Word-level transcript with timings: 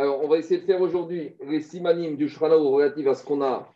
Alors, 0.00 0.24
on 0.24 0.28
va 0.28 0.38
essayer 0.38 0.58
de 0.58 0.64
faire 0.64 0.80
aujourd'hui 0.80 1.36
les 1.46 1.60
simanim 1.60 2.16
du 2.16 2.26
Shranao 2.26 2.70
relatifs 2.70 3.06
à 3.06 3.14
ce 3.14 3.22
qu'on 3.22 3.42
a 3.42 3.68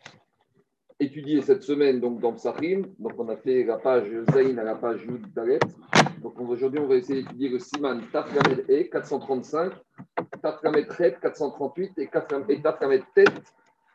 étudié 0.99 1.43
cette 1.43 1.61
semaine 1.61 1.99
donc 1.99 2.19
dans 2.19 2.33
Psachim. 2.33 2.81
Donc, 2.97 3.11
on 3.19 3.29
a 3.29 3.37
fait 3.37 3.63
la 3.63 3.77
page 3.77 4.07
Zain 4.31 4.57
à 4.57 4.63
la 4.63 4.73
page 4.73 5.05
Yud 5.05 5.31
Dalet. 5.35 5.59
Donc, 6.23 6.33
aujourd'hui, 6.39 6.79
on 6.79 6.87
va 6.87 6.95
essayer 6.95 7.21
d'étudier 7.21 7.49
le 7.49 7.59
siman 7.59 8.01
Taframed 8.11 8.65
E 8.67 8.89
435, 8.91 9.73
Taframed 10.41 10.89
Ret 10.89 11.17
438 11.21 11.91
et 11.99 12.07
Taframed 12.07 13.03
Tet 13.13 13.25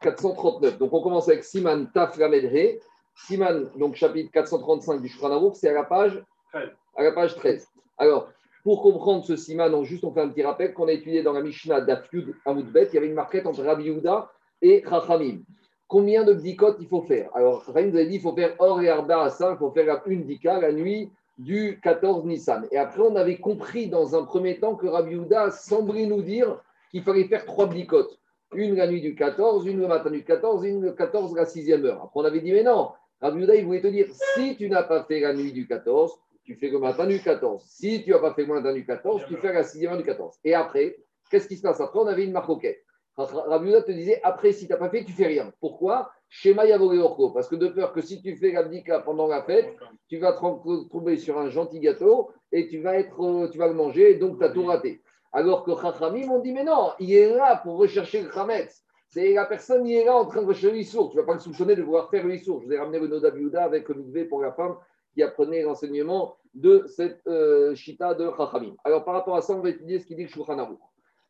439. 0.01 0.79
Donc, 0.79 0.93
on 0.93 1.03
commence 1.03 1.29
avec 1.29 1.43
siman 1.43 1.91
Taframed 1.93 2.45
He. 2.45 2.79
Siman, 3.27 3.73
donc 3.77 3.97
chapitre 3.97 4.31
435 4.31 5.03
du 5.03 5.09
Shranao, 5.09 5.53
c'est 5.55 5.71
à 5.71 5.73
la 5.73 5.83
page 5.83 6.23
à 6.55 7.03
la 7.03 7.11
page 7.11 7.35
13. 7.35 7.67
Alors, 7.99 8.29
pour 8.63 8.83
comprendre 8.83 9.25
ce 9.25 9.37
siman, 9.37 9.75
on, 9.75 9.85
juste 9.85 10.05
on 10.05 10.13
fait 10.13 10.21
un 10.21 10.29
petit 10.29 10.43
rappel 10.43 10.75
qu'on 10.75 10.89
a 10.89 10.93
étudié 10.93 11.23
dans 11.23 11.33
la 11.33 11.43
Mishnah 11.43 11.81
d'Afyud 11.81 12.35
Amoudbet, 12.45 12.89
il 12.91 12.95
y 12.95 12.99
avait 12.99 13.09
une 13.09 13.15
marquette 13.15 13.47
entre 13.47 13.63
Rabbi 13.63 13.85
Yehuda 13.85 14.31
et 14.63 14.83
Chachamim. 14.89 15.41
Combien 15.89 16.25
de 16.25 16.35
bdikot 16.35 16.77
il 16.79 16.87
faut 16.87 17.03
faire? 17.03 17.31
Alors, 17.35 17.65
Chachamim 17.65 17.91
nous 17.91 17.99
a 17.99 18.05
dit 18.05 18.17
il 18.17 18.21
faut 18.21 18.35
faire 18.35 18.55
Or 18.59 18.83
et 18.83 18.89
Arba 18.89 19.23
à 19.23 19.31
ça, 19.31 19.53
il 19.53 19.59
faut 19.59 19.71
faire 19.71 20.03
une 20.07 20.25
dika 20.25 20.61
la 20.61 20.73
nuit 20.73 21.11
du 21.39 21.81
14 21.83 22.27
Nissan. 22.27 22.67
Et 22.71 22.77
après, 22.77 23.01
on 23.01 23.17
avait 23.17 23.39
compris 23.39 23.89
dans 23.89 24.15
un 24.15 24.25
premier 24.25 24.61
temps 24.61 24.77
que 24.77 24.87
Rabbi 24.87 25.13
Yehuda 25.13 25.51
semblait 25.51 26.07
nous 26.07 26.23
dire 26.23 26.61
qu'il 26.91 27.03
fallait 27.03 27.25
faire 27.25 27.47
trois 27.47 27.67
bdikot. 27.67 28.09
Une 28.53 28.75
la 28.77 28.89
nuit 28.89 29.01
du 29.01 29.15
14, 29.15 29.67
une 29.67 29.81
le 29.81 29.87
matin 29.87 30.11
du 30.11 30.25
14, 30.25 30.65
une 30.65 30.83
le 30.83 30.93
14 30.93 31.35
la 31.35 31.47
sixième 31.47 31.85
heure. 31.87 32.03
Après, 32.05 32.21
on 32.21 32.25
avait 32.25 32.41
dit 32.41 32.53
mais 32.53 32.63
non, 32.63 32.91
Rabbi 33.23 33.41
Yehuda, 33.41 33.55
il 33.55 33.65
voulait 33.65 33.81
te 33.81 33.87
dire 33.87 34.07
si 34.35 34.57
tu 34.57 34.69
n'as 34.69 34.83
pas 34.83 35.05
fait 35.05 35.21
la 35.21 35.33
nuit 35.33 35.53
du 35.53 35.67
14, 35.67 36.13
tu 36.51 36.57
fais 36.57 36.69
le 36.69 36.81
matin 36.81 37.07
du 37.07 37.21
14. 37.21 37.63
Si 37.65 38.03
tu 38.03 38.11
n'as 38.11 38.19
pas 38.19 38.35
fait 38.35 38.43
le 38.43 38.53
matin 38.53 38.73
du 38.73 38.85
14, 38.85 39.23
tu 39.29 39.37
fais 39.37 39.53
la 39.53 39.63
sixième 39.63 39.97
du 39.97 40.03
14. 40.03 40.41
Et 40.43 40.53
après, 40.53 40.97
qu'est-ce 41.31 41.47
qui 41.47 41.57
se 41.57 41.63
passe 41.63 41.81
Après, 41.81 42.01
on 42.01 42.07
avait 42.09 42.25
une 42.25 42.33
marcoquette. 42.33 42.83
Rabbi 43.17 43.71
te 43.87 43.93
disait, 43.93 44.21
après, 44.25 44.51
si 44.51 44.67
tu 44.67 44.73
n'as 44.73 44.79
pas 44.79 44.91
fait, 44.91 45.05
tu 45.05 45.13
fais 45.13 45.27
rien. 45.27 45.53
Pourquoi 45.61 46.11
Schéma 46.29 46.67
Yavoreorko. 46.67 47.31
Parce 47.31 47.49
que 47.49 47.55
de 47.55 47.69
peur 47.69 47.93
que 47.93 48.01
si 48.01 48.21
tu 48.21 48.35
fais 48.35 48.51
l'abdika 48.51 48.99
pendant 49.01 49.29
la 49.29 49.43
fête, 49.43 49.77
tu 50.09 50.19
vas 50.19 50.33
te 50.33 50.41
retrouver 50.41 51.19
sur 51.19 51.39
un 51.39 51.51
gentil 51.51 51.79
gâteau 51.79 52.31
et 52.51 52.67
tu 52.67 52.81
vas, 52.81 52.99
être, 52.99 53.49
tu 53.53 53.59
vas 53.59 53.69
le 53.69 53.75
manger 53.75 54.13
et 54.13 54.15
donc 54.17 54.39
tu 54.39 54.45
as 54.45 54.49
tout 54.49 54.65
raté. 54.65 55.03
Alors 55.33 55.63
que 55.63 55.71
Chachamim, 55.77 56.29
on 56.31 56.41
dit, 56.41 56.53
mais 56.53 56.65
non, 56.65 56.91
il 56.99 57.15
est 57.15 57.33
là 57.33 57.61
pour 57.63 57.77
rechercher 57.77 58.23
le 58.23 58.31
Chametz. 58.33 58.83
C'est 59.07 59.35
la 59.35 59.45
personne 59.45 59.85
qui 59.85 59.95
est 59.95 60.05
là 60.05 60.17
en 60.17 60.27
train 60.27 60.43
de 60.43 60.47
rechercher 60.47 60.75
l'issour. 60.75 61.11
Tu 61.11 61.17
ne 61.17 61.23
vas 61.23 61.27
pas 61.27 61.35
le 61.35 61.41
soupçonner 61.41 61.77
de 61.77 61.83
vouloir 61.83 62.11
faire 62.11 62.27
l'issour. 62.27 62.61
Je 62.61 62.67
vous 62.67 62.73
ai 62.73 62.79
ramené 62.79 62.99
le 62.99 63.07
Noda 63.07 63.31
Biouda 63.31 63.65
avec 63.65 63.89
le 63.89 63.97
mikvé 63.97 64.25
pour 64.25 64.41
la 64.41 64.53
femme 64.53 64.77
qui 65.13 65.23
apprenait 65.23 65.63
l'enseignement 65.63 66.37
de 66.55 66.85
cette 66.87 67.27
euh, 67.27 67.75
Shita 67.75 68.15
de 68.15 68.31
Chachamim. 68.37 68.75
Alors, 68.85 69.05
par 69.05 69.15
rapport 69.15 69.37
à 69.37 69.43
ça, 69.43 69.55
on 69.55 69.61
va 69.61 69.71
étudier 69.71 69.99
ce 69.99 70.07
qu'il 70.07 70.17
dit 70.17 70.25
le 70.25 70.29
Shulchan. 70.29 70.79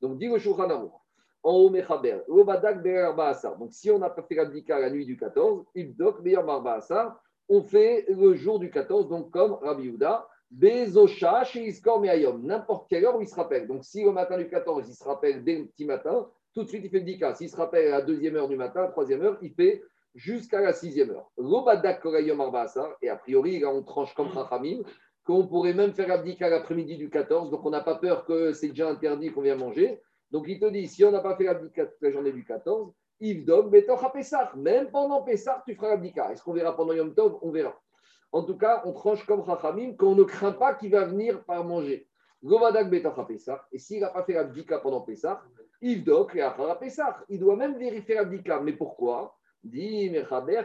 Donc, 0.00 0.18
dit 0.18 0.28
le 0.28 0.38
Shulchan 0.38 0.90
en 1.42 1.52
haut, 1.52 1.70
Mechaber, 1.70 2.18
Lobadak 2.28 2.82
Be'er 2.82 3.14
Ba'asar. 3.14 3.56
Donc, 3.58 3.72
si 3.72 3.90
on 3.90 3.98
n'a 3.98 4.10
pas 4.10 4.22
fait 4.22 4.34
l'abdika 4.34 4.78
la 4.78 4.90
nuit 4.90 5.06
du 5.06 5.16
14, 5.16 5.64
Ibdok 5.74 6.22
Be'er 6.22 6.42
Ba'asar, 6.42 7.20
on 7.48 7.62
fait 7.62 8.06
le 8.08 8.34
jour 8.34 8.58
du 8.58 8.70
14, 8.70 9.08
donc 9.08 9.30
comme 9.30 9.54
Rabbi 9.54 9.84
Yehuda, 9.84 10.26
Bezosha 10.50 11.44
chez 11.44 11.66
Iskor 11.66 12.00
Me'ayom, 12.00 12.42
n'importe 12.42 12.88
quelle 12.88 13.04
heure 13.04 13.16
où 13.16 13.20
il 13.20 13.28
se 13.28 13.34
rappelle. 13.34 13.66
Donc, 13.66 13.84
si 13.84 14.04
au 14.04 14.12
matin 14.12 14.36
du 14.36 14.48
14, 14.48 14.88
il 14.88 14.94
se 14.94 15.04
rappelle 15.04 15.44
dès 15.44 15.56
le 15.56 15.66
petit 15.66 15.84
matin, 15.84 16.28
tout 16.54 16.64
de 16.64 16.68
suite, 16.68 16.82
il 16.84 16.90
fait 16.90 16.98
le 16.98 17.04
dika. 17.04 17.34
S'il 17.34 17.48
se 17.48 17.56
rappelle 17.56 17.88
à 17.88 17.98
la 17.98 18.02
deuxième 18.02 18.36
heure 18.36 18.48
du 18.48 18.56
matin, 18.56 18.80
à 18.80 18.84
la 18.84 18.90
troisième 18.90 19.22
heure, 19.22 19.38
il 19.42 19.52
fait 19.52 19.82
jusqu'à 20.14 20.60
la 20.60 20.72
sixième 20.72 21.10
heure. 21.10 21.30
Et 23.02 23.08
a 23.08 23.16
priori, 23.16 23.64
on 23.64 23.82
tranche 23.82 24.14
comme 24.14 24.32
Chachamim, 24.32 24.82
qu'on 25.24 25.46
pourrait 25.46 25.74
même 25.74 25.92
faire 25.92 26.10
abdika 26.10 26.48
l'après-midi 26.48 26.96
du 26.96 27.10
14, 27.10 27.50
donc 27.50 27.64
on 27.64 27.70
n'a 27.70 27.82
pas 27.82 27.96
peur 27.96 28.24
que 28.24 28.52
c'est 28.52 28.68
déjà 28.68 28.88
interdit 28.88 29.30
qu'on 29.30 29.42
vient 29.42 29.56
manger. 29.56 30.00
Donc 30.30 30.46
il 30.48 30.58
te 30.58 30.66
dit, 30.66 30.86
si 30.88 31.04
on 31.04 31.10
n'a 31.10 31.20
pas 31.20 31.36
fait 31.36 31.44
l'abdika 31.44 31.86
toute 31.86 32.00
la 32.00 32.10
journée 32.10 32.32
du 32.32 32.44
14, 32.44 32.92
Yvdom, 33.20 33.68
Betoch 33.68 34.12
Pessah. 34.12 34.52
Même 34.56 34.90
pendant 34.90 35.22
Pessah, 35.22 35.62
tu 35.66 35.74
feras 35.74 35.90
l'abdika. 35.90 36.32
Est-ce 36.32 36.42
qu'on 36.42 36.54
verra 36.54 36.74
pendant 36.74 36.94
Yom 36.94 37.14
Tov? 37.14 37.38
On 37.42 37.50
verra. 37.50 37.78
En 38.32 38.44
tout 38.44 38.56
cas, 38.56 38.82
on 38.86 38.92
tranche 38.92 39.26
comme 39.26 39.44
Chachamim, 39.44 39.94
qu'on 39.94 40.14
ne 40.14 40.22
craint 40.22 40.52
pas 40.52 40.74
qu'il 40.74 40.92
va 40.92 41.04
venir 41.04 41.44
par 41.44 41.64
manger. 41.64 42.08
Govadak 42.42 42.88
Betoch 42.88 43.26
Pessah. 43.26 43.66
Et 43.72 43.78
s'il 43.78 44.00
n'a 44.00 44.08
pas 44.08 44.24
fait 44.24 44.32
l'abdika 44.32 44.78
pendant 44.78 45.02
Pessah, 45.02 45.42
Yvdok 45.82 46.34
et 46.36 46.48
Pessah. 46.80 47.24
Il 47.28 47.40
doit 47.40 47.56
même 47.56 47.76
vérifier 47.76 48.14
l'abdika. 48.14 48.60
Mais 48.60 48.72
pourquoi? 48.72 49.36
Dit 49.64 50.10
Mechaber, 50.10 50.62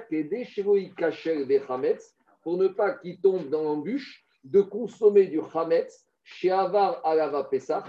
pour 2.42 2.58
ne 2.58 2.68
pas 2.68 2.92
qu'il 2.94 3.20
tombe 3.20 3.50
dans 3.50 3.64
l'embûche 3.64 4.26
de 4.44 4.62
consommer 4.62 5.26
du 5.28 5.40
Hametz 5.54 6.06
chez 6.24 6.52
Avar 6.52 7.06
Alava 7.06 7.44
Pessah, 7.46 7.84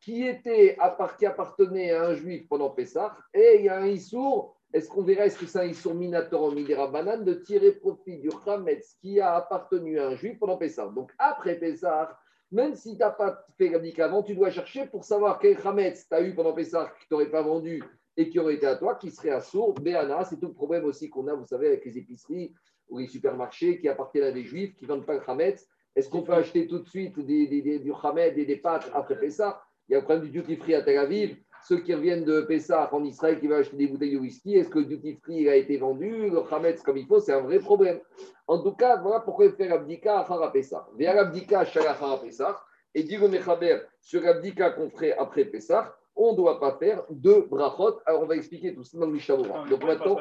qui, 0.00 0.26
était, 0.26 0.76
qui 1.18 1.26
appartenait 1.26 1.92
à 1.92 2.06
un 2.06 2.14
juif 2.14 2.48
pendant 2.48 2.70
Pessah, 2.70 3.16
et 3.34 3.56
il 3.58 3.64
y 3.64 3.68
a 3.68 3.78
un 3.78 3.86
Issour, 3.86 4.56
est-ce 4.72 4.88
qu'on 4.88 5.02
verra, 5.02 5.26
est-ce 5.26 5.38
que 5.38 5.46
c'est 5.46 5.60
un 5.60 5.64
Issour 5.64 5.94
Minator 5.94 6.54
Midera 6.54 6.88
Banane, 6.88 7.24
de 7.24 7.34
tirer 7.34 7.72
profit 7.72 8.18
du 8.18 8.30
Hametz 8.46 8.96
qui 9.00 9.20
a 9.20 9.34
appartenu 9.36 9.98
à 9.98 10.08
un 10.08 10.14
juif 10.14 10.38
pendant 10.38 10.56
Pessah. 10.56 10.88
Donc 10.94 11.12
après 11.18 11.56
Pessah, 11.56 12.18
même 12.50 12.74
si 12.74 12.92
tu 12.92 12.98
n'as 12.98 13.10
pas 13.10 13.44
fait 13.56 13.70
la 13.70 14.04
avant, 14.04 14.22
tu 14.22 14.34
dois 14.34 14.50
chercher 14.50 14.86
pour 14.86 15.04
savoir 15.04 15.38
quel 15.38 15.56
Hametz 15.64 16.08
tu 16.08 16.14
as 16.14 16.22
eu 16.22 16.34
pendant 16.34 16.52
Pessah 16.52 16.86
que 16.86 17.00
tu 17.00 17.06
n'aurais 17.10 17.30
pas 17.30 17.42
vendu 17.42 17.82
et 18.16 18.28
qui 18.28 18.38
aurait 18.38 18.54
été 18.54 18.66
à 18.66 18.76
toi, 18.76 18.94
qui 18.94 19.10
serait 19.10 19.30
à 19.30 19.40
sourd, 19.40 19.74
Béana. 19.74 20.24
C'est 20.24 20.38
tout 20.38 20.48
le 20.48 20.52
problème 20.52 20.84
aussi 20.84 21.08
qu'on 21.08 21.26
a, 21.28 21.34
vous 21.34 21.46
savez, 21.46 21.68
avec 21.68 21.84
les 21.84 21.98
épiceries 21.98 22.52
ou 22.88 22.98
les 22.98 23.06
supermarchés 23.06 23.80
qui 23.80 23.88
appartiennent 23.88 24.24
à 24.24 24.32
des 24.32 24.44
juifs 24.44 24.74
qui 24.74 24.84
ne 24.84 24.88
vendent 24.88 25.06
pas 25.06 25.14
le 25.14 25.22
Hametz. 25.26 25.66
Est-ce 25.94 26.08
qu'on 26.08 26.22
peut 26.22 26.34
acheter 26.34 26.66
tout 26.66 26.78
de 26.78 26.88
suite 26.88 27.18
du 27.18 27.92
Hametz 28.02 28.36
et 28.36 28.44
des 28.44 28.56
pâtes 28.56 28.90
après 28.94 29.18
Pessah? 29.18 29.62
Il 29.88 29.92
y 29.92 29.94
a 29.94 29.98
le 29.98 30.04
problème 30.04 30.24
du 30.24 30.30
duty 30.30 30.56
free 30.56 30.74
à 30.74 30.82
Tel 30.82 30.98
Aviv. 30.98 31.36
Ceux 31.64 31.78
qui 31.78 31.94
reviennent 31.94 32.24
de 32.24 32.40
Pessah 32.42 32.92
en 32.92 33.04
Israël 33.04 33.38
qui 33.38 33.46
veulent 33.46 33.60
acheter 33.60 33.76
des 33.76 33.86
bouteilles 33.86 34.14
de 34.14 34.18
whisky, 34.18 34.56
est-ce 34.56 34.68
que 34.68 34.80
le 34.80 34.86
duty 34.86 35.16
free 35.22 35.48
a 35.48 35.54
été 35.54 35.76
vendu 35.76 36.28
Le 36.28 36.42
Hametz 36.52 36.82
comme 36.82 36.96
il 36.96 37.06
faut, 37.06 37.20
c'est 37.20 37.32
un 37.32 37.40
vrai 37.40 37.60
problème. 37.60 38.00
En 38.46 38.58
tout 38.58 38.72
cas, 38.72 38.96
voilà 38.96 39.20
pourquoi 39.20 39.46
il 39.46 39.52
fait 39.52 39.68
l'abdika 39.68 40.18
à 40.18 40.50
Pessah. 40.50 40.88
Vers 40.96 41.14
l'abdika 41.14 41.60
à 41.60 42.18
Pessah. 42.18 42.60
Et 42.94 43.04
dit 43.04 43.16
le 43.16 43.28
Mechaber 43.28 43.78
sur 44.00 44.20
l'abdika 44.20 44.70
qu'on 44.70 44.90
ferait 44.90 45.12
après 45.12 45.46
Pessah 45.46 45.96
on 46.16 46.32
ne 46.32 46.36
doit 46.36 46.60
pas 46.60 46.76
faire 46.78 47.04
deux 47.10 47.42
brachot. 47.42 48.00
Alors, 48.06 48.22
on 48.22 48.26
va 48.26 48.36
expliquer 48.36 48.74
tout 48.74 48.84
ça 48.84 48.98
dans 48.98 49.06
le 49.06 49.12
Mishabura. 49.12 49.64
Donc, 49.68 49.84
maintenant. 49.84 50.18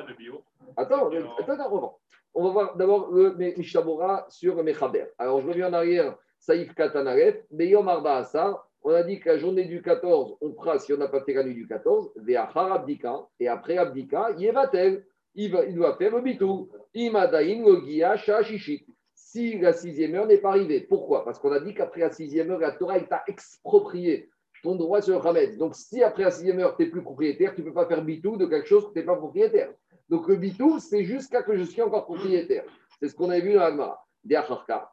Attends, 0.78 1.09
attends, 1.38 1.53
attends, 1.53 2.00
On 2.34 2.44
va 2.46 2.50
voir 2.50 2.78
d'abord 2.78 3.12
le 3.12 3.34
Mishabura 3.57 4.25
sur 4.30 4.56
le 4.56 4.63
Mechaber. 4.63 5.06
Alors, 5.18 5.41
je 5.41 5.47
reviens 5.47 5.69
en 5.69 5.74
arrière. 5.74 6.18
Saïf 6.40 6.74
Katanaref, 6.74 7.35
Beyom 7.51 7.88
Arba 7.88 8.18
Asar. 8.18 8.68
On 8.84 8.91
a 8.91 9.03
dit 9.03 9.19
que 9.19 9.30
la 9.30 9.38
journée 9.38 9.66
du 9.66 9.81
14, 9.81 10.38
on 10.41 10.53
fera, 10.53 10.80
si 10.80 10.91
on 10.91 10.97
n'a 10.97 11.07
pas 11.07 11.22
fait 11.22 11.34
la 11.34 11.44
nuit 11.44 11.53
du 11.53 11.68
14, 11.68 12.13
Veachar 12.16 12.72
Abdika. 12.72 13.28
Et 13.40 13.47
après 13.47 13.78
Abdika, 13.78 14.31
Yevatel. 14.38 15.06
Il, 15.35 15.51
va, 15.51 15.63
il 15.66 15.75
doit 15.75 15.96
faire 15.97 16.16
le 16.16 16.22
bitou. 16.22 16.69
Logia, 16.94 18.18
Shashishit. 18.18 18.85
Si 19.13 19.59
la 19.59 19.72
sixième 19.72 20.16
heure 20.16 20.25
n'est 20.25 20.40
pas 20.40 20.50
arrivée. 20.50 20.81
Pourquoi? 20.81 21.24
Parce 21.24 21.40
qu'on 21.40 21.51
a 21.51 21.59
dit 21.59 21.74
qu'après 21.74 22.01
la 22.01 22.09
sixième 22.09 22.51
heure, 22.51 22.59
la 22.59 22.72
Torah 22.72 22.97
est 22.97 23.12
à 23.12 23.24
exproprié 23.28 24.30
ton 24.63 24.75
droit 24.75 24.99
le 25.07 25.16
Hametz. 25.16 25.57
Donc, 25.57 25.75
si 25.75 26.03
après 26.03 26.23
la 26.23 26.31
sixième 26.31 26.59
heure, 26.59 26.75
tu 26.75 26.83
n'es 26.83 26.89
plus 26.89 27.01
propriétaire, 27.01 27.53
tu 27.55 27.61
ne 27.61 27.67
peux 27.67 27.73
pas 27.73 27.88
faire 27.88 28.03
bitou 28.03 28.38
de 28.38 28.45
quelque 28.45 28.67
chose 28.67 28.88
que 28.88 28.94
tu 28.94 28.99
n'es 28.99 29.05
pas 29.05 29.16
propriétaire. 29.16 29.73
Donc, 30.09 30.27
le 30.27 30.35
bitou, 30.35 30.79
c'est 30.79 31.03
jusqu'à 31.03 31.41
que 31.44 31.55
je 31.55 31.63
suis 31.63 31.81
encore 31.81 32.05
propriétaire. 32.05 32.63
C'est 33.00 33.09
ce 33.09 33.16
qu'on 33.16 33.29
a 33.29 33.39
vu 33.39 33.53
dans 33.53 33.61
l'Agmara. 33.61 34.05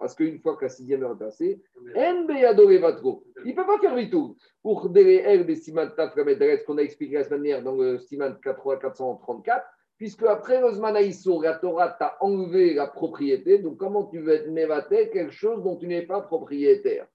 Parce 0.01 0.15
qu'une 0.15 0.39
fois 0.39 0.57
que 0.57 0.65
la 0.65 0.71
sixième 0.71 1.03
heure 1.03 1.13
est 1.13 1.19
passée, 1.19 1.61
il 1.85 1.93
ne 1.93 3.53
peut 3.53 3.67
pas 3.67 3.79
faire 3.79 3.95
bitou. 3.95 4.37
Pour 4.63 4.89
des 4.89 5.55
Siman 5.57 5.91
ce 5.95 6.65
qu'on 6.65 6.79
a 6.79 6.81
expliqué 6.81 7.17
la 7.17 7.25
semaine 7.25 7.63
dans 7.63 7.77
le 7.77 7.99
Siman 7.99 8.39
434, 8.43 9.67
puisque 9.99 10.23
après 10.23 10.63
le 10.63 10.71
Zmanaïso, 10.73 11.43
la 11.43 11.57
Torah 11.57 11.91
t'a 11.91 12.17
enlevé 12.21 12.73
la 12.73 12.87
propriété. 12.87 13.59
Donc, 13.59 13.77
comment 13.77 14.05
tu 14.07 14.21
veux 14.21 14.33
être 14.33 14.89
quelque 14.89 15.31
chose 15.31 15.63
dont 15.63 15.77
tu 15.77 15.89
n'es 15.89 16.07
pas 16.07 16.23
propriétaire? 16.23 17.07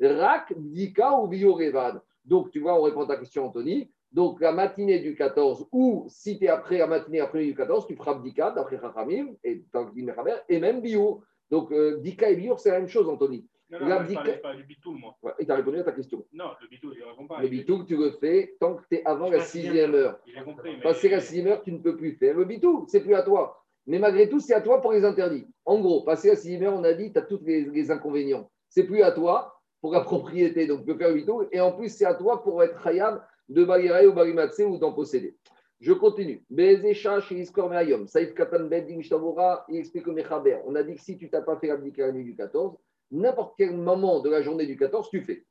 Rak, 0.00 0.52
Dika 0.56 1.18
ou 1.18 1.26
Biorevad. 1.26 2.00
Donc, 2.24 2.50
tu 2.50 2.60
vois, 2.60 2.78
on 2.78 2.82
répond 2.82 3.02
à 3.02 3.06
ta 3.06 3.16
question, 3.16 3.46
Anthony. 3.46 3.90
Donc, 4.12 4.40
la 4.40 4.52
matinée 4.52 5.00
du 5.00 5.14
14, 5.14 5.68
ou 5.72 6.04
si 6.08 6.38
tu 6.38 6.44
es 6.44 6.48
après 6.48 6.78
la 6.78 6.86
matinée 6.86 7.20
après 7.20 7.44
du 7.44 7.54
14, 7.54 7.86
tu 7.86 7.96
feras 7.96 8.14
Dika, 8.18 8.50
d'après 8.50 8.78
Chachamim, 8.78 9.34
et, 9.42 9.64
et 10.48 10.60
même 10.60 10.80
Bio. 10.80 11.22
Donc, 11.50 11.72
euh, 11.72 11.98
Dika 11.98 12.30
et 12.30 12.36
Bio, 12.36 12.56
c'est 12.56 12.70
la 12.70 12.78
même 12.78 12.88
chose, 12.88 13.08
Anthony. 13.08 13.46
Non, 13.72 13.78
non, 13.88 14.04
je 14.06 14.12
ne 14.12 14.36
pas 14.36 14.54
du 14.54 14.64
bitoul, 14.64 14.98
moi. 14.98 15.16
Ouais, 15.22 15.32
et 15.38 15.46
tu 15.46 15.50
as 15.50 15.54
répondu 15.54 15.78
à 15.78 15.82
ta 15.82 15.92
question. 15.92 16.22
Non, 16.34 16.50
le 16.60 16.68
bitoul, 16.68 16.94
je 16.94 17.00
ne 17.00 17.06
réponds 17.06 17.26
pas. 17.26 17.40
Le 17.40 17.48
bitoul, 17.48 17.86
tu 17.86 17.96
le 17.96 18.10
fais 18.10 18.54
tant 18.60 18.74
que 18.74 18.82
tu 18.90 18.96
es 18.96 19.02
avant 19.06 19.30
la 19.30 19.40
sixième 19.40 19.94
heure. 19.94 20.18
Compris, 20.44 20.78
Passer 20.82 21.08
la 21.08 21.20
sixième 21.20 21.46
heure, 21.46 21.62
tu 21.62 21.72
ne 21.72 21.78
peux 21.78 21.96
plus 21.96 22.12
faire. 22.16 22.36
Le 22.36 22.44
bitoul, 22.44 22.84
c'est 22.88 23.00
plus 23.00 23.14
à 23.14 23.22
toi. 23.22 23.64
Mais 23.86 23.98
malgré 23.98 24.28
tout, 24.28 24.40
c'est 24.40 24.52
à 24.52 24.60
toi 24.60 24.82
pour 24.82 24.92
les 24.92 25.06
interdits. 25.06 25.46
En 25.64 25.80
gros, 25.80 26.02
passer 26.02 26.28
la 26.28 26.36
sixième 26.36 26.64
heure, 26.64 26.74
on 26.74 26.84
a 26.84 26.92
dit, 26.92 27.12
tu 27.12 27.18
as 27.18 27.22
tous 27.22 27.40
les, 27.44 27.64
les 27.64 27.90
inconvénients. 27.90 28.50
C'est 28.68 28.84
plus 28.84 29.02
à 29.02 29.10
toi, 29.10 29.51
pour 29.82 29.92
la 29.92 30.00
propriété, 30.00 30.66
donc 30.66 30.86
peux 30.86 30.96
faire 30.96 31.12
tours, 31.26 31.44
et 31.50 31.60
en 31.60 31.72
plus 31.72 31.90
c'est 31.90 32.06
à 32.06 32.14
toi 32.14 32.42
pour 32.42 32.62
être 32.62 32.80
khayab 32.82 33.20
de 33.48 33.64
Bagheray 33.64 34.06
ou 34.06 34.14
Barimatse 34.14 34.60
ou 34.60 34.78
d'en 34.78 34.92
posséder. 34.92 35.36
Je 35.80 35.92
continue. 35.92 36.44
Saïf 38.06 38.34
Katan 38.34 38.68
il 39.68 39.76
explique 39.76 40.06
au 40.06 40.12
Mechaber. 40.12 40.58
On 40.64 40.76
a 40.76 40.84
dit 40.84 40.94
que 40.94 41.00
si 41.00 41.18
tu 41.18 41.28
t'as 41.28 41.42
pas 41.42 41.56
fait 41.56 41.66
l'abdika 41.66 42.06
la 42.06 42.12
nuit 42.12 42.22
du 42.22 42.36
14, 42.36 42.76
n'importe 43.10 43.54
quel 43.58 43.76
moment 43.76 44.20
de 44.20 44.30
la 44.30 44.42
journée 44.42 44.66
du 44.66 44.76
14, 44.76 45.10
tu 45.10 45.22
fais. 45.22 45.44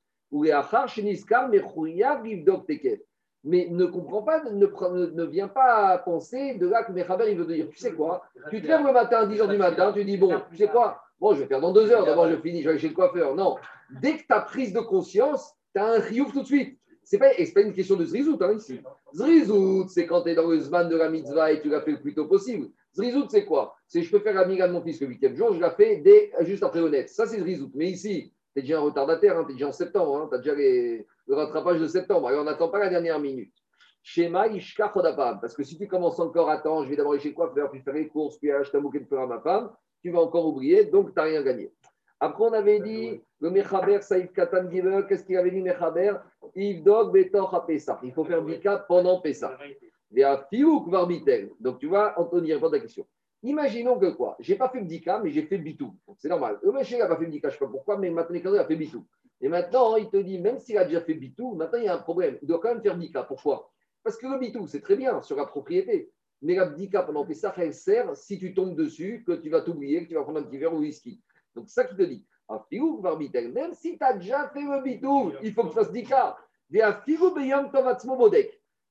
Mais 3.44 3.68
ne 3.70 3.86
comprend 3.86 4.22
pas, 4.22 4.44
ne, 4.46 4.66
ne, 4.66 5.24
vient 5.26 5.50
pas 5.50 5.98
penser 5.98 6.56
de 6.56 6.70
là 6.70 6.86
que 6.86 6.94
Mechaber, 6.94 7.30
il 7.30 7.38
veut 7.38 7.46
dire, 7.46 7.68
tu 7.70 7.78
sais 7.78 7.92
quoi, 7.92 8.24
tu 8.50 8.62
te 8.62 8.68
lèves 8.68 8.86
le 8.86 8.94
matin, 8.94 9.28
10 9.28 9.38
h 9.38 9.50
du 9.50 9.58
matin, 9.58 9.92
tu 9.92 10.06
dis, 10.06 10.16
bon, 10.16 10.40
tu 10.50 10.56
sais 10.56 10.70
quoi, 10.70 11.02
bon, 11.22 11.36
je 11.36 11.42
vais 11.42 11.48
faire 11.48 11.62
dans 11.62 11.72
deux 11.72 11.90
heures, 11.92 12.06
d'abord 12.06 12.28
je 12.28 12.36
finis, 12.36 12.62
je 12.62 12.66
vais 12.66 12.72
aller 12.72 12.80
chez 12.80 12.90
le 12.90 12.96
coiffeur. 12.96 13.36
Non, 13.36 13.56
dès 14.02 14.18
que 14.18 14.24
tu 14.24 14.34
as 14.34 14.42
prise 14.42 14.74
de 14.74 14.80
conscience, 14.80 15.54
tu 15.74 15.80
as 15.80 15.86
un 15.86 16.00
riouf 16.00 16.34
tout 16.34 16.42
de 16.42 16.48
suite. 16.48 16.78
Ce 17.04 17.16
n'est 17.16 17.20
pas, 17.20 17.30
pas, 17.54 17.62
une 17.62 17.74
question 17.74 17.96
de 17.96 18.06
zrizout 18.06 18.42
hein, 18.42 18.54
ici. 18.54 18.80
Zrizout, 19.14 19.88
c'est 19.90 20.06
quand 20.06 20.24
tu 20.24 20.30
es 20.30 20.36
dans 20.36 20.48
le 20.48 20.60
zman 20.60 20.90
de 20.90 20.96
la 20.96 21.10
mitzvah 21.10 21.52
et 21.52 21.62
tu 21.62 21.70
l'as 21.70 21.82
fait 21.82 21.92
le 21.92 22.02
plus 22.02 22.14
tôt 22.14 22.26
possible. 22.26 22.68
Zrizout, 22.96 23.28
c'est 23.30 23.46
quoi? 23.46 23.76
C'est 23.88 24.02
je 24.02 24.12
peux 24.12 24.20
faire 24.20 24.34
la 24.34 24.46
miga 24.46 24.68
de 24.68 24.74
mon 24.74 24.82
fils 24.82 25.00
le 25.02 25.08
huitième 25.08 25.36
jour, 25.36 25.54
je 25.54 25.60
la 25.60 25.72
fais 25.72 25.98
dès, 25.98 26.32
juste 26.42 26.64
après 26.64 26.80
honnête. 26.80 27.10
Ça, 27.10 27.26
c'est 27.26 27.40
zrizout. 27.40 27.72
Mais 27.76 27.90
ici, 27.90 28.34
tu 28.54 28.60
es 28.60 28.62
déjà 28.64 28.80
un 28.80 28.82
retardataire, 28.82 29.38
hein, 29.38 29.44
tu 29.46 29.52
es 29.52 29.56
déjà 29.56 29.68
en 29.68 29.72
septembre, 29.72 30.18
hein, 30.18 30.28
tu 30.30 30.36
as 30.36 30.40
déjà 30.40 30.56
le 30.56 31.36
rattrapage 31.36 31.80
de 31.80 31.88
septembre. 31.88 32.28
Alors, 32.28 32.42
on 32.42 32.46
n'attend 32.46 32.70
pas 32.70 32.80
la 32.80 32.90
dernière 32.90 33.20
minute. 33.20 33.54
Schéma 34.04 34.48
Ishka 34.48 34.90
Parce 34.90 35.54
que 35.54 35.64
si 35.64 35.78
tu 35.78 35.88
commences 35.88 36.20
encore 36.20 36.50
à 36.50 36.54
attendre, 36.54 36.86
je 36.86 36.90
vais 36.90 36.96
d'abord 36.96 37.14
aller 37.14 37.22
chez 37.22 37.30
le 37.30 37.36
coiffeur, 37.36 37.70
puis 37.70 37.82
faire 37.82 37.94
les 37.94 38.08
courses, 38.08 38.38
puis 38.38 38.52
acheter 38.52 38.78
un 38.78 38.82
bouquet 38.82 39.00
de 39.00 39.06
fleurs 39.06 39.24
à 39.24 39.28
ma 39.28 39.40
femme, 39.42 39.70
tu 40.02 40.10
vas 40.12 40.20
encore 40.20 40.48
oublier, 40.48 40.86
donc 40.86 41.14
tu 41.14 41.14
n'as 41.16 41.24
rien 41.24 41.42
gagné. 41.44 41.72
Après, 42.20 42.44
on 42.44 42.54
avait 42.54 42.80
dit 42.80 43.22
le 43.40 43.50
Mechaber 43.50 44.02
Saïf 44.02 44.32
Katan 44.32 44.70
Giver, 44.70 45.02
qu'est-ce 45.10 45.24
qu'il 45.24 45.38
avait 45.38 45.52
dit 45.52 45.62
Mechaber? 45.62 46.14
Dog 46.84 47.12
Betor 47.14 47.56
à 47.56 47.66
Pessah. 47.66 48.00
Il 48.04 48.14
faut 48.14 48.24
faire 48.24 48.44
Bika 48.44 48.86
pendant 48.88 49.22
Pessah. 49.22 49.58
Donc 51.60 51.80
tu 51.80 51.88
vois, 51.88 52.14
Anthony 52.20 52.54
répond 52.54 52.68
à 52.68 52.72
la 52.74 52.80
question. 52.80 53.08
Imaginons 53.44 53.98
que 53.98 54.12
quoi? 54.12 54.36
J'ai 54.40 54.56
pas 54.56 54.70
fait 54.70 54.80
le 54.80 54.86
Bika, 54.86 55.20
mais 55.24 55.32
j'ai 55.32 55.44
fait 55.44 55.58
Bitou. 55.58 55.96
C'est 56.18 56.30
normal. 56.30 56.60
Le 56.62 56.72
monsieur 56.72 57.00
n'a 57.00 57.08
pas 57.08 57.18
fait 57.18 57.26
le 57.26 57.32
Bika, 57.32 57.50
je 57.50 57.56
ne 57.56 57.60
sais 57.60 57.66
pas 57.66 57.72
pourquoi, 57.72 57.98
mais 57.98 58.12
maintenant 58.12 58.54
il 58.54 58.60
a 58.60 58.66
fait 58.66 58.76
Bitou. 58.76 59.04
Et 59.44 59.50
maintenant, 59.50 59.96
il 59.96 60.08
te 60.10 60.18
dit, 60.18 60.38
même 60.38 60.60
s'il 60.60 60.78
a 60.78 60.86
déjà 60.86 61.02
fait 61.02 61.16
Bitou, 61.16 61.56
maintenant 61.56 61.80
il 61.80 61.86
y 61.86 61.88
a 61.88 61.96
un 61.96 62.00
problème. 62.00 62.38
Il 62.44 62.48
doit 62.48 62.60
quand 62.60 62.70
même 62.70 62.84
faire 62.84 62.96
Bika. 62.96 63.24
Pourquoi? 63.24 63.72
Parce 64.04 64.18
que 64.18 64.28
le 64.28 64.38
Bitou, 64.38 64.68
c'est 64.68 64.82
très 64.82 64.96
bien 64.96 65.24
sur 65.24 65.36
la 65.38 65.46
propriété. 65.46 66.12
Mais 66.42 66.56
la 66.56 66.66
Bika 66.66 67.04
pendant 67.04 67.26
Pessah, 67.26 67.54
elle 67.58 67.74
sert 67.74 68.16
si 68.16 68.40
tu 68.40 68.54
tombes 68.54 68.76
dessus, 68.76 69.24
que 69.26 69.34
tu 69.34 69.50
vas 69.50 69.62
t'oublier, 69.62 70.04
que 70.04 70.10
tu 70.10 70.16
vas 70.16 70.24
prendre 70.24 70.40
un 70.40 70.44
petit 70.44 70.58
verre 70.58 70.74
ou 70.74 70.80
whisky. 70.80 71.22
Donc, 71.56 71.70
ça 71.70 71.84
qu'il 71.86 71.98
te 71.98 72.04
dit. 72.04 72.26
Même 73.54 73.74
si 73.74 73.98
tu 73.98 74.04
as 74.04 74.14
déjà 74.14 74.50
fait 74.50 74.62
le 74.62 74.84
Bitou, 74.84 75.32
il 75.42 75.54
faut 75.54 75.64
que 75.64 75.70
tu 75.70 75.76
fasses 75.76 75.92
Dika. 75.92 76.38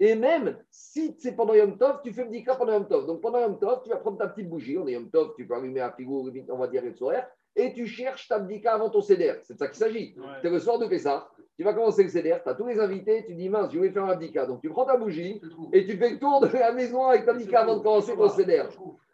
Et 0.02 0.14
même 0.14 0.56
si 0.70 1.14
c'est 1.19 1.37
pendant 1.37 1.55
Yom 1.55 1.76
Tov, 1.76 2.00
tu 2.02 2.12
fais 2.12 2.25
Bdika 2.25 2.55
pendant 2.55 2.73
Yom 2.73 2.88
Tov. 2.88 3.06
Donc 3.06 3.20
pendant 3.20 3.41
Yom 3.41 3.58
Tov, 3.58 3.82
tu 3.82 3.91
vas 3.91 3.97
prendre 3.97 4.17
ta 4.17 4.29
petite 4.29 4.49
bougie. 4.49 4.79
On 4.79 4.87
est 4.88 4.93
Yom 4.93 5.11
Tov, 5.11 5.35
tu 5.37 5.47
peux 5.47 5.55
allumer 5.55 5.81
un 5.81 5.93
figure, 5.93 6.32
on 6.49 6.58
va 6.58 6.69
dire, 6.69 6.82
le 6.82 6.94
soir, 6.94 7.23
et 7.56 7.73
tu 7.73 7.87
cherches 7.87 8.29
ta 8.29 8.38
Bdika 8.38 8.75
avant 8.75 8.91
ton 8.91 9.00
CDR. 9.00 9.37
C'est 9.43 9.55
de 9.55 9.58
ça 9.58 9.69
qu'il 9.69 9.76
s'agit. 9.76 10.17
C'est 10.43 10.50
le 10.50 10.58
soir 10.58 10.79
de 10.79 10.87
Pessah. 10.87 11.29
Tu 11.56 11.64
vas 11.64 11.75
commencer 11.75 12.05
le 12.05 12.08
CDR, 12.08 12.43
tu 12.43 12.49
as 12.49 12.55
tous 12.55 12.67
les 12.67 12.81
invités, 12.81 13.25
tu 13.26 13.35
dis 13.35 13.50
mince, 13.50 13.70
je 13.73 13.79
vais 13.79 13.91
faire 13.91 14.05
un 14.05 14.17
Bdika. 14.17 14.47
Donc 14.47 14.62
tu 14.62 14.70
prends 14.70 14.87
ta 14.87 14.97
bougie 14.97 15.41
et 15.73 15.85
tu 15.85 15.97
fais 15.97 16.11
le 16.11 16.19
tour 16.19 16.41
de 16.41 16.47
la 16.56 16.73
maison 16.73 17.05
avec 17.06 17.26
ta 17.26 17.35
Bdika 17.35 17.61
avant 17.61 17.76
de 17.76 17.82
commencer 17.82 18.17
ton 18.17 18.29
CDR. 18.29 18.69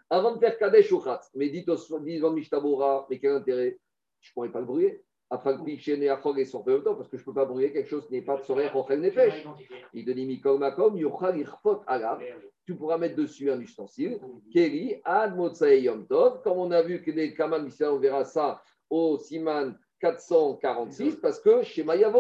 Avant 0.09 0.35
de 0.35 0.39
faire 0.39 0.57
Kadesh 0.57 0.93
ou 0.93 1.01
Khatz. 1.01 1.31
Mais 1.35 1.49
dites 1.49 1.69
au 1.69 2.31
Mishtabora, 2.31 3.07
mais 3.11 3.19
quel 3.19 3.33
intérêt? 3.33 3.79
Je 4.21 4.31
ne 4.31 4.35
pourrais 4.35 4.51
pas 4.51 4.61
le 4.61 4.67
brûler 4.67 5.03
afin 5.31 5.57
que 5.57 5.69
et 5.69 6.45
sur 6.45 6.65
parce 6.65 7.09
que 7.09 7.17
je 7.17 7.23
ne 7.23 7.25
peux 7.25 7.35
pas 7.35 7.45
brouiller 7.45 7.73
quelque 7.73 7.89
chose 7.89 8.07
qui 8.07 8.13
n'est 8.15 8.23
pas 8.23 8.37
de 8.37 8.43
sourire 8.43 8.73
contre 8.73 8.95
les 8.95 9.11
pêches. 9.11 9.45
Il 9.93 10.05
te 10.05 10.11
dit 10.11 10.27
Mikol 10.27 10.59
Makom, 10.59 10.97
Irfot. 10.97 11.83
Tu 12.67 12.75
pourras 12.75 12.99
mettre 12.99 13.17
dessus 13.17 13.51
un 13.51 13.61
ustensile. 13.61 14.19
Keri, 14.53 15.01
Ad 15.05 15.37
Yom 15.81 16.07
Tov. 16.07 16.43
Comme 16.43 16.59
on 16.59 16.71
a 16.73 16.83
vu 16.83 17.01
que 17.01 17.13
les 17.13 17.33
Kamal 17.33 17.69
on 17.83 17.99
verra 17.99 18.25
ça 18.25 18.61
au 18.91 19.17
Siman 19.19 19.79
446, 20.01 21.17
parce 21.17 21.41
que 21.41 21.63
chez 21.63 21.83
Maya 21.83 22.13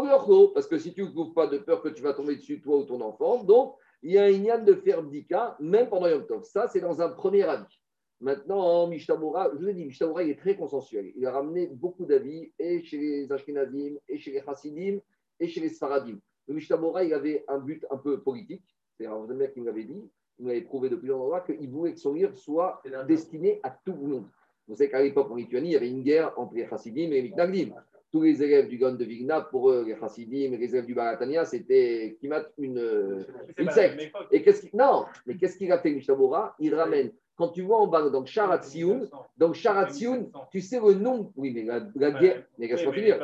parce 0.54 0.66
que 0.66 0.78
si 0.78 0.94
tu 0.94 1.02
ne 1.02 1.10
couvres 1.10 1.34
pas 1.34 1.46
de 1.46 1.58
peur 1.58 1.82
que 1.82 1.88
tu 1.88 2.02
vas 2.02 2.14
tomber 2.14 2.37
dessus, 2.37 2.60
toi 2.62 2.78
ou 2.78 2.84
ton 2.84 3.00
enfant, 3.02 3.44
donc 3.44 3.75
il 4.02 4.12
y 4.12 4.19
a 4.19 4.25
un 4.25 4.28
ignan 4.28 4.62
de 4.62 4.75
faire 4.75 5.02
Bdika, 5.02 5.56
même 5.60 5.88
pendant 5.88 6.06
Yom 6.06 6.26
Tov. 6.26 6.44
Ça, 6.44 6.69
c'est 6.69 6.81
dans 6.81 7.02
un 7.02 7.08
premier 7.08 7.42
avis. 7.42 7.81
Maintenant, 8.20 8.87
Mishtamura, 8.87 9.50
je 9.52 9.58
vous 9.58 9.69
ai 9.69 9.75
dit, 9.75 9.84
Mishtamura, 9.84 10.22
il 10.22 10.31
est 10.31 10.38
très 10.38 10.56
consensuel. 10.56 11.12
Il 11.16 11.26
a 11.26 11.32
ramené 11.32 11.66
beaucoup 11.66 12.06
d'avis, 12.06 12.52
et 12.58 12.82
chez 12.82 12.99
les 12.99 13.32
Ashkenazim, 13.32 13.96
et 14.08 14.19
chez 14.19 14.31
les 14.31 14.42
Hasidim, 14.46 15.00
et 15.38 15.49
chez 15.49 15.60
les 15.60 15.69
Sfaradim. 15.69 16.19
Le 16.46 16.54
Mishtamura, 16.54 17.04
il 17.04 17.12
avait 17.12 17.44
un 17.49 17.58
but 17.58 17.84
un 17.90 17.99
peu 17.99 18.22
politique. 18.22 18.64
C'est 18.99 19.06
un 19.06 19.26
mec 19.26 19.52
qui 19.52 19.60
m'avait 19.60 19.84
dit, 19.84 20.08
il 20.38 20.47
m'avait 20.47 20.62
prouvé 20.62 20.88
depuis 20.88 21.09
longtemps 21.09 21.41
qu'il 21.41 21.69
voulait 21.69 21.93
que 21.93 22.00
son 22.00 22.15
livre 22.15 22.37
soit 22.37 22.83
destiné 23.06 23.61
à 23.62 23.71
tout 23.71 23.93
le 23.93 24.06
monde. 24.06 24.25
Vous 24.69 24.75
savez 24.75 24.91
qu'à 24.91 25.03
l'époque, 25.03 25.31
en 25.31 25.37
Lituanie, 25.37 25.71
il 25.71 25.73
y 25.73 25.77
avait 25.77 25.88
une 25.88 26.03
guerre 26.03 26.33
entre 26.37 26.55
les 26.55 26.65
Hasidim 26.65 27.11
et 27.12 27.23
les 27.23 27.23
Mitnagdim. 27.23 27.71
Tous 28.12 28.23
les 28.23 28.43
élèves 28.43 28.69
du 28.69 28.79
Gon 28.79 28.94
de 28.94 29.05
Vigna, 29.05 29.41
pour 29.41 29.71
eux, 29.71 29.85
les 29.85 29.94
Hasidim 29.94 30.53
et 30.53 30.56
les 30.56 30.75
élèves 30.75 30.87
du 30.87 30.94
Baratania, 30.94 31.44
c'était 31.44 32.19
une, 32.23 33.27
une 33.56 33.71
secte. 33.71 34.00
Et 34.31 34.43
qu'est-ce 34.43 34.62
qui, 34.62 34.77
non, 34.77 35.05
mais 35.27 35.37
qu'est-ce 35.37 35.56
qu'il 35.56 35.71
a 35.71 35.79
fait, 35.79 35.91
Mishtamura 35.91 36.55
Il 36.59 36.75
ramène. 36.75 37.12
Quand 37.37 37.49
tu 37.49 37.61
vois 37.62 37.79
en 37.79 37.87
bas, 37.87 38.09
dans 38.09 38.25
Sharatsioun, 38.25 39.11
donc 39.37 39.55
Sharatsioun, 39.55 40.31
tu 40.50 40.62
sais 40.62 40.81
le 40.81 40.94
nom, 40.94 41.33
oui, 41.37 41.53
mais 41.53 41.65
la, 41.65 42.11
guerre, 42.11 42.44
mais 42.59 42.67
laisse-moi 42.67 42.94
finir, 42.94 43.19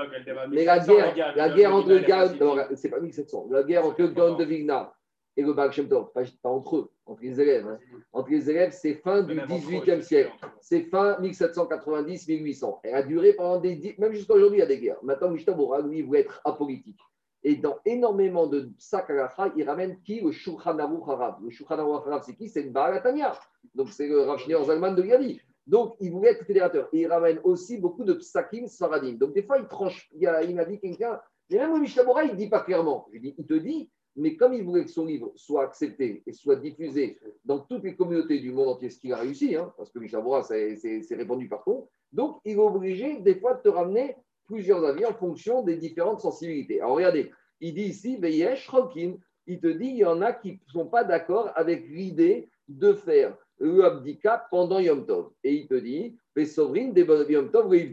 mais 0.50 0.66
la 0.66 0.80
guerre, 0.80 1.34
la 1.34 1.48
guerre 1.48 1.74
entre 1.74 1.88
le 1.88 2.76
c'est 2.76 2.90
pas 2.90 3.00
1700, 3.00 3.48
la 3.50 3.62
guerre 3.62 3.86
entre 3.86 4.02
de 4.02 4.44
Vigna 4.44 4.92
et 5.34 5.42
le 5.42 5.54
Baal 5.54 5.72
Shem 5.72 5.88
Tov, 5.88 6.12
pas, 6.12 6.24
entre 6.44 6.76
eux, 6.76 6.90
entre 7.06 7.22
les 7.22 7.40
élèves, 7.40 7.66
hein. 7.66 7.78
entre 8.12 8.30
les 8.30 8.48
élèves, 8.48 8.72
c'est 8.72 8.94
fin 8.94 9.22
du 9.22 9.34
18e 9.34 10.02
siècle, 10.02 10.32
c'est 10.60 10.82
fin 10.82 11.20
1790-1800, 11.20 12.78
elle 12.84 12.94
a 12.94 13.02
duré 13.02 13.32
pendant 13.34 13.60
des, 13.60 13.94
même 13.98 14.12
jusqu'à 14.12 14.34
aujourd'hui, 14.34 14.58
il 14.58 14.60
y 14.60 14.64
a 14.64 14.66
des 14.66 14.78
guerres. 14.78 15.02
Maintenant, 15.02 15.30
Mishtabura, 15.30 15.80
lui, 15.80 15.98
il 15.98 16.06
voulait 16.06 16.20
être 16.20 16.40
apolitique. 16.44 17.00
Et 17.44 17.56
dans 17.56 17.78
énormément 17.84 18.46
de 18.46 18.70
Sakaracha, 18.78 19.52
il 19.56 19.68
ramène 19.68 20.00
qui 20.02 20.20
Le 20.20 20.30
Shulchan 20.30 20.78
Aruch. 20.78 21.40
Le 21.42 21.50
Shulchan 21.50 21.78
Aruch 21.78 22.22
c'est 22.24 22.36
qui? 22.36 22.48
C'est 22.48 22.62
le 22.62 22.70
Baratania. 22.70 23.34
Donc, 23.74 23.88
c'est 23.88 24.06
le 24.06 24.20
Rav 24.20 24.38
Zalman 24.64 24.94
de 24.94 25.02
Yadi. 25.02 25.40
Donc, 25.66 25.96
il 26.00 26.12
voulait 26.12 26.30
être 26.30 26.44
fédérateur. 26.44 26.88
Et 26.92 27.00
il 27.00 27.06
ramène 27.08 27.40
aussi 27.42 27.78
beaucoup 27.78 28.04
de 28.04 28.14
psakim 28.14 28.66
saradim. 28.68 29.14
Donc, 29.14 29.32
des 29.32 29.42
fois, 29.42 29.58
il 29.58 29.66
tranche. 29.66 30.08
Il, 30.14 30.54
m'a 30.54 30.64
dit 30.64 30.78
quelqu'un, 30.78 31.20
mais 31.50 31.58
même 31.58 31.74
le 31.74 31.80
Mishnah 31.80 32.02
il 32.24 32.30
ne 32.30 32.36
dit 32.36 32.48
pas 32.48 32.60
clairement. 32.60 33.08
Je 33.12 33.18
dis, 33.18 33.34
il 33.36 33.46
te 33.46 33.54
dit, 33.54 33.90
mais 34.16 34.36
comme 34.36 34.52
il 34.52 34.62
voulait 34.62 34.84
que 34.84 34.90
son 34.90 35.06
livre 35.06 35.32
soit 35.36 35.64
accepté 35.64 36.22
et 36.26 36.32
soit 36.32 36.56
diffusé 36.56 37.18
dans 37.44 37.60
toutes 37.60 37.84
les 37.84 37.96
communautés 37.96 38.38
du 38.40 38.52
monde 38.52 38.68
entier, 38.68 38.90
ce 38.90 38.98
qu'il 38.98 39.12
a 39.12 39.18
réussi, 39.18 39.56
hein, 39.56 39.72
parce 39.76 39.90
que 39.90 39.98
Mishnah 39.98 40.42
c'est 40.42 41.14
répandu 41.14 41.48
partout, 41.48 41.88
donc 42.12 42.40
il 42.44 42.52
est 42.52 42.56
obligé 42.56 43.20
des 43.20 43.36
fois 43.36 43.54
de 43.54 43.62
te 43.62 43.68
ramener 43.68 44.16
plusieurs 44.44 44.84
avis 44.84 45.06
en 45.06 45.14
fonction 45.14 45.62
des 45.62 45.76
différentes 45.76 46.20
sensibilités. 46.20 46.80
Alors 46.80 46.96
regardez, 46.96 47.30
il 47.60 47.74
dit 47.74 47.84
ici, 47.84 48.16
Veyesh 48.16 48.68
Rokin, 48.68 49.14
il 49.46 49.60
te 49.60 49.66
dit, 49.66 49.86
il 49.86 49.96
y 49.96 50.04
en 50.04 50.20
a 50.20 50.32
qui 50.32 50.52
ne 50.52 50.72
sont 50.72 50.86
pas 50.86 51.04
d'accord 51.04 51.50
avec 51.54 51.88
l'idée 51.88 52.50
de 52.68 52.92
faire 52.92 53.36
le 53.58 53.84
abdika 53.84 54.46
pendant 54.50 54.78
Yom 54.78 55.06
Tov. 55.06 55.30
Et 55.44 55.54
il 55.54 55.68
te 55.68 55.74
dit, 55.74 56.16
Pesovrin, 56.34 56.92
Yom 56.94 57.50
Tov, 57.50 57.74
Et 57.74 57.86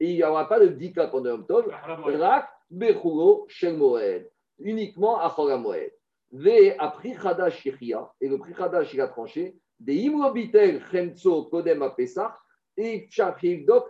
il 0.00 0.16
n'y 0.16 0.24
aura 0.24 0.48
pas 0.48 0.58
de 0.58 0.68
bdika 0.68 1.08
pendant 1.08 1.30
Yom 1.30 1.46
Tov, 1.46 1.68
Rak, 1.68 2.48
Bechuro, 2.70 3.44
Shel 3.48 3.76
Moed, 3.76 4.30
uniquement 4.58 5.20
à 5.20 5.34
Moed. 5.58 5.92
Ve 6.32 6.74
appris 6.78 7.14
Chadash 7.14 7.66
et 7.66 8.28
le 8.28 8.38
prix 8.38 8.54
Chadash 8.54 8.94
il 8.94 9.00
a 9.00 9.08
tranché, 9.08 9.56
des 9.78 9.96
Imrobitel, 9.96 10.80
Chemtso, 10.90 11.44
Kodem 11.44 11.82
à 11.82 11.90
Pesach, 11.90 12.32
et 12.76 13.06
Chachivdok, 13.10 13.88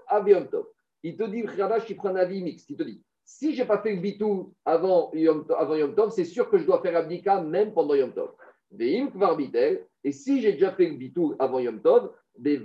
Tov. 0.51 0.67
Il 1.05 1.17
te 1.17 1.25
dit, 1.25 1.45
Khadash, 1.45 1.89
il 1.91 1.97
prend 1.97 2.09
un 2.09 2.17
avis 2.17 2.43
mixte. 2.43 2.71
Il 2.71 2.77
te 2.77 2.83
dit, 2.83 3.03
si 3.25 3.55
je 3.55 3.63
n'ai 3.63 3.69
pas 3.69 3.79
fait 3.79 3.95
le 3.95 4.01
bitou 4.01 4.53
avant 4.65 5.11
Yom, 5.15 5.47
avant 5.57 5.77
Yom 5.77 5.95
Tov, 5.95 6.11
c'est 6.11 6.25
sûr 6.25 6.51
que 6.51 6.59
je 6.59 6.65
dois 6.65 6.83
faire 6.83 6.97
abdika 6.97 7.41
même 7.41 7.73
pendant 7.73 7.95
Yom 7.95 8.13
Tov. 8.13 8.33
Et 8.79 10.13
si 10.13 10.41
j'ai 10.41 10.53
déjà 10.53 10.73
fait 10.73 10.89
le 10.89 10.97
bitou 10.97 11.35
avant 11.39 11.59
Yom 11.59 11.81
Tov, 11.81 12.13
tu 12.43 12.51
ne 12.51 12.59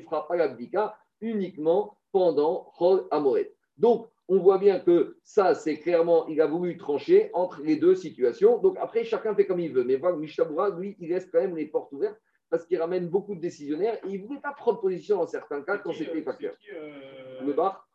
feras 0.00 0.22
pas 0.22 0.36
l'abdika 0.36 0.96
uniquement 1.20 1.96
pendant 2.10 2.72
Chol 2.78 3.06
Amoed. 3.10 3.50
Donc, 3.76 4.08
on 4.28 4.38
voit 4.38 4.58
bien 4.58 4.80
que 4.80 5.16
ça, 5.22 5.54
c'est 5.54 5.78
clairement, 5.78 6.26
il 6.26 6.40
a 6.40 6.46
voulu 6.46 6.76
trancher 6.76 7.30
entre 7.32 7.62
les 7.62 7.76
deux 7.76 7.94
situations. 7.94 8.58
Donc, 8.58 8.76
après, 8.80 9.04
chacun 9.04 9.34
fait 9.34 9.46
comme 9.46 9.60
il 9.60 9.72
veut. 9.72 9.84
Mais 9.84 9.96
voilà, 9.96 10.16
Mishabura, 10.16 10.70
lui, 10.70 10.96
il 10.98 11.10
laisse 11.10 11.28
quand 11.30 11.40
même 11.40 11.56
les 11.56 11.66
portes 11.66 11.92
ouvertes 11.92 12.20
parce 12.50 12.66
qu'il 12.66 12.78
ramène 12.80 13.08
beaucoup 13.08 13.34
de 13.34 13.40
décisionnaires 13.40 13.98
et 14.04 14.10
il 14.10 14.22
ne 14.22 14.26
voulait 14.26 14.40
pas 14.40 14.52
prendre 14.52 14.80
position 14.80 15.18
dans 15.18 15.26
certains 15.26 15.62
cas 15.62 15.78
quand 15.78 15.92
c'était 15.92 16.22
facteur. 16.22 16.54
Euh, 16.74 17.40
le 17.44 17.52
bar? 17.52 17.88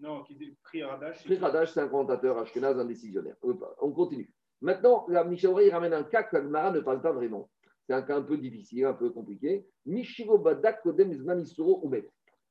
Non, 0.00 0.22
qui 0.24 0.34
dit 0.34 0.56
Pri 0.62 0.82
Radash. 0.82 1.24
Pri 1.24 1.36
Radash, 1.36 1.72
c'est 1.72 1.80
un 1.80 1.88
commentateur 1.88 2.38
Ashkenaz, 2.38 2.78
un 2.78 2.84
décisionnaire. 2.84 3.36
On 3.80 3.92
continue. 3.92 4.32
Maintenant, 4.60 5.06
la 5.08 5.26
il 5.28 5.70
ramène 5.70 5.92
un 5.92 6.04
cas 6.04 6.22
que 6.22 6.36
la 6.36 6.70
ne 6.70 6.80
parle 6.80 7.00
pas 7.00 7.12
vraiment. 7.12 7.50
C'est 7.86 7.94
un 7.94 8.02
cas 8.02 8.16
un 8.16 8.22
peu 8.22 8.36
difficile, 8.36 8.84
un 8.84 8.94
peu 8.94 9.10
compliqué. 9.10 9.66
Mishiro 9.86 10.38
Badak 10.38 10.82
Kodem 10.82 11.12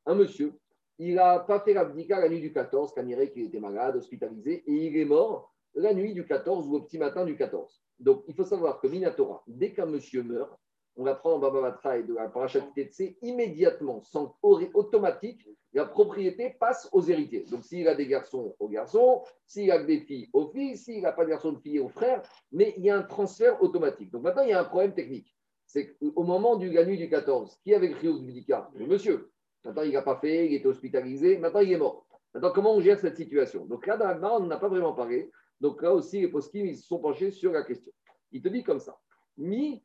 Un 0.06 0.16
monsieur, 0.16 0.54
il 1.04 1.16
n'a 1.16 1.40
pas 1.40 1.60
fait 1.62 1.74
l'abdika 1.74 2.20
la 2.20 2.30
nuit 2.30 2.42
du 2.42 2.54
14, 2.54 2.94
Kaniré 2.94 3.32
qu'il 3.32 3.46
était 3.46 3.60
malade, 3.60 3.96
hospitalisé, 3.96 4.64
et 4.68 4.72
il 4.72 4.96
est 4.98 5.06
mort 5.06 5.52
la 5.74 5.96
nuit 5.96 6.14
du 6.14 6.26
14 6.26 6.68
ou 6.68 6.76
au 6.76 6.82
petit 6.82 7.00
matin 7.00 7.26
du 7.26 7.36
14. 7.36 7.82
Donc, 8.00 8.24
il 8.28 8.36
faut 8.36 8.44
savoir 8.44 8.80
que 8.80 8.88
Minatora, 8.88 9.42
dès 9.48 9.74
qu'un 9.74 9.88
monsieur 9.88 10.22
meurt, 10.22 10.52
on 10.98 11.08
apprend 11.08 11.34
en 11.34 11.40
Baba 11.40 11.62
Batra 11.62 11.98
et 11.98 12.04
de 12.04 12.14
la 12.14 12.28
Parashat 12.28 12.62
Tetse, 12.76 13.02
immédiatement, 13.24 14.04
sans 14.04 14.38
automatique, 14.44 15.48
la 15.74 15.86
propriété 15.86 16.56
passe 16.60 16.88
aux 16.92 17.02
héritiers. 17.02 17.46
Donc, 17.50 17.64
s'il 17.64 17.88
a 17.88 17.96
des 17.96 18.06
garçons, 18.06 18.56
aux 18.60 18.68
garçons, 18.68 19.24
s'il 19.48 19.72
a 19.72 19.82
des 19.82 20.02
filles, 20.02 20.30
aux 20.34 20.50
filles, 20.50 20.78
s'il 20.78 21.02
n'a 21.02 21.14
pas 21.14 21.24
de 21.24 21.30
garçons, 21.30 21.54
de 21.54 21.60
filles, 21.62 21.80
aux 21.80 21.90
frères, 21.90 22.22
mais 22.52 22.76
il 22.78 22.84
y 22.84 22.92
a 22.92 22.98
un 22.98 23.04
transfert 23.04 23.64
automatique. 23.64 24.12
Donc, 24.12 24.22
maintenant, 24.22 24.44
il 24.44 24.50
y 24.50 24.54
a 24.54 24.60
un 24.60 24.66
problème 24.66 24.94
technique. 24.94 25.36
C'est 25.66 25.96
qu'au 25.96 26.24
moment 26.24 26.58
du 26.58 26.70
Ganu 26.70 26.98
du 26.98 27.10
14, 27.10 27.58
qui 27.64 27.74
avait 27.74 27.88
écrit 27.88 28.10
au 28.10 28.20
Le 28.20 28.86
monsieur. 28.86 29.31
Maintenant, 29.64 29.84
il 29.84 29.94
n'a 29.94 30.02
pas 30.02 30.18
fait, 30.18 30.48
il 30.48 30.56
était 30.56 30.68
hospitalisé, 30.68 31.38
maintenant, 31.38 31.60
il 31.60 31.72
est 31.72 31.78
mort. 31.78 32.06
Maintenant, 32.34 32.52
comment 32.54 32.76
on 32.76 32.82
gère 32.82 33.00
cette 33.00 33.18
situation? 33.18 33.66
Donc 33.66 33.86
là, 33.86 33.98
dans 33.98 34.42
on 34.42 34.46
n'a 34.48 34.58
pas 34.58 34.70
vraiment 34.70 34.94
parlé. 34.94 35.30
Donc 35.60 35.82
là 35.82 35.94
aussi, 35.94 36.22
les 36.22 36.28
poskim, 36.28 36.66
ils 36.66 36.78
se 36.78 36.88
sont 36.88 37.00
penchés 37.00 37.32
sur 37.32 37.52
la 37.52 37.64
question. 37.64 37.92
Il 38.32 38.42
te 38.42 38.50
dit 38.50 38.64
comme 38.64 38.80
ça. 38.80 38.98
Mi 39.38 39.84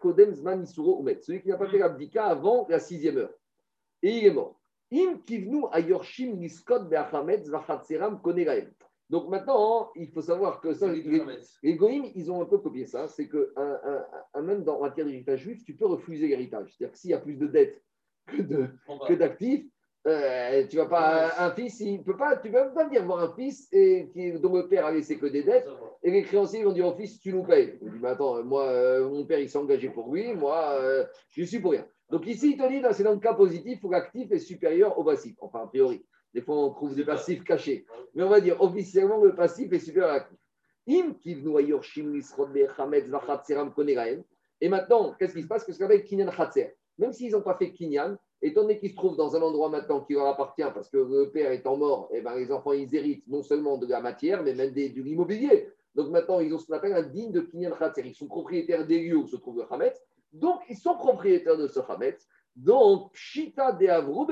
Kodem 0.00 0.34
Zman 0.34 0.64
Umet. 0.76 1.20
Celui 1.20 1.42
qui 1.42 1.48
n'a 1.48 1.56
pas 1.56 1.68
fait 1.68 1.78
l'abdika 1.78 2.26
avant 2.26 2.66
la 2.68 2.78
sixième 2.78 3.18
heure. 3.18 3.34
Et 4.02 4.18
il 4.18 4.26
est 4.26 4.32
mort. 4.32 4.58
Im 4.92 5.18
Kivnu 5.24 5.64
Ayorshim 5.70 6.36
Niskot 6.36 6.84
Beachametz 6.84 7.48
Vachatseram 7.48 8.20
Konegaem. 8.20 8.72
Donc 9.08 9.28
maintenant, 9.28 9.90
il 9.96 10.08
faut 10.08 10.22
savoir 10.22 10.60
que 10.60 10.72
ça, 10.72 10.86
les, 10.86 11.02
les 11.62 11.74
Goïms, 11.74 12.06
ils 12.14 12.30
ont 12.30 12.42
un 12.42 12.46
peu 12.46 12.58
copié 12.58 12.86
ça. 12.86 13.08
C'est 13.08 13.28
que 13.28 13.52
un, 13.56 14.04
un, 14.34 14.42
même 14.42 14.62
dans 14.64 14.80
matière 14.80 15.06
d'héritage 15.06 15.40
juif, 15.40 15.64
tu 15.64 15.74
peux 15.74 15.86
refuser 15.86 16.28
l'héritage. 16.28 16.74
C'est-à-dire 16.76 16.92
que 16.92 16.98
s'il 16.98 17.10
y 17.10 17.14
a 17.14 17.18
plus 17.18 17.36
de 17.36 17.46
dettes 17.46 17.82
que 18.26 19.14
d'actifs, 19.14 19.64
euh, 20.06 20.66
tu 20.66 20.76
vas 20.76 20.86
pas 20.86 21.44
un 21.44 21.50
fils, 21.50 21.80
il 21.80 22.02
peut 22.02 22.16
pas, 22.16 22.36
tu 22.36 22.50
peux 22.50 22.58
même 22.58 22.72
pas 22.72 22.86
venir 22.86 23.04
voir 23.04 23.20
un 23.20 23.34
fils 23.34 23.68
et 23.70 24.08
qui, 24.12 24.32
dont 24.32 24.54
le 24.54 24.66
père 24.66 24.86
a 24.86 24.92
laissé 24.92 25.18
que 25.18 25.26
des 25.26 25.42
dettes 25.42 25.68
et 26.02 26.10
les 26.10 26.22
créanciers 26.22 26.64
vont 26.64 26.72
dire 26.72 26.86
au 26.86 26.94
fils 26.94 27.20
tu 27.20 27.34
nous 27.34 27.42
payes. 27.44 27.78
Il 27.82 27.90
dit 27.90 27.98
mais 28.00 28.08
attends, 28.08 28.42
moi 28.42 28.64
euh, 28.64 29.08
mon 29.10 29.26
père 29.26 29.38
il 29.38 29.50
s'est 29.50 29.58
engagé 29.58 29.90
pour 29.90 30.10
lui, 30.14 30.32
moi 30.32 30.72
euh, 30.80 31.04
je 31.32 31.44
suis 31.44 31.58
pour 31.58 31.72
rien. 31.72 31.86
Donc 32.08 32.26
ici 32.26 32.52
il 32.52 32.56
te 32.56 32.66
dit 32.66 32.82
c'est 32.92 33.02
dans 33.02 33.12
le 33.12 33.18
cas 33.18 33.34
positif 33.34 33.84
où 33.84 33.90
l'actif 33.90 34.32
est 34.32 34.38
supérieur 34.38 34.98
au 34.98 35.04
passif. 35.04 35.36
Enfin 35.40 35.64
a 35.64 35.66
priori, 35.66 36.02
des 36.32 36.40
fois 36.40 36.56
on 36.56 36.70
trouve 36.70 36.94
des 36.94 37.04
passifs 37.04 37.44
cachés, 37.44 37.84
mais 38.14 38.22
on 38.22 38.30
va 38.30 38.40
dire 38.40 38.58
officiellement 38.62 39.22
le 39.22 39.34
passif 39.34 39.70
est 39.70 39.80
supérieur 39.80 40.12
à 40.12 40.14
l'actif. 40.14 40.38
Et 44.62 44.68
maintenant, 44.68 45.14
qu'est-ce 45.18 45.34
qui 45.34 45.42
se 45.42 45.46
passe? 45.46 45.64
Qu'est-ce 45.64 45.78
qu'on 45.78 45.84
appelle 45.84 46.04
Kinyan 46.04 46.30
Khatser 46.30 46.74
Même 47.00 47.12
s'ils 47.12 47.32
n'ont 47.32 47.42
pas 47.42 47.56
fait 47.56 47.72
Kinyan, 47.72 48.16
Étant 48.42 48.62
donné 48.62 48.78
qu'ils 48.78 48.90
se 48.90 48.96
trouvent 48.96 49.16
dans 49.16 49.36
un 49.36 49.42
endroit 49.42 49.68
maintenant 49.68 50.00
qui 50.00 50.14
leur 50.14 50.26
appartient 50.26 50.64
parce 50.74 50.88
que 50.88 50.96
le 50.96 51.30
père 51.30 51.52
étant 51.52 51.76
mort, 51.76 52.08
et 52.10 52.18
eh 52.18 52.20
ben, 52.22 52.34
les 52.36 52.50
enfants 52.50 52.72
ils 52.72 52.94
héritent 52.94 53.26
non 53.28 53.42
seulement 53.42 53.76
de 53.76 53.86
la 53.86 54.00
matière, 54.00 54.42
mais 54.42 54.54
même 54.54 54.72
de 54.72 55.02
l'immobilier. 55.02 55.68
Donc 55.94 56.08
maintenant, 56.08 56.40
ils 56.40 56.54
ont 56.54 56.58
ce 56.58 56.66
qu'on 56.66 56.74
appelle 56.74 56.94
un 56.94 57.02
digne 57.02 57.32
de 57.32 57.40
Kinyan 57.40 57.72
Khatser. 57.72 58.02
Ils 58.06 58.14
sont 58.14 58.28
propriétaires 58.28 58.86
des 58.86 59.00
lieux 59.00 59.16
où 59.16 59.26
se 59.26 59.36
trouve 59.36 59.58
le 59.58 59.70
Hametz. 59.70 60.00
Donc, 60.32 60.60
ils 60.68 60.76
sont 60.76 60.94
propriétaires 60.94 61.58
de 61.58 61.66
ce 61.66 61.80
Hametz. 61.80 62.26
Donc, 62.56 63.10
Shita 63.12 63.72
de 63.72 63.88
Avrou 63.88 64.26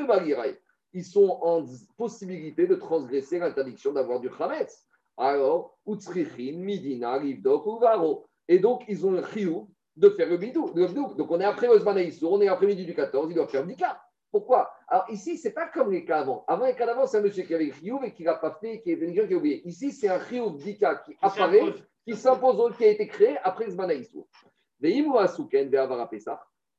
ils 0.95 1.05
sont 1.05 1.39
en 1.43 1.67
possibilité 1.99 2.67
de 2.67 2.77
transgresser 2.77 3.41
l'interdiction 3.41 3.93
d'avoir 3.93 4.21
du 4.21 4.31
Hametz. 4.39 4.87
Alors, 5.19 5.77
Utsrichin, 5.87 6.57
Midina, 6.57 7.19
Livdok 7.19 7.67
ou 7.67 8.25
Et 8.47 8.59
donc, 8.59 8.85
ils 8.89 9.05
ont 9.05 9.11
le 9.11 9.23
Chiyou 9.23 9.69
de 9.99 10.11
faire 10.11 10.29
le 10.29 10.37
bidou. 10.37 10.73
Donc 11.17 11.31
on 11.31 11.41
est 11.41 11.45
après 11.45 11.67
le 11.67 12.27
on 12.27 12.41
est 12.41 12.49
après-midi 12.49 12.87
du 12.87 12.95
14, 12.95 13.27
il 13.31 13.35
doit 13.35 13.49
faire 13.49 13.67
cas. 13.77 14.01
Pourquoi? 14.31 14.71
Alors 14.87 15.07
ici, 15.11 15.39
ce 15.39 15.49
n'est 15.49 15.55
pas 15.55 15.69
comme 15.69 15.91
les 15.91 16.05
cas 16.05 16.21
avant. 16.21 16.45
Avant 16.47 16.67
les 16.67 16.75
cas 16.75 16.87
d'avant, 16.87 17.07
c'est 17.07 17.17
un 17.17 17.23
monsieur 17.23 17.45
qui 17.45 17.55
avait 17.55 17.73
Chiyuv 17.73 18.05
et 18.05 18.13
qui 18.13 18.25
l'a 18.25 18.35
pas 18.35 18.59
fait, 18.61 18.81
qui 18.81 18.93
est 18.93 18.97
venu 18.97 19.27
qui 19.27 19.35
a 19.35 19.37
oublié. 19.37 19.67
Ici, 19.67 19.91
c'est 19.91 20.09
un 20.09 20.21
Chiyuv 20.21 20.59
d'Ika 20.59 20.97
qui 20.97 21.17
apparaît, 21.21 21.73
qui 22.07 22.15
s'impose, 22.15 22.77
qui 22.77 22.85
a 22.85 22.89
été 22.89 23.07
créé 23.07 23.39
après 23.43 23.65
le 23.65 23.71
Zmanaïsour. 23.73 24.29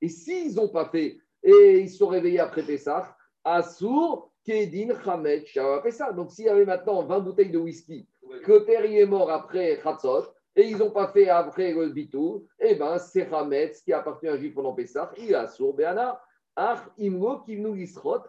Et 0.02 0.10
s'ils 0.10 0.56
n'ont 0.56 0.70
pas 0.70 0.86
fait, 0.86 1.18
et 1.44 1.80
ils 1.80 1.90
sont 1.90 2.08
réveillés 2.08 2.40
après 2.40 2.64
Pessah, 2.64 3.16
Assour, 3.44 4.32
Kedin, 4.46 4.94
Chamet, 5.04 5.44
Pessah. 5.84 6.14
Donc 6.14 6.32
s'il 6.32 6.46
y 6.46 6.50
avait 6.50 6.66
maintenant 6.66 7.04
20 7.04 7.20
bouteilles 7.20 7.50
de 7.50 7.58
whisky, 7.58 8.08
que 8.44 8.60
père 8.60 8.86
est 8.86 9.06
mort 9.06 9.32
après 9.32 9.80
Khatzot, 9.84 10.28
et 10.56 10.68
ils 10.68 10.78
n'ont 10.78 10.92
pas 10.92 11.08
fait 11.08 11.30
après 11.30 11.74
le 11.74 11.90
bitou, 11.90 12.48
eh 12.60 12.76
bien, 12.76 12.98
c'est 12.98 13.32
Hametz 13.32 13.82
qui 13.82 13.94
appartient 13.94 14.28
à 14.28 14.38
juif 14.38 14.54
pendant 14.54 14.74
Pessah, 14.74 15.12
il 15.18 15.34
a 15.36 15.48
sour 15.48 15.74
Béana, 15.76 16.20
Ach 16.56 16.90
Imro 16.98 17.40
Kivnu 17.40 17.76
Lisrot, 17.76 18.24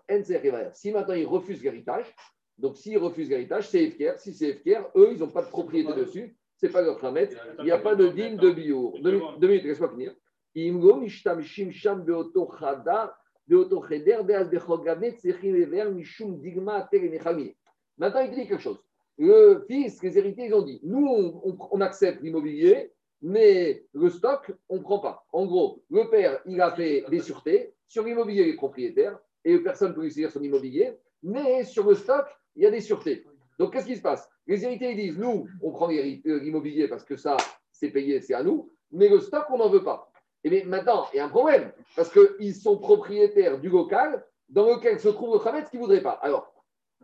Si 0.74 0.92
maintenant 0.92 1.14
ils 1.14 1.26
refusent 1.26 1.62
l'héritage, 1.62 2.06
donc 2.58 2.76
s'ils 2.76 2.98
refusent 2.98 3.30
l'héritage, 3.30 3.68
c'est 3.68 3.82
Efker. 3.82 4.12
Si 4.18 4.34
c'est 4.34 4.50
Efker, 4.50 4.82
eux, 4.94 5.10
ils 5.12 5.18
n'ont 5.18 5.30
pas 5.30 5.42
de 5.42 5.48
propriété 5.48 5.92
dessus, 5.94 6.36
c'est 6.56 6.68
pas 6.68 6.82
leur 6.82 7.02
Hametz, 7.04 7.34
il 7.58 7.64
n'y 7.64 7.70
a 7.70 7.78
pas 7.78 7.96
de 7.96 8.08
dîme 8.08 8.36
de 8.36 8.50
bio. 8.50 8.94
Deux, 9.02 9.48
minutes, 9.48 9.64
laisse-moi 9.64 9.90
finir. 9.90 10.14
Imro 10.54 10.96
Mishtam 10.96 11.40
Shimsham 11.40 12.04
Beoto 12.04 12.48
Chada, 12.56 13.16
Beoto 13.48 13.82
Cheder, 13.88 14.22
Beaz 14.22 14.48
Bechogamet, 14.48 15.12
Tsechim 15.12 15.56
Ever, 15.56 15.90
Mishum 15.90 16.38
Digma, 16.40 16.86
Tere 16.90 17.10
Maintenant, 17.96 18.20
il 18.20 18.30
dit 18.30 18.46
quelque 18.46 18.62
chose 18.62 18.78
le 19.20 19.64
fils, 19.68 20.02
les 20.02 20.16
héritiers, 20.16 20.46
ils 20.46 20.54
ont 20.54 20.62
dit 20.62 20.80
nous, 20.82 21.42
on, 21.70 21.80
accepte 21.82 22.22
l'immobilier, 22.22 22.90
mais 23.20 23.84
le 23.92 24.08
stock, 24.08 24.50
on 24.70 24.76
ne 24.76 24.82
prend 24.82 24.98
pas. 24.98 25.26
En 25.32 25.44
gros, 25.44 25.82
le 25.90 26.08
père, 26.08 26.40
il 26.46 26.58
a 26.60 26.70
fait 26.70 27.04
des 27.10 27.20
sûretés. 27.20 27.74
Sur 27.86 28.04
l'immobilier, 28.04 28.44
il 28.44 28.48
est 28.48 28.56
propriétaire 28.56 29.18
et 29.44 29.58
personne 29.58 29.90
ne 29.90 29.94
peut 29.94 30.02
lui 30.02 30.10
saisir 30.10 30.32
son 30.32 30.42
immobilier, 30.42 30.96
mais 31.22 31.64
sur 31.64 31.86
le 31.86 31.94
stock, 31.96 32.24
il 32.56 32.62
y 32.62 32.66
a 32.66 32.70
des 32.70 32.80
sûretés. 32.80 33.26
Donc, 33.58 33.74
qu'est-ce 33.74 33.86
qui 33.86 33.96
se 33.96 34.02
passe? 34.02 34.26
Les 34.46 34.64
héritiers, 34.64 34.92
ils 34.92 34.96
disent 34.96 35.18
nous, 35.18 35.46
on 35.62 35.70
prend 35.70 35.90
euh, 35.90 36.18
l'immobilier 36.24 36.88
parce 36.88 37.04
que 37.04 37.16
ça, 37.16 37.36
c'est 37.72 37.90
payé, 37.90 38.22
c'est 38.22 38.32
à 38.32 38.42
nous, 38.42 38.70
mais 38.90 39.10
le 39.10 39.20
stock, 39.20 39.44
on 39.50 39.58
n'en 39.58 39.68
veut 39.68 39.84
pas. 39.84 40.10
Et 40.44 40.48
bien 40.48 40.64
maintenant, 40.64 41.08
il 41.12 41.18
y 41.18 41.20
a 41.20 41.26
un 41.26 41.28
problème 41.28 41.72
parce 41.94 42.10
qu'ils 42.10 42.54
sont 42.54 42.78
propriétaires 42.78 43.60
du 43.60 43.68
local 43.68 44.24
dans 44.48 44.66
lequel 44.66 44.98
se 44.98 45.08
trouve 45.08 45.34
le 45.34 45.40
Khamet 45.40 45.64
qui 45.70 45.76
ne 45.76 45.82
voudrait 45.82 46.02
pas. 46.02 46.18
Alors, 46.22 46.49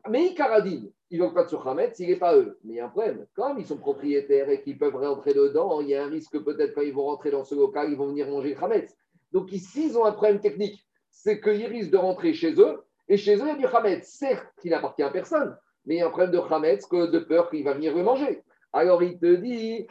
mais 0.08 0.34
Karadine, 0.34 0.90
ils 1.10 1.20
veulent 1.20 1.34
pas 1.34 1.44
de 1.44 1.48
Surhamet 1.48 1.92
s'il 1.94 2.08
n'est 2.08 2.16
pas 2.16 2.36
eux. 2.36 2.58
Mais 2.64 2.74
il 2.74 2.76
y 2.76 2.80
a 2.80 2.86
un 2.86 2.90
problème. 2.90 3.26
Comme 3.34 3.58
ils 3.58 3.66
sont 3.66 3.78
propriétaires 3.78 4.48
et 4.50 4.62
qu'ils 4.62 4.78
peuvent 4.78 4.96
rentrer 4.96 5.34
dedans, 5.34 5.80
il 5.80 5.88
y 5.88 5.94
a 5.94 6.04
un 6.04 6.08
risque 6.08 6.38
peut-être 6.42 6.74
quand 6.74 6.82
ils 6.82 6.92
vont 6.92 7.04
rentrer 7.04 7.30
dans 7.30 7.44
ce 7.44 7.54
local, 7.54 7.90
ils 7.90 7.96
vont 7.96 8.08
venir 8.08 8.28
manger 8.28 8.54
le 8.54 8.64
Hametz. 8.64 8.96
Donc 9.32 9.52
ici, 9.52 9.88
ils 9.88 9.98
ont 9.98 10.04
un 10.04 10.12
problème 10.12 10.40
technique. 10.40 10.86
C'est 11.10 11.40
qu'ils 11.40 11.66
risquent 11.66 11.92
de 11.92 11.96
rentrer 11.96 12.32
chez 12.32 12.52
eux. 12.60 12.82
Et 13.08 13.16
chez 13.16 13.36
eux, 13.36 13.42
il 13.42 13.48
y 13.48 13.50
a 13.50 13.56
du 13.56 13.66
Hametz. 13.66 14.08
Certes, 14.08 14.46
qui 14.60 14.70
n'appartient 14.70 15.02
à 15.02 15.10
personne. 15.10 15.56
Mais 15.84 15.96
il 15.96 15.98
y 15.98 16.00
a 16.02 16.06
un 16.06 16.10
problème 16.10 16.32
de 16.32 16.38
Hametz, 16.38 16.86
que 16.86 17.10
de 17.10 17.18
peur 17.20 17.50
qu'il 17.50 17.64
va 17.64 17.74
venir 17.74 17.96
le 17.96 18.02
manger. 18.02 18.42
Alors 18.72 19.02
il 19.02 19.18
te 19.18 19.36
dit, 19.36 19.86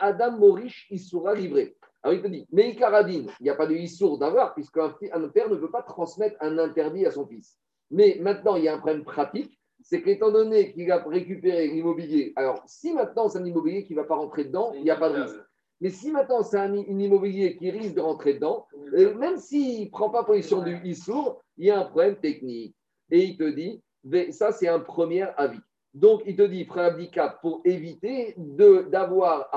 Adam 0.00 0.38
Morish 0.38 0.86
Isura 0.90 1.34
livré. 1.34 1.76
Alors 2.02 2.14
il 2.14 2.22
te 2.22 2.28
dit, 2.28 2.46
mais 2.52 2.70
Ikaradine, 2.70 3.28
il 3.40 3.44
n'y 3.44 3.50
a 3.50 3.54
pas 3.54 3.66
de 3.66 3.74
Issour 3.74 4.18
d'avoir, 4.18 4.54
puisqu'un 4.54 4.94
un 5.12 5.28
père 5.28 5.50
ne 5.50 5.56
peut 5.56 5.70
pas 5.70 5.82
transmettre 5.82 6.36
un 6.40 6.58
interdit 6.58 7.06
à 7.06 7.10
son 7.10 7.26
fils. 7.26 7.58
Mais 7.90 8.18
maintenant, 8.20 8.56
il 8.56 8.64
y 8.64 8.68
a 8.68 8.74
un 8.74 8.78
problème 8.78 9.04
pratique, 9.04 9.58
c'est 9.82 10.02
qu'étant 10.02 10.30
donné 10.30 10.72
qu'il 10.72 10.90
a 10.90 11.02
récupéré 11.04 11.68
l'immobilier, 11.68 12.32
alors 12.36 12.62
si 12.66 12.92
maintenant 12.92 13.28
c'est 13.28 13.38
un 13.38 13.44
immobilier 13.44 13.84
qui 13.84 13.94
ne 13.94 14.00
va 14.00 14.04
pas 14.04 14.16
rentrer 14.16 14.44
dedans, 14.44 14.72
il 14.74 14.82
n'y 14.82 14.90
a 14.90 14.96
pas 14.96 15.10
de 15.10 15.22
risque. 15.22 15.40
Mais 15.80 15.90
si 15.90 16.10
maintenant 16.10 16.42
c'est 16.42 16.58
un, 16.58 16.74
immobilier 16.74 17.56
qui 17.56 17.70
risque 17.70 17.94
de 17.94 18.00
rentrer 18.00 18.34
dedans, 18.34 18.66
euh, 18.94 19.14
même 19.14 19.36
s'il 19.36 19.84
ne 19.84 19.90
prend 19.90 20.10
pas 20.10 20.24
position 20.24 20.62
du 20.62 20.80
Issour, 20.84 21.42
il 21.56 21.66
y 21.66 21.70
a 21.70 21.80
un 21.80 21.84
problème 21.84 22.16
technique. 22.16 22.74
Et 23.10 23.24
il 23.24 23.36
te 23.36 23.44
dit, 23.44 23.82
ça 24.32 24.52
c'est 24.52 24.68
un 24.68 24.80
premier 24.80 25.22
avis. 25.36 25.60
Donc, 25.96 26.24
il 26.26 26.36
te 26.36 26.42
dit, 26.42 26.66
frère 26.66 26.92
handicap, 26.92 27.40
pour 27.40 27.62
éviter 27.64 28.34
d'avoir 28.36 29.48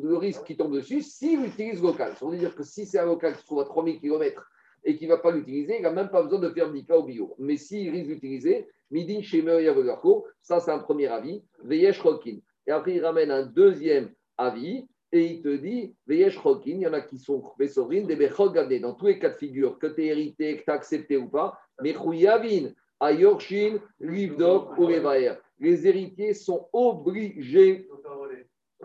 le 0.00 0.16
risque 0.16 0.44
qui 0.44 0.56
tombe 0.56 0.72
dessus 0.72 1.02
s'il 1.02 1.44
utilise 1.44 1.82
local. 1.82 2.12
Ça 2.14 2.24
veut 2.24 2.36
dire 2.36 2.54
que 2.54 2.62
si 2.62 2.86
c'est 2.86 3.00
un 3.00 3.06
local 3.06 3.34
qui 3.34 3.40
se 3.40 3.46
trouve 3.46 3.62
à 3.62 3.64
3000 3.64 3.98
km 3.98 4.48
et 4.84 4.96
qui 4.96 5.06
ne 5.06 5.10
va 5.10 5.18
pas 5.18 5.32
l'utiliser, 5.32 5.78
il 5.78 5.82
n'a 5.82 5.90
même 5.90 6.08
pas 6.08 6.22
besoin 6.22 6.38
de 6.38 6.50
faire 6.50 6.68
handicap 6.68 6.98
au 6.98 7.02
bio. 7.02 7.34
Mais 7.40 7.56
s'il 7.56 7.90
risque 7.90 8.06
d'utiliser, 8.06 8.68
Midin 8.92 9.20
Shemer 9.22 9.60
Yavogarko, 9.60 10.28
ça 10.40 10.60
c'est 10.60 10.70
un 10.70 10.78
premier 10.78 11.08
avis, 11.08 11.42
Veyesh 11.64 12.00
Rokin. 12.00 12.36
Et 12.68 12.70
après, 12.70 12.94
il 12.94 13.04
ramène 13.04 13.32
un 13.32 13.46
deuxième 13.46 14.12
avis 14.38 14.86
et 15.10 15.26
il 15.26 15.42
te 15.42 15.56
dit, 15.56 15.96
Veyesh 16.06 16.38
Rokin, 16.38 16.76
il 16.76 16.82
y 16.82 16.86
en 16.86 16.92
a 16.92 17.00
qui 17.00 17.18
sont 17.18 17.42
Bessorin, 17.58 18.02
des 18.02 18.14
Bechogadé, 18.14 18.78
dans 18.78 18.94
tous 18.94 19.06
les 19.06 19.18
cas 19.18 19.30
de 19.30 19.36
figure, 19.36 19.80
que 19.80 19.88
tu 19.88 20.04
es 20.04 20.06
hérité, 20.06 20.58
que 20.58 20.62
tu 20.62 20.70
as 20.70 20.74
accepté 20.74 21.16
ou 21.16 21.28
pas, 21.28 21.58
mais 21.82 21.92
Chouyavin, 21.92 22.70
Ayorshin, 23.00 23.80
Livdok 23.98 24.78
ou 24.78 24.86
Revaer 24.86 25.40
les 25.58 25.86
héritiers 25.86 26.34
sont 26.34 26.68
obligés 26.72 27.88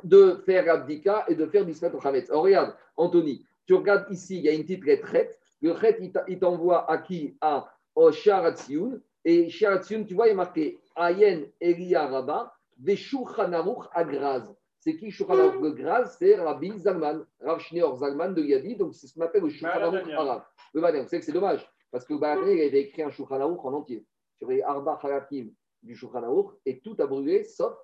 de 0.03 0.41
faire 0.45 0.73
abdika 0.73 1.25
et 1.27 1.35
de 1.35 1.45
faire 1.45 1.65
disparaître 1.65 1.97
au 1.97 2.07
Hametz. 2.07 2.29
Alors 2.29 2.43
regarde, 2.43 2.75
Anthony, 2.95 3.45
tu 3.65 3.73
regardes 3.73 4.05
ici, 4.09 4.37
il 4.37 4.43
y 4.43 4.49
a 4.49 4.53
une 4.53 4.63
petite 4.63 4.85
retraite. 4.85 5.39
Le 5.61 5.71
retraite, 5.71 6.01
il 6.27 6.39
t'envoie 6.39 6.89
à 6.89 6.97
qui? 6.97 7.37
À 7.41 7.69
Sharatsioun. 8.11 9.01
Et 9.23 9.49
Sharatsioun, 9.49 10.05
tu 10.05 10.15
vois, 10.15 10.27
il 10.27 10.31
est 10.31 10.35
marqué 10.35 10.79
Ayen 10.95 11.43
Elia 11.59 12.07
Rabba, 12.07 12.53
Veshuchanaruch 12.79 13.85
Agraz. 13.93 14.51
C'est 14.79 14.97
qui 14.97 15.11
Shulchan 15.11 15.61
le 15.61 15.71
Graz 15.71 16.15
C'est 16.17 16.35
Rabbi 16.37 16.75
Zalman, 16.79 17.23
Rav 17.39 17.59
Shneor 17.59 17.97
Zalman 17.97 18.33
de 18.33 18.41
Yadi, 18.41 18.75
donc 18.75 18.95
c'est 18.95 19.05
ce 19.05 19.13
qu'on 19.13 19.21
appelle 19.21 19.43
le 19.43 19.49
Shulchan 19.49 19.67
arabe. 19.67 20.43
Le 20.73 20.81
Vous 20.81 20.87
savez 20.87 21.19
que 21.19 21.25
c'est 21.25 21.31
dommage, 21.31 21.69
parce 21.91 22.03
que 22.03 22.13
le 22.13 22.19
il 22.19 22.61
avait 22.61 22.81
écrit 22.81 23.03
un 23.03 23.11
Shulchan 23.11 23.39
en 23.41 23.73
entier. 23.73 24.03
Sur 24.39 24.49
les 24.49 24.63
Arba 24.63 24.99
Halakim 25.03 25.51
du 25.83 25.95
Shulchan 25.95 26.51
et 26.65 26.79
tout 26.79 26.95
a 26.99 27.07
brûlé, 27.07 27.43
sauf 27.43 27.75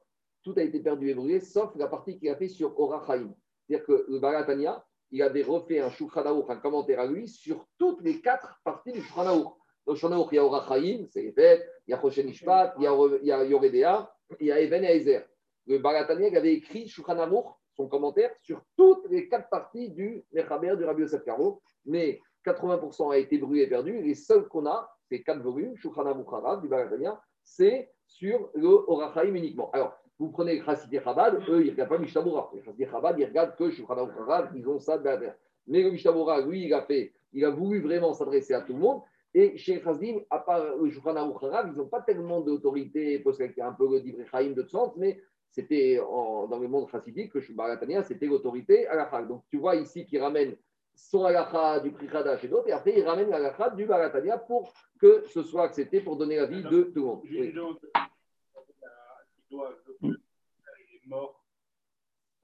tout 0.43 0.53
a 0.57 0.61
été 0.61 0.79
perdu 0.79 1.09
et 1.09 1.13
brûlé, 1.13 1.39
sauf 1.39 1.75
la 1.75 1.87
partie 1.87 2.17
qu'il 2.17 2.29
a 2.29 2.35
fait 2.35 2.47
sur 2.47 2.79
Orachaim. 2.79 3.33
C'est-à-dire 3.67 3.85
que 3.85 4.05
le 4.07 4.19
Baratania, 4.19 4.85
il 5.11 5.21
avait 5.21 5.43
refait 5.43 5.79
un 5.79 5.89
Shulchan 5.89 6.49
un 6.49 6.55
commentaire 6.57 6.99
à 6.99 7.05
lui, 7.05 7.27
sur 7.27 7.65
toutes 7.77 8.01
les 8.01 8.21
quatre 8.21 8.59
parties 8.63 8.91
du 8.91 9.01
Shulchan 9.01 9.25
Dans 9.85 9.93
le 9.93 9.95
Shulchan 9.95 10.27
il 10.31 10.35
y 10.35 10.39
a 10.39 10.45
Orachaim, 10.45 11.05
c'est 11.09 11.33
les 11.35 11.59
il 11.87 11.91
y 11.91 11.93
a 11.93 12.01
Choshen 12.01 12.27
il 12.29 12.83
y 13.23 13.31
a, 13.31 13.43
Yoredea, 13.43 14.11
il 14.39 14.47
y 14.47 14.51
a 14.51 14.61
Even 14.61 14.83
et 14.83 14.97
Ezer. 14.97 15.25
Le 15.65 15.79
Baratania, 15.79 16.37
avait 16.37 16.53
écrit 16.53 16.87
Shulchan 16.87 17.29
son 17.75 17.87
commentaire, 17.87 18.31
sur 18.41 18.61
toutes 18.75 19.07
les 19.09 19.29
quatre 19.29 19.49
parties 19.49 19.89
du 19.89 20.25
Mechaber 20.31 20.75
du 20.77 20.83
Rabbi 20.83 21.01
Yosef 21.01 21.23
Karo, 21.23 21.61
mais 21.85 22.19
80% 22.45 23.13
a 23.13 23.17
été 23.17 23.37
brûlé 23.37 23.63
et 23.63 23.67
perdu. 23.67 24.01
Les 24.01 24.15
seuls 24.15 24.47
qu'on 24.47 24.65
a, 24.65 24.89
c'est 25.09 25.21
quatre 25.21 25.41
volumes, 25.41 25.75
Shulchan 25.77 26.59
du 26.61 26.67
Baratania, 26.67 27.21
c'est 27.47 27.89
sur 28.05 28.49
le 28.53 28.67
Orachaim 28.67 29.33
uniquement. 29.33 29.71
Alors, 29.71 29.97
vous 30.19 30.29
prenez 30.29 30.61
Chassidé 30.61 30.99
Chabad, 31.01 31.35
eux, 31.47 31.61
ils 31.61 31.67
ne 31.67 31.71
regardent 31.71 31.89
pas 31.89 31.97
Mishtabura. 31.97 32.51
Les 32.53 32.61
Chassidé 32.61 32.85
Chabad, 32.85 33.17
ils 33.17 33.25
regardent 33.25 33.55
que 33.55 33.69
Shulchan 33.69 34.09
Chabad, 34.13 34.51
ils 34.55 34.67
ont 34.67 34.79
ça 34.79 34.97
derrière. 34.97 35.35
Mais 35.67 35.81
le 35.81 35.91
Mishtabura, 35.91 36.41
lui, 36.41 36.65
il 36.65 36.73
a, 36.73 36.81
fait, 36.81 37.13
il 37.31 37.45
a 37.45 37.49
voulu 37.49 37.79
vraiment 37.81 38.13
s'adresser 38.13 38.53
à 38.53 38.61
tout 38.61 38.73
le 38.73 38.79
monde. 38.79 39.01
Et 39.33 39.57
chez 39.57 39.81
Chasdim, 39.81 40.19
à 40.29 40.39
part 40.39 40.75
le 40.75 40.89
Shulchan 40.89 41.15
ils 41.67 41.77
n'ont 41.77 41.87
pas 41.87 42.01
tellement 42.01 42.41
d'autorité, 42.41 43.19
parce 43.19 43.37
qu'il 43.37 43.53
y 43.57 43.61
a 43.61 43.67
un 43.67 43.73
peu 43.73 43.87
le 43.87 44.25
Chaim 44.25 44.51
de 44.51 44.63
sens, 44.63 44.93
mais 44.97 45.21
c'était 45.49 45.97
dans 45.97 46.59
le 46.59 46.67
monde 46.67 46.89
chassidique 46.89 47.31
que 47.31 47.53
Baratania, 47.53 48.03
c'était 48.03 48.25
l'autorité 48.25 48.87
à 48.87 48.95
la 48.95 49.21
Donc 49.23 49.43
tu 49.49 49.57
vois 49.57 49.75
ici 49.75 50.05
qu'il 50.05 50.21
ramène 50.21 50.55
son 50.97 51.25
halakha 51.25 51.79
du 51.79 51.91
Pri 51.91 52.07
et 52.07 52.47
d'autres, 52.47 52.67
et 52.67 52.71
après 52.71 52.97
il 52.97 53.03
ramène 53.03 53.29
l'halakha 53.29 53.69
du 53.69 53.85
Baratania 53.85 54.37
pour 54.37 54.73
que 54.99 55.23
ce 55.27 55.43
soit 55.43 55.63
accepté 55.63 56.01
pour 56.01 56.17
donner 56.17 56.37
la 56.37 56.47
vie 56.47 56.63
de 56.63 56.83
tout 56.83 56.93
le 56.95 57.01
monde. 57.01 57.21
Oui 57.23 57.37
il 57.39 57.57
est 60.95 61.07
mort, 61.07 61.43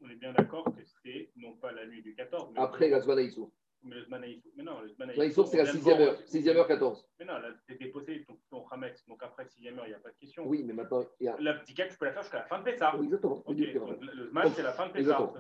on 0.02 0.10
est 0.10 0.16
bien 0.16 0.34
d'accord 0.34 0.66
que 0.66 0.84
c'était 0.84 1.32
non 1.36 1.54
pas 1.54 1.72
la 1.72 1.86
nuit 1.86 2.02
du 2.02 2.16
14. 2.16 2.52
Mais 2.54 2.62
Après 2.62 2.90
la 2.90 3.02
Zmanaïsou. 3.02 3.52
Mais 3.84 3.96
le. 3.96 4.06
Mais 4.10 4.64
non, 4.64 4.80
le 4.82 4.90
Zmanaïsou. 4.90 5.46
c'est 5.46 5.58
la 5.58 5.66
6e 5.66 6.00
heure, 6.00 6.16
6e 6.26 6.56
heure 6.56 6.68
14. 6.68 7.06
Mais 7.20 7.26
non, 7.26 7.34
là, 7.34 7.50
c'était 7.68 7.88
posé 7.88 8.26
ton, 8.26 8.36
ton 8.50 8.66
Hametz. 8.72 9.04
Donc 9.08 9.22
après 9.22 9.44
6e 9.44 9.78
heure, 9.78 9.84
il 9.86 9.90
n'y 9.90 9.96
a 9.96 10.00
pas 10.00 10.10
de 10.10 10.16
question. 10.20 10.44
Oui, 10.46 10.64
mais 10.66 10.74
maintenant. 10.74 11.04
Il 11.20 11.26
y 11.26 11.28
a... 11.28 11.36
La 11.40 11.56
petite 11.56 11.76
tu 11.76 11.98
peux 11.98 12.06
la 12.06 12.14
faire 12.14 12.22
jusqu'à 12.22 12.40
la 12.40 12.46
fin 12.46 12.60
de 12.60 12.64
Pessah. 12.64 12.96
Oui, 12.98 13.06
exactement. 13.06 13.44
Okay. 13.46 13.74
Donc, 13.74 13.90
le 14.02 14.30
Zman, 14.30 14.52
c'est 14.56 14.64
la 14.64 14.72
fin 14.72 14.88
de 14.88 14.94
Pessah. 14.94 15.34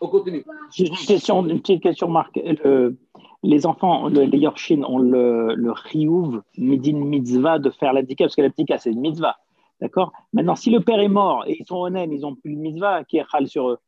On 0.00 0.08
continue. 0.08 0.44
J'ai 0.72 0.86
une, 0.86 0.96
question, 0.96 1.46
une 1.46 1.60
petite 1.60 1.82
question, 1.82 2.08
Marc. 2.08 2.36
Le, 2.36 2.96
les 3.42 3.66
enfants, 3.66 4.08
le, 4.08 4.22
les 4.22 4.38
Yorshin 4.38 4.82
ont 4.82 4.98
le, 4.98 5.54
le 5.54 6.42
Midin 6.58 6.98
Mitzvah, 6.98 7.58
de 7.58 7.70
faire 7.70 7.92
la 7.92 8.02
parce 8.18 8.34
que 8.34 8.42
la 8.42 8.50
petite 8.50 8.72
c'est 8.78 8.90
une 8.90 9.00
mitzvah. 9.00 9.36
D'accord? 9.80 10.12
Maintenant, 10.32 10.56
si 10.56 10.70
le 10.70 10.80
père 10.80 11.00
est 11.00 11.08
mort 11.08 11.44
et 11.46 11.56
ils 11.58 11.66
sont 11.66 11.76
honnêtes, 11.76 12.10
ils 12.12 12.20
n'ont 12.20 12.34
plus 12.34 12.54
de 12.54 12.60
mitzvah, 12.60 13.04
qui 13.04 13.18
est 13.18 13.24
khal 13.30 13.46
sur 13.48 13.70
eux 13.70 13.78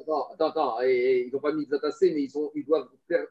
Attends, 0.00 0.28
attends, 0.32 0.48
attends. 0.48 0.80
ils 0.82 1.30
n'ont 1.32 1.40
pas 1.40 1.52
de 1.52 1.58
mitzvah 1.58 1.78
tassé, 1.78 2.12
mais 2.14 2.22
ils, 2.22 2.30
sont, 2.30 2.50
ils 2.54 2.64
doivent 2.64 2.88
faire, 3.08 3.26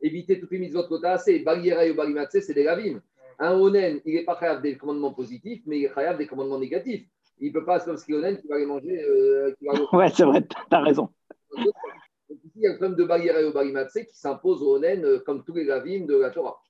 éviter 0.00 0.40
toutes 0.40 0.50
les 0.50 0.70
que 0.70 1.00
tu 1.00 1.06
as 1.06 1.12
assez. 1.12 1.40
Baghiera 1.40 1.84
et 1.84 1.92
Balimatse, 1.92 2.40
c'est 2.40 2.54
des 2.54 2.64
lavim. 2.64 3.00
Un 3.38 3.52
onen, 3.58 4.00
il 4.04 4.14
n'est 4.14 4.24
pas 4.24 4.36
khayab 4.36 4.62
des 4.62 4.76
commandements 4.76 5.12
positifs, 5.12 5.62
mais 5.66 5.80
il 5.80 5.84
est 5.86 5.94
khayab 5.94 6.18
des 6.18 6.26
commandements 6.26 6.58
négatifs. 6.58 7.06
Il 7.40 7.48
ne 7.48 7.52
peut 7.52 7.64
pas, 7.64 7.80
parce 7.80 8.04
qu'il 8.04 8.14
est 8.14 8.18
onen, 8.18 8.38
qui 8.40 8.46
va 8.46 8.58
les 8.58 8.66
manger. 8.66 9.02
Euh, 9.02 9.52
ouais, 9.92 10.08
c'est 10.10 10.24
vrai, 10.24 10.42
tu 10.42 10.56
as 10.70 10.80
raison. 10.80 11.08
Donc, 11.56 12.38
ici, 12.44 12.52
il 12.56 12.62
y 12.62 12.66
a 12.66 12.72
le 12.72 12.76
problème 12.76 12.96
de 12.96 13.04
Baghiera 13.04 13.40
et 13.40 13.52
Balimatse 13.52 13.98
qui 14.08 14.16
s'impose 14.16 14.62
au 14.62 14.76
onen, 14.76 15.04
euh, 15.04 15.18
comme 15.20 15.44
tous 15.44 15.54
les 15.54 15.64
lavim 15.64 16.06
de 16.06 16.16
la 16.16 16.30
Torah. 16.30 16.60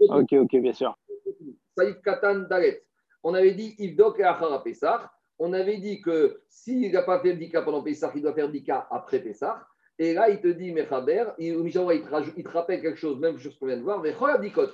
Ok, 0.00 0.32
ok, 0.32 0.56
bien 0.56 0.72
sûr. 0.72 0.96
Saïf 1.76 2.00
Katan 2.02 2.46
Dalet 2.48 2.82
on 3.26 3.34
avait 3.34 3.54
dit 3.54 3.74
Ivdok 3.78 4.20
et 4.20 4.22
Achara 4.22 4.62
Pessah. 4.62 5.10
On 5.38 5.52
avait 5.52 5.78
dit 5.78 6.00
que 6.00 6.40
s'il 6.48 6.92
n'a 6.92 7.02
pas 7.02 7.20
fait 7.20 7.32
le 7.32 7.38
dika 7.38 7.62
pendant 7.62 7.82
Pessah, 7.82 8.10
il 8.14 8.22
doit 8.22 8.32
faire 8.32 8.46
le 8.46 8.52
dika 8.52 8.86
après 8.90 9.20
Pessah. 9.20 9.66
Et 9.98 10.12
là, 10.12 10.28
il 10.28 10.40
te 10.40 10.48
dit, 10.48 10.72
Mechaber, 10.72 11.24
il, 11.38 11.54
il, 11.54 11.72
te, 11.72 12.48
rappelle 12.48 12.82
quelque 12.82 12.98
chose, 12.98 13.18
même 13.18 13.38
chose 13.38 13.56
qu'on 13.58 13.66
vient 13.66 13.78
de 13.78 13.82
voir. 13.82 14.00
Mais 14.00 14.14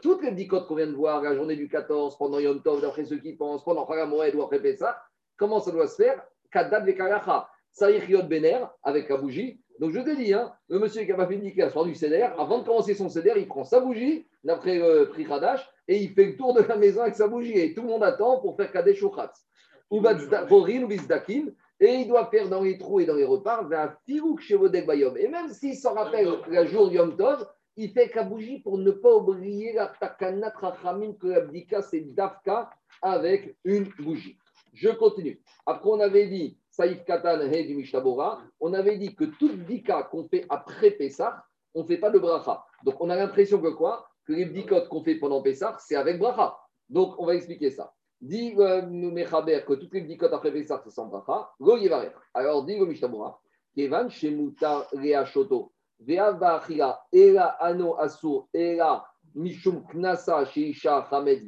toutes 0.02 0.23
les 0.23 0.33
dikotes 0.33 0.66
qu'on 0.66 0.75
vient 0.75 0.87
de 0.87 0.97
voir, 0.97 1.23
la 1.23 1.35
journée 1.35 1.54
du 1.54 1.69
14, 1.69 2.19
pendant 2.19 2.40
Yom 2.40 2.61
Tov, 2.61 2.81
d'après 2.81 3.04
ceux 3.04 3.19
qui 3.19 3.35
pensent, 3.35 3.62
pendant 3.64 3.87
Chagamoed 3.87 4.35
ou 4.35 4.42
après 4.42 4.61
Pessah, 4.61 5.00
comment 5.37 5.61
ça 5.61 5.71
doit 5.71 5.87
se 5.87 6.02
faire? 6.02 6.23
Kadad 6.50 6.85
Vekaracha. 6.85 7.48
Saïch 7.72 8.09
Yod 8.09 8.29
Bener, 8.29 8.59
avec 8.83 9.09
la 9.09 9.16
bougie. 9.16 9.62
Donc 9.79 9.92
je 9.92 10.01
te 10.01 10.14
dis, 10.14 10.35
hein, 10.35 10.53
le 10.68 10.79
monsieur 10.79 11.05
qui 11.05 11.12
a 11.12 11.16
pas 11.16 11.27
fait 11.27 11.37
le 11.37 11.42
dika 11.42 11.70
soir 11.70 11.85
du 11.85 11.94
Seder, 11.94 12.29
avant 12.37 12.59
de 12.59 12.64
commencer 12.64 12.94
son 12.94 13.09
Seder, 13.09 13.35
il 13.37 13.48
prend 13.48 13.64
sa 13.64 13.81
bougie, 13.81 14.27
d'après 14.44 14.79
le 14.79 15.11
Hadash, 15.31 15.66
et 15.88 15.96
il 15.96 16.11
fait 16.11 16.27
le 16.27 16.37
tour 16.37 16.53
de 16.55 16.62
la 16.62 16.77
maison 16.77 17.03
avec 17.03 17.14
sa 17.14 17.29
bougie. 17.29 17.59
Et 17.59 17.75
tout 17.75 17.83
le 17.83 17.88
monde 17.88 18.05
attend 18.05 18.40
pour 18.40 18.57
faire 18.57 18.70
Kadesh 18.70 19.03
Uchatz. 19.03 19.46
Et 21.81 21.94
il 21.94 22.09
doit 22.09 22.26
faire 22.26 22.48
dans 22.48 22.62
les 22.62 22.78
trous 22.78 23.00
et 23.00 23.07
dans 23.07 23.14
les 23.14 23.24
repas 23.24 23.68
un 23.70 23.94
firouk 24.07 24.40
chez 24.40 24.57
Bayom. 24.57 25.16
Et 25.18 25.28
même 25.28 25.50
s'il 25.50 25.76
s'en 25.76 25.92
rappelle 25.94 26.28
la 26.48 26.64
jour 26.64 26.90
Yom 26.90 27.16
Tov, 27.16 27.46
il 27.76 27.90
fait 27.90 28.11
la 28.14 28.24
bougie 28.24 28.61
pour 28.61 28.78
ne 28.78 28.90
pas 28.90 29.14
oublier 29.14 29.74
la 29.74 29.92
takanat 30.00 30.55
rachamim 30.57 31.14
que 31.14 31.26
l'abdika 31.26 31.83
c'est 31.83 32.00
dafka 32.14 32.70
avec 33.02 33.57
une 33.64 33.90
bougie. 33.98 34.38
Je 34.72 34.88
continue. 34.88 35.42
Après, 35.66 35.90
on 35.90 36.00
avait 36.00 36.26
dit 36.28 36.59
Saïf 36.70 37.05
Katan 37.05 37.40
He 37.40 37.66
du 37.66 37.74
Mishtabora, 37.74 38.42
on 38.61 38.72
avait 38.72 38.96
dit 38.96 39.14
que 39.14 39.24
toute 39.24 39.66
dika 39.66 40.05
qu'on 40.05 40.26
fait 40.28 40.46
après 40.48 40.92
Pessah, 40.92 41.44
on 41.74 41.83
ne 41.83 41.87
fait 41.87 41.98
pas 41.98 42.11
de 42.11 42.18
bracha. 42.18 42.64
Donc 42.85 43.00
on 43.00 43.11
a 43.11 43.16
l'impression 43.16 43.61
que 43.61 43.68
quoi? 43.68 44.09
Que 44.24 44.33
les 44.33 44.46
bdikot 44.46 44.87
qu'on 44.88 45.02
fait 45.02 45.16
pendant 45.16 45.42
Pessah, 45.42 45.76
c'est 45.81 45.96
avec 45.96 46.18
bracha. 46.18 46.57
Donc, 46.88 47.14
on 47.18 47.24
va 47.24 47.35
expliquer 47.35 47.70
ça. 47.70 47.94
Dis 48.23 48.55
euh, 48.57 48.83
Mechaber 48.87 49.65
que 49.67 49.73
toutes 49.73 49.93
les 49.95 50.03
bdikot 50.03 50.33
après 50.33 50.53
Pessah, 50.53 50.81
c'est 50.85 50.91
sans 50.91 51.07
bracha. 51.07 51.51
Yevarer. 51.59 52.13
Alors, 52.35 52.65
dis 52.65 52.79
le 52.79 52.87
Mishnabura. 52.87 53.41
Kevan 53.75 54.09
shemutar 54.09 54.87
reachoto. 54.93 55.73
Ela 56.07 57.57
ano 57.59 57.99
asur. 57.99 58.49
Ela 58.55 59.05
mishum 59.35 59.85
knasa 59.89 60.45
sheisha 60.45 61.05
chametz. 61.11 61.45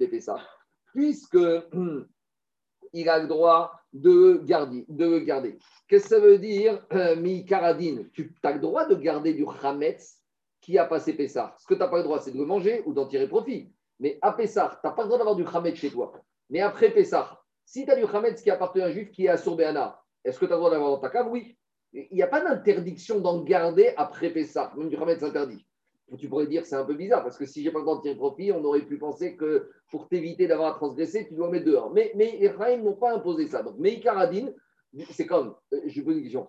Puisque 0.93 1.37
il 2.93 3.09
a 3.09 3.19
le 3.21 3.29
droit 3.29 3.73
de 3.93 4.41
garder. 4.45 4.85
De 4.89 5.21
garder. 5.21 5.59
Qu'est-ce 5.87 6.09
que 6.09 6.17
ça 6.17 6.19
veut 6.19 6.39
dire, 6.39 6.85
mi 7.19 7.45
karadine 7.45 8.11
Tu 8.11 8.35
as 8.43 8.53
le 8.53 8.59
droit 8.59 8.85
de 8.85 8.97
garder 8.97 9.33
du 9.33 9.47
chametz 9.63 10.21
qui 10.61 10.77
a 10.77 10.87
passé 10.87 11.13
Pessah. 11.13 11.55
Ce 11.61 11.67
que 11.67 11.75
tu 11.75 11.81
n'as 11.81 11.89
pas 11.89 11.99
le 11.99 12.03
droit, 12.03 12.19
c'est 12.19 12.33
de 12.33 12.39
le 12.39 12.47
manger 12.47 12.83
ou 12.85 12.93
d'en 12.93 13.07
tirer 13.07 13.29
profit. 13.29 13.71
Mais 14.01 14.19
à 14.23 14.33
Pessah, 14.33 14.81
tu 14.81 14.89
n'as 14.89 14.93
pas 14.93 15.03
le 15.03 15.09
droit 15.09 15.19
d'avoir 15.19 15.37
du 15.37 15.45
Khamet 15.45 15.77
chez 15.77 15.91
toi. 15.91 16.13
Mais 16.51 16.61
après 16.61 16.91
Pessah, 16.91 17.41
si 17.65 17.85
tu 17.85 17.91
as 17.91 17.97
du 17.97 18.07
Khamet 18.07 18.35
qui 18.35 18.51
appartient 18.51 18.81
à 18.81 18.87
un 18.87 18.91
juif 18.91 19.11
qui 19.11 19.27
est 19.27 19.29
à 19.29 19.37
Sourbéana, 19.37 20.01
est-ce 20.25 20.39
que 20.39 20.47
tu 20.47 20.53
as 20.53 20.57
le 20.57 20.61
droit 20.61 20.71
d'avoir 20.71 20.91
dans 20.91 20.99
ta 20.99 21.11
cave? 21.11 21.29
Oui. 21.31 21.57
Il 21.93 22.09
n'y 22.13 22.23
a 22.23 22.27
pas 22.27 22.41
d'interdiction 22.41 23.21
d'en 23.21 23.43
garder 23.43 23.95
après 23.97 24.31
Pessah. 24.31 24.73
Même 24.77 24.89
du 24.89 24.97
Khamet 24.97 25.19
s'interdit. 25.19 25.65
Tu 26.19 26.29
pourrais 26.29 26.47
dire 26.47 26.67
c'est 26.67 26.77
un 26.77 26.85
peu 26.85 26.95
bizarre 26.95 27.23
parce 27.23 27.39
que 27.39 27.47
si 27.47 27.63
j'ai 27.63 27.71
pas 27.71 27.79
le 27.79 27.85
droit 27.85 27.97
de 27.97 28.03
tirer 28.03 28.15
profit, 28.15 28.53
on 28.53 28.63
aurait 28.65 28.83
pu 28.83 28.99
penser 28.99 29.37
que 29.37 29.71
pour 29.91 30.09
t'éviter 30.09 30.47
d'avoir 30.47 30.75
à 30.75 30.77
transgresser, 30.77 31.27
tu 31.27 31.35
dois 31.35 31.51
mettre 31.51 31.65
dehors. 31.65 31.93
Mais, 31.93 32.13
mais 32.15 32.37
les 32.39 32.77
n'ont 32.77 32.95
pas 32.95 33.15
imposé 33.15 33.47
ça. 33.47 33.63
Donc, 33.63 33.77
mais 33.79 34.01
c'est 35.11 35.27
comme, 35.27 35.57
euh, 35.73 35.81
je 35.87 36.03
pose 36.03 36.17
une 36.17 36.23
question, 36.23 36.49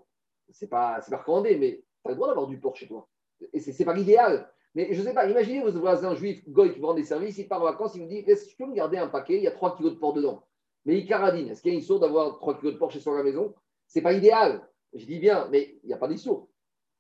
c'est 0.50 0.68
pas, 0.68 1.00
pas 1.10 1.18
recommandé, 1.18 1.58
mais 1.58 1.84
tu 2.04 2.08
as 2.08 2.10
le 2.10 2.16
droit 2.16 2.28
d'avoir 2.28 2.48
du 2.48 2.60
porc 2.60 2.76
chez 2.76 2.88
toi. 2.88 3.08
Et 3.54 3.60
ce 3.60 3.72
n'est 3.72 3.86
pas 3.86 3.94
l'idéal. 3.94 4.52
Mais 4.76 4.90
je 4.92 5.00
ne 5.00 5.08
sais 5.08 5.14
pas, 5.14 5.28
imaginez 5.28 5.62
votre 5.62 5.80
voisin 5.80 6.14
juif, 6.16 6.48
goy, 6.50 6.74
qui 6.74 6.80
vend 6.80 6.94
des 6.94 7.04
services, 7.04 7.38
il 7.38 7.48
part 7.48 7.62
en 7.62 7.66
vacances, 7.66 7.96
il 7.96 8.02
vous 8.02 8.10
dit 8.10 8.18
Est-ce 8.18 8.44
que 8.44 8.50
tu 8.50 8.58
peux 8.58 8.66
me 8.66 8.76
garder 8.76 8.98
un 8.98 9.08
paquet? 9.08 9.38
Il 9.38 9.44
y 9.44 9.48
a 9.48 9.52
3 9.52 9.78
kilos 9.78 9.94
de 9.94 9.98
porc 9.98 10.14
dedans. 10.14 10.44
Mais 10.86 10.98
il 11.00 11.08
caradine. 11.08 11.50
Est-ce 11.50 11.62
qu'il 11.62 11.72
y 11.72 11.76
a 11.76 11.80
une 11.80 11.84
source 11.84 12.02
d'avoir 12.02 12.38
3 12.40 12.60
kilos 12.60 12.74
de 12.74 12.78
porc 12.78 12.92
chez 12.92 13.00
soi 13.00 13.14
à 13.14 13.18
la 13.18 13.24
maison? 13.24 13.56
Ce 13.88 13.98
n'est 13.98 14.04
pas 14.04 14.14
idéal. 14.14 14.68
Je 14.94 15.06
dis 15.06 15.20
bien, 15.20 15.48
mais 15.50 15.78
il 15.84 15.88
n'y 15.88 15.94
a 15.94 15.98
pas 15.98 16.10
d'issour. 16.10 16.50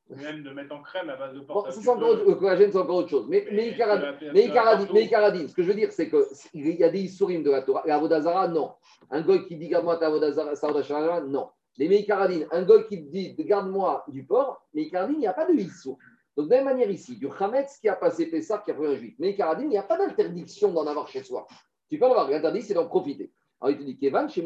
Même 0.10 0.44
de 0.44 0.52
mettre 0.52 0.74
en 0.74 0.84
crème 0.84 1.10
à 1.10 1.16
base 1.18 1.34
de 1.34 1.42
porc. 1.42 1.68
c'est 1.72 1.90
encore, 1.90 2.16
le 2.16 2.36
collagène, 2.36 2.72
c'est 2.72 2.78
encore 2.78 2.98
autre 2.98 3.10
chose. 3.10 3.26
Mais, 3.28 3.46
mais, 3.52 3.70
il 3.70 3.78
caradine. 3.78 4.32
Mais, 4.34 5.08
caradine. 5.10 5.48
Ce 5.48 5.54
que 5.54 5.64
je 5.64 5.68
veux 5.68 5.74
dire, 5.74 5.92
c'est 5.92 6.10
qu'il 6.10 6.76
y 6.76 6.84
a 6.84 6.90
des 6.90 7.02
issourim 7.02 7.44
de 7.44 7.52
la 7.52 7.62
Torah. 7.62 7.84
La 7.86 7.98
Vodazara, 7.98 8.48
non. 8.48 8.72
Un 9.10 9.22
goy 9.22 9.46
qui 9.48 9.58
dit 9.58 9.68
Garde-moi 9.68 9.98
ta 9.98 10.10
Vodazara, 10.10 11.22
non. 11.22 11.50
Les 11.78 11.90
Meikaradines, 11.90 12.48
un 12.52 12.62
goy 12.62 12.88
qui 12.88 13.02
dit 13.02 13.36
Garde-moi 13.40 14.06
du 14.08 14.24
porc, 14.24 14.66
Meikaradine, 14.74 15.18
il 15.18 15.22
n'y 15.22 15.28
a 15.28 15.34
pas 15.34 15.46
de 15.46 15.54
issour. 15.54 15.98
De 16.38 16.43
la 16.43 16.48
même 16.48 16.65
manière 16.65 16.89
ici, 16.89 17.15
du 17.15 17.28
Hametz 17.39 17.78
qui 17.78 17.88
a 17.88 17.95
passé 17.95 18.28
Pessah, 18.28 18.60
qui 18.60 18.71
a 18.71 18.74
pris 18.74 18.88
un 18.88 18.95
juif. 18.95 19.15
Mais 19.19 19.36
Karadine, 19.36 19.67
il 19.67 19.69
n'y 19.69 19.78
a 19.78 19.84
pas 19.84 19.98
d'interdiction 19.98 20.71
d'en 20.71 20.86
avoir 20.86 21.08
chez 21.08 21.24
soi. 21.24 21.48
Tu 21.89 21.98
peux 21.98 22.06
en 22.06 22.12
avoir. 22.12 22.30
L'interdit, 22.30 22.62
c'est 22.62 22.74
d'en 22.74 22.88
profiter. 22.88 23.32
Alors, 23.62 23.71
il 23.71 23.78
te 23.78 23.84
dit 23.84 23.98
Kevan, 23.98 24.30
chez 24.30 24.41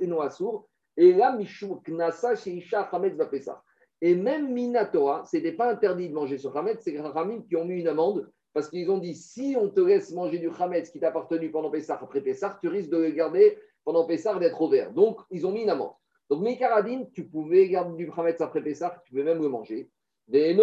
Eno 0.00 0.20
Asur, 0.20 0.66
et 0.96 1.12
là, 1.14 1.32
Mishou 1.32 1.80
Knasa, 1.86 2.34
chez 2.36 2.50
Isha 2.52 2.82
Hametz 2.92 3.16
va 3.16 3.26
Pessah. 3.26 3.62
Et 4.02 4.14
même 4.14 4.52
Minatora, 4.52 5.24
ce 5.24 5.36
n'était 5.36 5.52
pas 5.52 5.70
interdit 5.70 6.08
de 6.08 6.14
manger 6.14 6.36
ce 6.36 6.48
Hametz, 6.48 6.80
c'est 6.82 6.90
les 6.90 7.00
Ramim 7.00 7.42
qui 7.44 7.56
ont 7.56 7.64
mis 7.64 7.80
une 7.80 7.88
amende 7.88 8.30
parce 8.52 8.68
qu'ils 8.68 8.90
ont 8.90 8.98
dit 8.98 9.14
si 9.14 9.56
on 9.58 9.68
te 9.68 9.80
laisse 9.80 10.12
manger 10.12 10.38
du 10.38 10.50
Hametz 10.50 10.90
qui 10.90 11.00
t'a 11.00 11.08
appartenu 11.08 11.50
pendant 11.50 11.70
Pessah, 11.70 11.98
après 12.00 12.20
Pessah, 12.20 12.58
tu 12.60 12.68
risques 12.68 12.90
de 12.90 12.98
le 12.98 13.10
garder 13.10 13.58
pendant 13.84 14.04
Pessah 14.04 14.38
d'être 14.38 14.60
au 14.60 14.68
vert. 14.68 14.92
Donc, 14.92 15.20
ils 15.30 15.46
ont 15.46 15.52
mis 15.52 15.62
une 15.62 15.70
amende. 15.70 15.92
Donc, 16.32 16.44
Mekaradine, 16.44 17.10
tu 17.10 17.24
pouvais 17.24 17.68
garder 17.68 17.94
du 17.94 18.10
Khametz 18.10 18.40
après 18.40 18.62
Pessah, 18.62 19.02
tu 19.04 19.10
pouvais 19.10 19.22
même 19.22 19.42
le 19.42 19.50
manger. 19.50 19.90
Ben. 20.26 20.56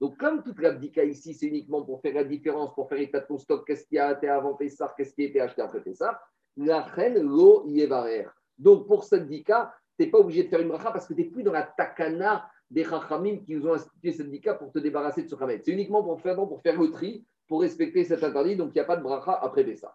Donc, 0.00 0.16
comme 0.18 0.42
toute 0.42 0.58
l'abdika 0.58 1.04
ici, 1.04 1.32
c'est 1.32 1.46
uniquement 1.46 1.84
pour 1.84 2.00
faire 2.00 2.14
la 2.14 2.24
différence, 2.24 2.74
pour 2.74 2.88
faire 2.88 2.98
état 2.98 3.20
de 3.20 3.26
ton 3.26 3.38
stock, 3.38 3.64
qu'est-ce 3.64 3.86
qui 3.86 4.00
a 4.00 4.10
été 4.10 4.28
avant 4.28 4.54
Pessah, 4.54 4.92
qu'est-ce 4.96 5.14
qui 5.14 5.22
a 5.22 5.26
été 5.26 5.40
acheté 5.40 5.62
après 5.62 5.80
Pessah, 5.80 6.20
la 6.56 6.80
reine, 6.80 7.22
l'eau, 7.22 7.62
yevarer. 7.68 8.26
Donc, 8.58 8.88
pour 8.88 9.04
cette 9.04 9.28
dika, 9.28 9.72
tu 9.96 10.04
n'es 10.04 10.10
pas 10.10 10.18
obligé 10.18 10.42
de 10.42 10.48
faire 10.48 10.60
une 10.60 10.70
bracha 10.70 10.90
parce 10.90 11.06
que 11.06 11.14
tu 11.14 11.20
n'es 11.20 11.28
plus 11.28 11.44
dans 11.44 11.52
la 11.52 11.62
takana 11.62 12.50
des 12.68 12.82
chachamim 12.82 13.36
qui 13.46 13.54
nous 13.54 13.68
ont 13.68 13.74
institué 13.74 14.10
cette 14.10 14.28
dika 14.28 14.54
pour 14.54 14.72
te 14.72 14.80
débarrasser 14.80 15.22
de 15.22 15.28
ce 15.28 15.36
khamet. 15.36 15.60
C'est 15.64 15.70
uniquement 15.70 16.02
pour 16.02 16.20
faire, 16.20 16.34
pour 16.34 16.60
faire 16.62 16.80
le 16.82 16.90
tri, 16.90 17.24
pour 17.46 17.60
respecter 17.60 18.02
cet 18.02 18.24
interdit, 18.24 18.56
donc 18.56 18.70
il 18.70 18.74
n'y 18.74 18.80
a 18.80 18.84
pas 18.86 18.96
de 18.96 19.04
bracha 19.04 19.38
après 19.40 19.62
Pessah. 19.62 19.94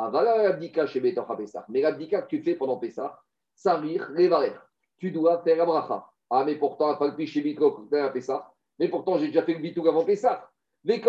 Avala 0.00 0.42
l'abdika 0.42 0.86
chez 0.86 1.00
Betocha 1.00 1.36
Pessah. 1.36 1.66
Mais 1.68 1.82
l'abdika 1.82 2.22
que 2.22 2.28
tu 2.28 2.42
fais 2.42 2.54
pendant 2.54 2.78
Pessah, 2.78 3.20
sarir, 3.54 4.08
revarer. 4.16 4.54
Tu 4.98 5.10
dois 5.10 5.42
faire 5.42 5.58
la 5.58 5.66
bracha. 5.66 6.06
Ah, 6.30 6.44
mais 6.44 6.56
pourtant, 6.56 6.96
le 6.98 7.26
chez 7.26 7.56
à 7.92 8.08
Pessah. 8.10 8.50
Mais 8.78 8.88
pourtant, 8.88 9.18
j'ai 9.18 9.26
déjà 9.26 9.42
fait 9.42 9.54
le 9.54 9.60
bitou 9.60 9.86
avant 9.88 10.04
Pessah. 10.04 10.48
Et 10.82 11.02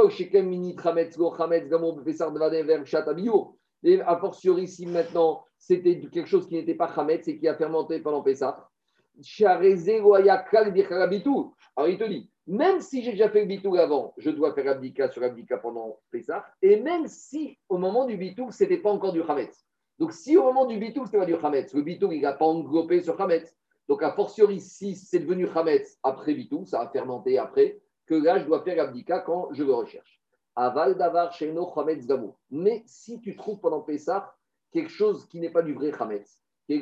a 4.01 4.17
fortiori, 4.17 4.63
ici 4.63 4.85
maintenant, 4.85 5.45
c'était 5.57 5.97
quelque 5.99 6.27
chose 6.27 6.45
qui 6.47 6.55
n'était 6.55 6.75
pas 6.75 6.87
Hametz 6.87 7.25
et 7.29 7.39
qui 7.39 7.47
a 7.47 7.55
fermenté 7.55 7.99
pendant 7.99 8.21
Pessah. 8.21 8.67
Alors 11.75 11.89
il 11.89 11.97
te 11.97 12.03
dit, 12.03 12.30
même 12.47 12.81
si 12.81 13.03
j'ai 13.03 13.11
déjà 13.11 13.29
fait 13.29 13.41
le 13.41 13.47
bitou 13.47 13.75
avant, 13.75 14.13
je 14.17 14.29
dois 14.29 14.53
faire 14.53 14.67
abdika 14.71 15.09
sur 15.09 15.23
abdika 15.23 15.57
pendant 15.57 15.99
Pessah. 16.11 16.45
Et 16.61 16.79
même 16.79 17.07
si 17.07 17.57
au 17.69 17.77
moment 17.77 18.05
du 18.05 18.17
bitou, 18.17 18.51
ce 18.51 18.63
n'était 18.63 18.77
pas 18.77 18.91
encore 18.91 19.13
du 19.13 19.21
Hametz. 19.21 19.65
Donc 19.99 20.13
si 20.13 20.37
au 20.37 20.43
moment 20.43 20.65
du 20.65 20.77
bitou, 20.77 21.05
ce 21.05 21.11
pas 21.11 21.25
du 21.25 21.35
Hametz, 21.35 21.73
le 21.73 21.81
bitou, 21.81 22.11
il 22.11 22.21
n'a 22.21 22.33
pas 22.33 22.45
englobé 22.45 23.01
sur 23.01 23.19
Hametz. 23.21 23.55
Donc 23.87 24.03
a 24.03 24.11
fortiori, 24.11 24.59
si 24.59 24.95
c'est 24.95 25.19
devenu 25.19 25.47
Hametz 25.47 25.99
après 26.03 26.33
bitou, 26.33 26.65
ça 26.65 26.81
a 26.81 26.89
fermenté 26.89 27.37
après, 27.37 27.81
que 28.07 28.15
là, 28.15 28.39
je 28.39 28.45
dois 28.45 28.63
faire 28.63 28.81
abdika 28.83 29.19
quand 29.19 29.49
je 29.53 29.63
le 29.63 29.73
recherche. 29.73 30.19
Aval 30.55 30.97
davar 30.97 31.33
sheino 31.33 31.71
Hametz 31.75 32.05
d'amour. 32.05 32.39
Mais 32.49 32.83
si 32.85 33.21
tu 33.21 33.35
trouves 33.35 33.59
pendant 33.59 33.81
Pessah 33.81 34.35
quelque 34.71 34.89
chose 34.89 35.27
qui 35.27 35.39
n'est 35.39 35.51
pas 35.51 35.61
du 35.61 35.73
vrai 35.73 35.91
Hametz, 35.99 36.41
et 36.69 36.79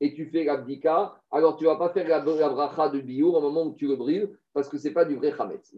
tu 0.00 0.26
fais 0.26 0.44
l'abdika, 0.44 1.20
alors 1.30 1.56
tu 1.56 1.64
ne 1.64 1.70
vas 1.70 1.76
pas 1.76 1.88
faire 1.90 2.08
la, 2.08 2.20
de 2.20 3.00
biour 3.00 3.34
au 3.34 3.40
moment 3.40 3.64
où 3.64 3.74
tu 3.74 3.86
le 3.86 3.96
brilles, 3.96 4.28
parce 4.52 4.68
que 4.68 4.78
ce 4.78 4.88
n'est 4.88 4.94
pas 4.94 5.04
du 5.04 5.16
vrai 5.16 5.34
chametz. 5.36 5.74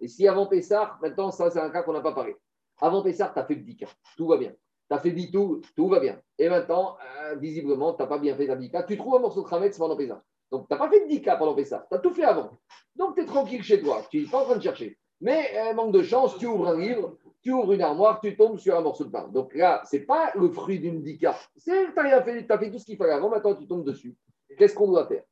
Et 0.00 0.08
si 0.08 0.28
avant 0.28 0.46
Pessah, 0.46 0.98
maintenant, 1.02 1.30
ça 1.30 1.50
c'est 1.50 1.60
un 1.60 1.70
cas 1.70 1.82
qu'on 1.82 1.92
n'a 1.92 2.00
pas 2.00 2.14
parlé. 2.14 2.36
Avant 2.80 3.02
Pessah, 3.02 3.30
tu 3.34 3.38
as 3.38 3.44
fait 3.44 3.54
le 3.54 3.62
dika, 3.62 3.86
tout 4.16 4.26
va 4.26 4.36
bien. 4.36 4.52
Tu 4.88 4.96
as 4.96 4.98
fait 4.98 5.10
bitou, 5.10 5.60
tout 5.76 5.88
va 5.88 6.00
bien. 6.00 6.20
Et 6.38 6.48
maintenant, 6.48 6.96
euh, 7.22 7.34
visiblement, 7.36 7.92
tu 7.94 8.02
n'as 8.02 8.08
pas 8.08 8.18
bien 8.18 8.34
fait 8.36 8.46
l'abdika. 8.46 8.82
Tu 8.84 8.96
trouves 8.96 9.16
un 9.16 9.20
morceau 9.20 9.42
de 9.42 9.48
chametz 9.48 9.76
pendant 9.76 9.96
Pessah. 9.96 10.22
Donc, 10.50 10.66
tu 10.68 10.74
n'as 10.74 10.78
pas 10.78 10.88
fait 10.88 11.04
de 11.04 11.08
dika 11.08 11.36
pendant 11.36 11.54
Pessah, 11.54 11.86
tu 11.90 11.96
as 11.96 12.00
tout 12.00 12.12
fait 12.12 12.24
avant. 12.24 12.58
Donc, 12.96 13.16
tu 13.16 13.22
es 13.22 13.26
tranquille 13.26 13.62
chez 13.62 13.80
toi, 13.80 14.02
tu 14.10 14.22
n'es 14.22 14.28
pas 14.28 14.42
en 14.42 14.44
train 14.44 14.56
de 14.56 14.62
chercher. 14.62 14.96
Mais 15.20 15.50
euh, 15.56 15.74
manque 15.74 15.92
de 15.92 16.02
chance, 16.02 16.38
tu 16.38 16.46
ouvres 16.46 16.68
un 16.68 16.78
livre, 16.78 17.16
tu 17.42 17.52
ouvres 17.52 17.72
une 17.72 17.82
armoire, 17.82 18.20
tu 18.20 18.36
tombes 18.36 18.58
sur 18.58 18.76
un 18.76 18.80
morceau 18.80 19.04
de 19.04 19.10
pain. 19.10 19.28
Donc 19.28 19.54
là, 19.54 19.82
ce 19.90 19.96
n'est 19.96 20.02
pas 20.02 20.32
le 20.34 20.50
fruit 20.50 20.78
d'une 20.78 21.02
dika. 21.02 21.36
Tu 21.62 21.70
as, 21.70 22.22
fait, 22.22 22.46
fait 22.46 22.70
tout 22.70 22.78
ce 22.78 22.84
qu'il 22.84 22.96
fallait 22.96 23.12
avant, 23.12 23.30
maintenant 23.30 23.54
tu 23.54 23.66
tombes 23.66 23.84
dessus. 23.84 24.14
Qu'est-ce 24.58 24.74
qu'on 24.74 24.88
doit 24.88 25.06
faire? 25.06 25.22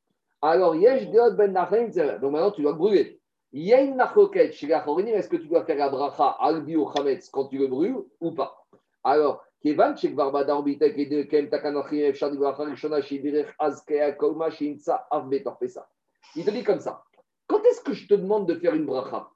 Alors, 0.41 0.77
Yesh 0.77 1.09
Ben 1.11 1.53
donc 1.53 2.33
maintenant 2.33 2.51
tu 2.53 2.63
dois 2.63 2.73
brûler. 2.73 3.21
Nachoket, 3.53 4.53
chez 4.53 4.71
est-ce 4.71 5.29
que 5.29 5.37
tu 5.37 5.49
dois 5.49 5.65
faire 5.65 5.77
la 5.77 5.89
bracha 5.89 6.37
albi 6.39 6.77
ou 6.77 6.89
chametz 6.95 7.29
quand 7.31 7.49
tu 7.49 7.59
le 7.59 7.67
brûles 7.67 8.05
ou 8.21 8.33
pas? 8.33 8.65
Alors, 9.03 9.43
Kevan, 9.63 9.97
chez 9.97 10.15
Kem 10.15 11.49
Bracha, 11.49 13.01
Shibirech, 13.03 13.49
Azkea, 13.59 14.13
Kolma, 14.13 14.51
Shinsa, 14.51 15.07
Avbetor, 15.11 15.59
Pesa. 15.59 15.89
Il 16.37 16.45
te 16.45 16.51
dit 16.51 16.63
comme 16.63 16.81
ça. 16.81 17.03
Quand 17.47 17.65
est-ce 17.65 17.81
que 17.81 17.95
je 17.95 18.07
te 18.07 18.15
demande 18.15 18.47
de 18.47 18.55
faire 18.55 18.75
une 18.75 18.85
bracha? 18.87 19.29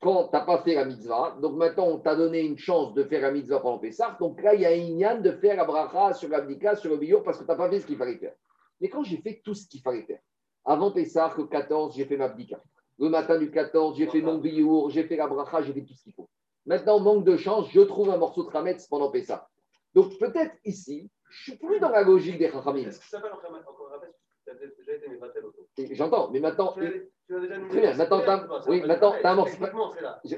Quand 0.00 0.28
tu 0.28 0.30
n'as 0.36 0.44
pas 0.44 0.62
fait 0.62 0.74
la 0.74 0.84
mitzvah, 0.86 1.36
donc 1.42 1.56
maintenant 1.56 1.88
on 1.88 1.98
t'a 1.98 2.16
donné 2.16 2.40
une 2.40 2.58
chance 2.58 2.94
de 2.94 3.04
faire 3.04 3.20
la 3.20 3.30
mitzvah 3.30 3.60
pendant 3.60 3.78
Pessah, 3.78 4.16
donc 4.18 4.42
là 4.42 4.54
il 4.54 4.62
y 4.62 4.66
a 4.66 4.74
une 4.74 4.98
yann 4.98 5.22
de 5.22 5.32
faire 5.32 5.56
la 5.56 5.64
bracha 5.64 6.14
sur 6.14 6.30
l'abdika, 6.30 6.74
sur 6.76 6.90
le 6.90 6.96
billot, 6.96 7.20
parce 7.20 7.38
que 7.38 7.44
tu 7.44 7.50
n'as 7.50 7.56
pas 7.56 7.68
fait 7.68 7.80
ce 7.80 7.86
qu'il 7.86 7.98
fallait 7.98 8.16
faire. 8.16 8.34
Mais 8.80 8.88
quand 8.88 9.04
j'ai 9.04 9.18
fait 9.18 9.42
tout 9.44 9.54
ce 9.54 9.68
qu'il 9.68 9.82
fallait 9.82 10.04
faire, 10.04 10.20
avant 10.64 10.90
Pessah, 10.90 11.34
le 11.36 11.44
14, 11.44 11.94
j'ai 11.96 12.06
fait 12.06 12.16
ma 12.16 12.26
abdika. 12.26 12.62
Le 12.98 13.08
matin 13.08 13.38
du 13.38 13.50
14, 13.50 13.96
j'ai 13.96 14.06
fait 14.06 14.20
mon 14.20 14.38
billot, 14.38 14.90
j'ai 14.90 15.04
fait 15.04 15.16
la 15.16 15.26
bracha, 15.26 15.62
j'ai 15.62 15.72
fait 15.72 15.84
tout 15.84 15.94
ce 15.94 16.02
qu'il 16.02 16.14
faut. 16.14 16.28
Maintenant, 16.66 17.00
manque 17.00 17.24
de 17.24 17.36
chance, 17.36 17.70
je 17.70 17.80
trouve 17.80 18.10
un 18.10 18.18
morceau 18.18 18.44
de 18.44 18.56
Hametz 18.56 18.86
pendant 18.86 19.10
Pessah. 19.10 19.48
Donc 19.94 20.18
peut-être 20.18 20.54
ici, 20.64 21.10
je 21.30 21.52
ne 21.52 21.56
suis 21.56 21.66
plus 21.66 21.80
dans 21.80 21.90
la 21.90 22.02
logique 22.02 22.38
des 22.38 22.50
Chachamim. 22.50 22.90
J'entends, 25.92 26.30
mais 26.30 26.40
maintenant. 26.40 26.72
Très 26.72 27.80
bien, 27.80 27.94
maintenant, 27.94 28.20
tu 28.20 28.28
as, 28.28 28.68
oui, 28.68 28.82
maintenant, 28.84 29.14
as 29.22 29.30
un 29.30 29.34
morceau. 29.36 29.56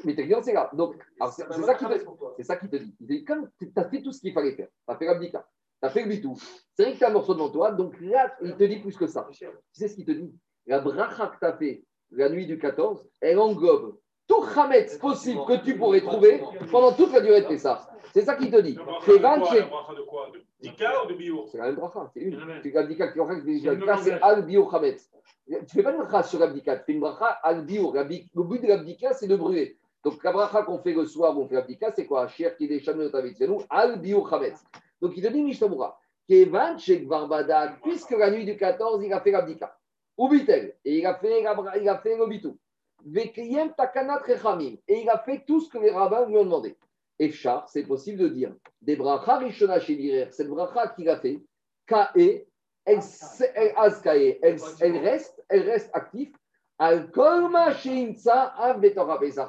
Mais 0.05 0.15
t'es 0.15 0.29
c'est 0.43 0.53
là. 0.53 0.71
Donc, 0.75 0.95
c'est 1.31 1.63
ça, 1.63 1.75
qui 1.75 1.87
te, 1.87 1.95
c'est 2.37 2.43
ça 2.43 2.57
qui 2.57 2.69
te 2.69 2.77
dit. 2.77 2.95
Il 3.01 3.07
dit 3.07 3.25
comme 3.25 3.49
tu 3.59 3.73
as 3.77 3.89
fait 3.89 4.03
tout 4.03 4.13
ce 4.13 4.21
qu'il 4.21 4.35
fallait 4.35 4.55
faire, 4.55 4.69
tu 4.69 4.95
as 4.95 4.97
fait 4.97 5.07
l'abdika, 5.07 5.47
tu 5.81 5.87
as 5.87 5.91
fait 5.91 6.03
le 6.03 6.11
bitou, 6.11 6.37
c'est 6.75 6.83
vrai 6.83 6.93
que 6.93 6.99
tu 6.99 7.05
as 7.05 7.09
un 7.09 7.13
morceau 7.13 7.33
devant 7.33 7.49
toi, 7.49 7.73
donc 7.73 7.99
là, 8.01 8.35
il 8.43 8.55
te 8.57 8.65
dit 8.65 8.79
plus 8.81 8.95
que 8.95 9.07
ça. 9.07 9.27
Tu 9.33 9.47
sais 9.73 9.89
ce 9.89 9.95
qu'il 9.95 10.05
te 10.05 10.13
dit? 10.13 10.35
La 10.67 10.81
bracha 10.81 11.29
que 11.29 11.39
tu 11.39 11.47
as 11.47 11.57
fait 11.57 11.83
la 12.11 12.29
nuit 12.29 12.47
du 12.47 12.59
14, 12.59 13.09
elle 13.23 13.39
englobe 13.39 13.97
tout 14.29 14.45
Hametz 14.55 14.99
possible 14.99 15.41
que 15.47 15.65
tu 15.65 15.77
pourrais 15.79 16.03
trouver 16.03 16.43
pendant 16.71 16.93
toute 16.93 17.13
la 17.13 17.23
durée 17.23 17.41
de 17.41 17.47
Pessah. 17.47 17.89
C'est 18.13 18.23
ça 18.23 18.35
qu'il 18.37 18.51
te 18.51 18.61
dit. 18.61 18.79
C'est 19.05 19.19
20 19.19 19.39
de 19.39 20.03
quoi 20.03 20.31
De 20.33 20.45
Dika 20.61 21.05
ou 21.05 21.09
de 21.09 21.15
Bio 21.15 21.47
C'est 21.51 21.59
la 21.59 21.67
même 21.67 21.77
bracha, 21.77 22.11
c'est 22.13 22.21
une. 22.21 22.39
C'est 22.63 22.71
l'abdika 22.71 23.09
qui 23.09 23.19
c'est 24.03 24.23
Al 24.23 24.45
Bio 24.45 24.69
Hametz. 24.75 25.11
Tu 25.47 25.55
ne 25.55 25.67
fais 25.67 25.83
pas 25.83 25.93
une 25.93 25.99
bracha 25.99 26.23
sur 26.23 26.39
l'abdika, 26.39 26.77
tu 26.77 26.85
fais 26.85 26.93
une 26.93 27.01
bracha 27.01 27.27
al 27.43 27.65
bio. 27.65 27.93
Le 27.93 28.43
but 28.45 28.63
de 28.63 28.69
l'abdika, 28.69 29.13
c'est 29.15 29.27
de 29.27 29.37
brûler. 29.37 29.79
Donc 30.05 30.23
la 30.23 30.33
bracha 30.33 30.63
qu'on 30.63 30.79
fait 30.79 30.93
le 30.93 31.07
soir 31.07 31.37
on 31.39 31.49
fait 31.49 31.55
l'abdika, 31.55 31.93
c'est 31.93 32.07
quoi? 32.07 32.29
Cher 32.29 32.57
qui 32.57 32.67
est 32.67 32.89
al 33.71 33.99
bio 33.99 34.27
chametz. 34.29 34.63
Donc 35.01 35.13
il 35.17 35.23
te 35.23 35.29
dit 35.29 35.43
Mishtamura, 35.43 35.99
Kevan 36.29 36.79
Shek 36.79 37.09
Barbada, 37.09 37.77
puisque 37.83 38.13
la 38.13 38.31
nuit 38.31 38.45
du 38.45 38.57
14, 38.57 39.03
il 39.05 39.13
a 39.13 39.21
fait 39.21 39.33
l'abdika. 39.33 39.77
Ou 40.19 40.29
bitel, 40.29 40.77
et 40.85 40.99
il 40.99 41.07
a 41.07 41.15
fait, 41.15 41.41
il 41.41 41.89
a 41.89 41.99
fait 41.99 42.17
le 42.17 42.27
bitou. 42.27 42.59
Vekiyem 43.05 43.73
takanat 43.75 44.19
rechamim, 44.19 44.77
et 44.87 45.01
il 45.01 45.11
a 45.11 45.19
fait 45.19 45.43
tout 45.47 45.61
ce 45.61 45.69
que 45.69 45.79
les 45.79 45.91
rabbins 45.91 46.27
lui 46.27 46.37
ont 46.37 46.45
demandé. 46.45 46.77
Efchar, 47.23 47.69
c'est 47.69 47.85
possible 47.85 48.19
de 48.19 48.29
dire, 48.29 48.55
des 48.81 48.97
bracha 48.97 49.39
rishona 49.39 49.79
chez 49.81 50.27
cette 50.31 50.49
bracha 50.49 50.89
qu'il 50.89 51.09
a 51.09 51.19
fait, 51.19 51.41
Ka'e, 51.87 52.47
elle, 52.85 53.01
elle, 53.55 54.59
elle, 54.81 54.97
reste, 54.99 55.45
elle 55.49 55.63
reste 55.63 55.91
active. 55.93 56.33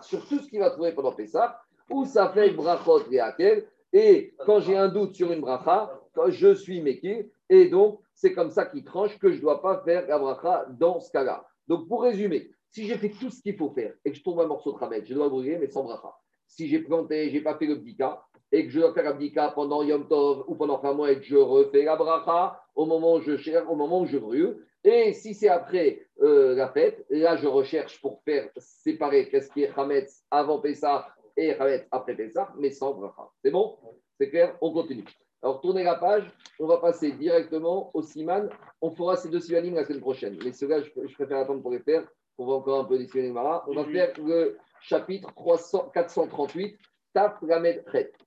Sur 0.01 0.27
tout 0.27 0.39
ce 0.39 0.49
qu'il 0.49 0.59
va 0.59 0.69
trouver 0.69 0.91
pendant 0.91 1.13
Pessah, 1.13 1.59
où 1.89 2.05
ça 2.05 2.29
fait 2.29 2.51
brachot 2.51 3.01
et 3.11 3.65
Et 3.91 4.35
quand 4.45 4.59
j'ai 4.59 4.77
un 4.77 4.87
doute 4.87 5.15
sur 5.15 5.31
une 5.31 5.41
bracha, 5.41 5.99
je 6.27 6.53
suis 6.53 6.81
méquille. 6.81 7.31
Et 7.49 7.69
donc, 7.69 8.01
c'est 8.13 8.33
comme 8.33 8.51
ça 8.51 8.65
qu'il 8.65 8.83
tranche 8.83 9.17
que 9.17 9.31
je 9.31 9.37
ne 9.37 9.41
dois 9.41 9.61
pas 9.61 9.81
faire 9.83 10.07
la 10.07 10.19
bracha 10.19 10.67
dans 10.69 10.99
ce 10.99 11.11
cas-là. 11.11 11.45
Donc, 11.67 11.87
pour 11.87 12.03
résumer, 12.03 12.51
si 12.69 12.85
j'ai 12.85 12.97
fait 12.97 13.09
tout 13.09 13.31
ce 13.31 13.41
qu'il 13.41 13.57
faut 13.57 13.71
faire 13.71 13.93
et 14.05 14.11
que 14.11 14.17
je 14.17 14.21
trouve 14.21 14.41
un 14.41 14.47
morceau 14.47 14.71
de 14.71 14.77
travail, 14.77 15.03
je 15.05 15.13
dois 15.13 15.29
brûler, 15.29 15.57
mais 15.57 15.67
sans 15.67 15.83
bracha. 15.83 16.13
Si 16.55 16.67
j'ai 16.67 16.79
planté, 16.79 17.29
je 17.29 17.33
n'ai 17.33 17.41
pas 17.41 17.57
fait 17.57 17.65
le 17.65 17.75
bdika, 17.75 18.23
et 18.51 18.65
que 18.65 18.71
je 18.71 18.79
dois 18.79 18.93
faire 18.93 19.07
abdika 19.07 19.51
pendant 19.55 19.81
Yom 19.81 20.07
Tov 20.07 20.43
ou 20.47 20.53
pendant 20.53 20.79
un 20.83 20.93
mois 20.93 21.11
et 21.11 21.21
je 21.23 21.35
refais 21.35 21.83
la 21.83 21.95
bracha 21.95 22.61
au 22.75 22.85
moment 22.85 23.15
où 23.15 23.21
je 23.21 23.35
cherche, 23.37 23.65
au 23.67 23.75
moment 23.75 24.05
je 24.05 24.19
brûle. 24.19 24.63
Et 24.83 25.13
si 25.13 25.33
c'est 25.33 25.49
après 25.49 26.05
euh, 26.21 26.53
la 26.53 26.69
fête, 26.69 27.03
là 27.09 27.35
je 27.35 27.47
recherche 27.47 27.99
pour 27.99 28.21
faire 28.23 28.49
séparer 28.57 29.27
qu'est-ce 29.29 29.49
qui 29.51 29.63
est 29.63 29.71
Hametz 29.75 30.23
avant 30.29 30.59
Pessah 30.59 31.07
et 31.35 31.55
Hametz 31.55 31.87
après 31.89 32.15
Pessah, 32.15 32.53
mais 32.59 32.69
sans 32.69 32.93
bracha. 32.93 33.27
C'est 33.43 33.49
bon? 33.49 33.75
C'est 34.19 34.29
clair? 34.29 34.55
On 34.61 34.71
continue. 34.71 35.05
Alors 35.41 35.59
tournez 35.59 35.83
la 35.83 35.95
page, 35.95 36.29
on 36.59 36.67
va 36.67 36.77
passer 36.77 37.11
directement 37.13 37.89
au 37.95 38.03
Siman. 38.03 38.49
On 38.81 38.91
fera 38.91 39.17
ces 39.17 39.29
deux 39.29 39.39
Simanim 39.39 39.73
la 39.73 39.83
semaine 39.83 40.01
prochaine. 40.01 40.37
Mais 40.45 40.53
ceux-là, 40.53 40.83
je, 40.83 41.13
préfère 41.15 41.39
attendre 41.39 41.63
pour 41.63 41.71
les 41.71 41.79
faire. 41.79 42.07
On 42.37 42.45
va 42.45 42.53
encore 42.53 42.81
un 42.81 42.85
peu 42.85 42.97
des 42.97 43.07
Simanim 43.07 43.37
On 43.37 43.73
va 43.73 43.85
faire 43.85 44.13
le 44.17 44.57
chapitre 44.81 45.33
300, 45.35 45.91
438 45.93 46.77
Taf 47.13 47.37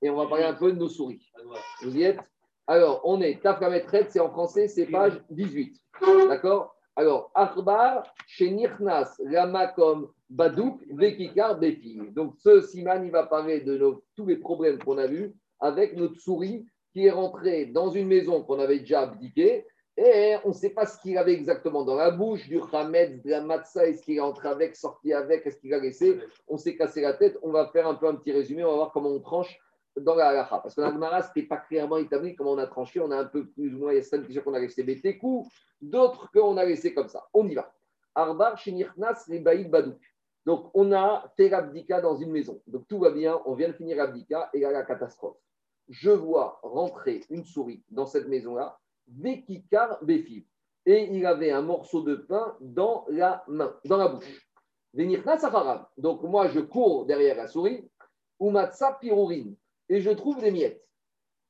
Et 0.03 0.11
on 0.11 0.17
va 0.17 0.27
parler 0.27 0.45
un 0.45 0.55
peu 0.55 0.73
de 0.73 0.79
nos 0.79 0.89
souris. 0.89 1.21
Vous 1.83 1.97
y 1.97 2.05
êtes? 2.05 2.21
Alors, 2.67 3.01
on 3.05 3.21
est 3.21 3.43
Taf 3.43 3.61
c'est 4.09 4.21
en 4.21 4.31
français, 4.31 4.69
c'est 4.69 4.87
page 4.87 5.21
18. 5.31 5.81
D'accord? 6.29 6.75
Alors, 6.97 7.31
Akhbar, 7.35 8.05
Shenirnas, 8.27 9.21
Ramakom, 9.31 10.09
Badouk, 10.31 10.81
Vekikar, 10.91 11.59
Befi. 11.59 12.01
Donc, 12.13 12.35
ce 12.39 12.63
Siman, 12.63 13.05
il 13.05 13.11
va 13.11 13.27
parler 13.27 13.61
de 13.61 13.77
nos, 13.77 14.03
tous 14.17 14.27
les 14.27 14.37
problèmes 14.37 14.79
qu'on 14.79 14.99
a 14.99 15.07
vus 15.07 15.35
avec 15.61 15.95
notre 15.95 16.19
souris 16.19 16.67
qui 16.93 17.05
est 17.07 17.11
rentrée 17.11 17.67
dans 17.67 17.91
une 17.91 18.09
maison 18.09 18.43
qu'on 18.43 18.59
avait 18.59 18.81
déjà 18.81 19.03
abdiquée 19.03 19.67
et 19.97 20.37
on 20.45 20.49
ne 20.49 20.55
sait 20.55 20.71
pas 20.71 20.85
ce 20.85 20.99
qu'il 21.01 21.17
avait 21.17 21.33
exactement 21.33 21.83
dans 21.83 21.95
la 21.95 22.11
bouche, 22.11 22.49
du 22.49 22.61
Hametz, 22.73 23.23
de 23.23 23.31
la 23.31 23.41
Matzah, 23.41 23.87
est-ce 23.87 24.03
qu'il 24.03 24.17
est 24.17 24.21
entré 24.21 24.49
avec, 24.49 24.77
sorti 24.77 25.15
avec, 25.15 25.47
est-ce 25.47 25.59
qu'il 25.59 25.73
a 25.73 25.79
laissé 25.79 26.21
On 26.49 26.59
s'est 26.59 26.77
cassé 26.77 27.01
la 27.01 27.15
tête. 27.15 27.39
On 27.43 27.51
va 27.51 27.69
faire 27.69 27.87
un 27.87 27.95
peu 27.95 28.07
un 28.07 28.15
petit 28.15 28.33
résumé, 28.33 28.63
on 28.63 28.71
va 28.71 28.77
voir 28.77 28.93
comment 28.93 29.09
on 29.09 29.21
tranche 29.21 29.59
dans 29.97 30.15
la 30.15 30.29
halakha. 30.29 30.59
Parce 30.59 30.75
que 30.75 30.83
l'Agmara, 30.83 31.23
ce 31.23 31.29
n'était 31.29 31.49
pas 31.49 31.57
clairement 31.57 31.97
établi 31.97 32.37
comment 32.37 32.53
on 32.53 32.59
a 32.59 32.67
tranché. 32.67 33.01
On 33.01 33.11
a 33.11 33.17
un 33.17 33.25
peu 33.25 33.47
plus 33.47 33.75
ou 33.75 33.79
moins, 33.79 33.93
il 33.93 33.97
y 33.97 33.99
a 33.99 34.03
certaines 34.03 34.27
questions 34.27 34.43
qu'on 34.43 34.53
a 34.53 34.61
laissé 34.61 35.17
coups, 35.17 35.49
d'autres 35.81 36.31
qu'on 36.31 36.59
a 36.59 36.65
laissé 36.67 36.93
comme 36.93 37.09
ça. 37.09 37.27
On 37.33 37.49
y 37.49 37.55
va. 37.55 37.73
Arbar, 38.15 38.59
Shinirnas, 38.59 39.25
Rebaïd, 39.31 39.71
Badouk. 39.71 40.01
Donc, 40.45 40.71
on 40.75 40.93
a 40.93 41.33
fait 41.37 41.49
l'abdika 41.49 42.03
dans 42.03 42.17
une 42.17 42.31
maison. 42.31 42.61
Donc, 42.67 42.87
tout 42.87 42.99
va 42.99 43.11
bien, 43.11 43.41
on 43.47 43.55
vient 43.55 43.69
de 43.69 43.73
finir 43.73 43.97
l'abdika 43.97 44.51
et 44.53 44.61
là, 44.61 44.71
la 44.71 44.85
catastrophe. 44.85 45.39
Je 45.89 46.11
vois 46.11 46.61
rentrer 46.63 47.25
une 47.31 47.45
souris 47.45 47.83
dans 47.91 48.07
cette 48.07 48.29
maison-là, 48.29 48.79
Vekikar. 49.09 50.01
Et 50.87 51.09
il 51.13 51.27
avait 51.27 51.51
un 51.51 51.63
morceau 51.63 52.03
de 52.03 52.15
pain 52.15 52.57
dans 52.61 53.05
la 53.09 53.45
main, 53.49 53.75
dans 53.85 53.97
la 53.97 54.09
bouche. 54.09 54.49
Donc, 55.99 56.23
moi, 56.23 56.49
je 56.49 56.61
cours 56.61 57.07
derrière 57.07 57.37
la 57.37 57.49
souris, 57.49 57.89
Umatsa 58.41 58.97
Pirurin, 59.01 59.53
et 59.89 60.01
je 60.01 60.11
trouve 60.11 60.41
des 60.41 60.51
miettes. 60.51 60.83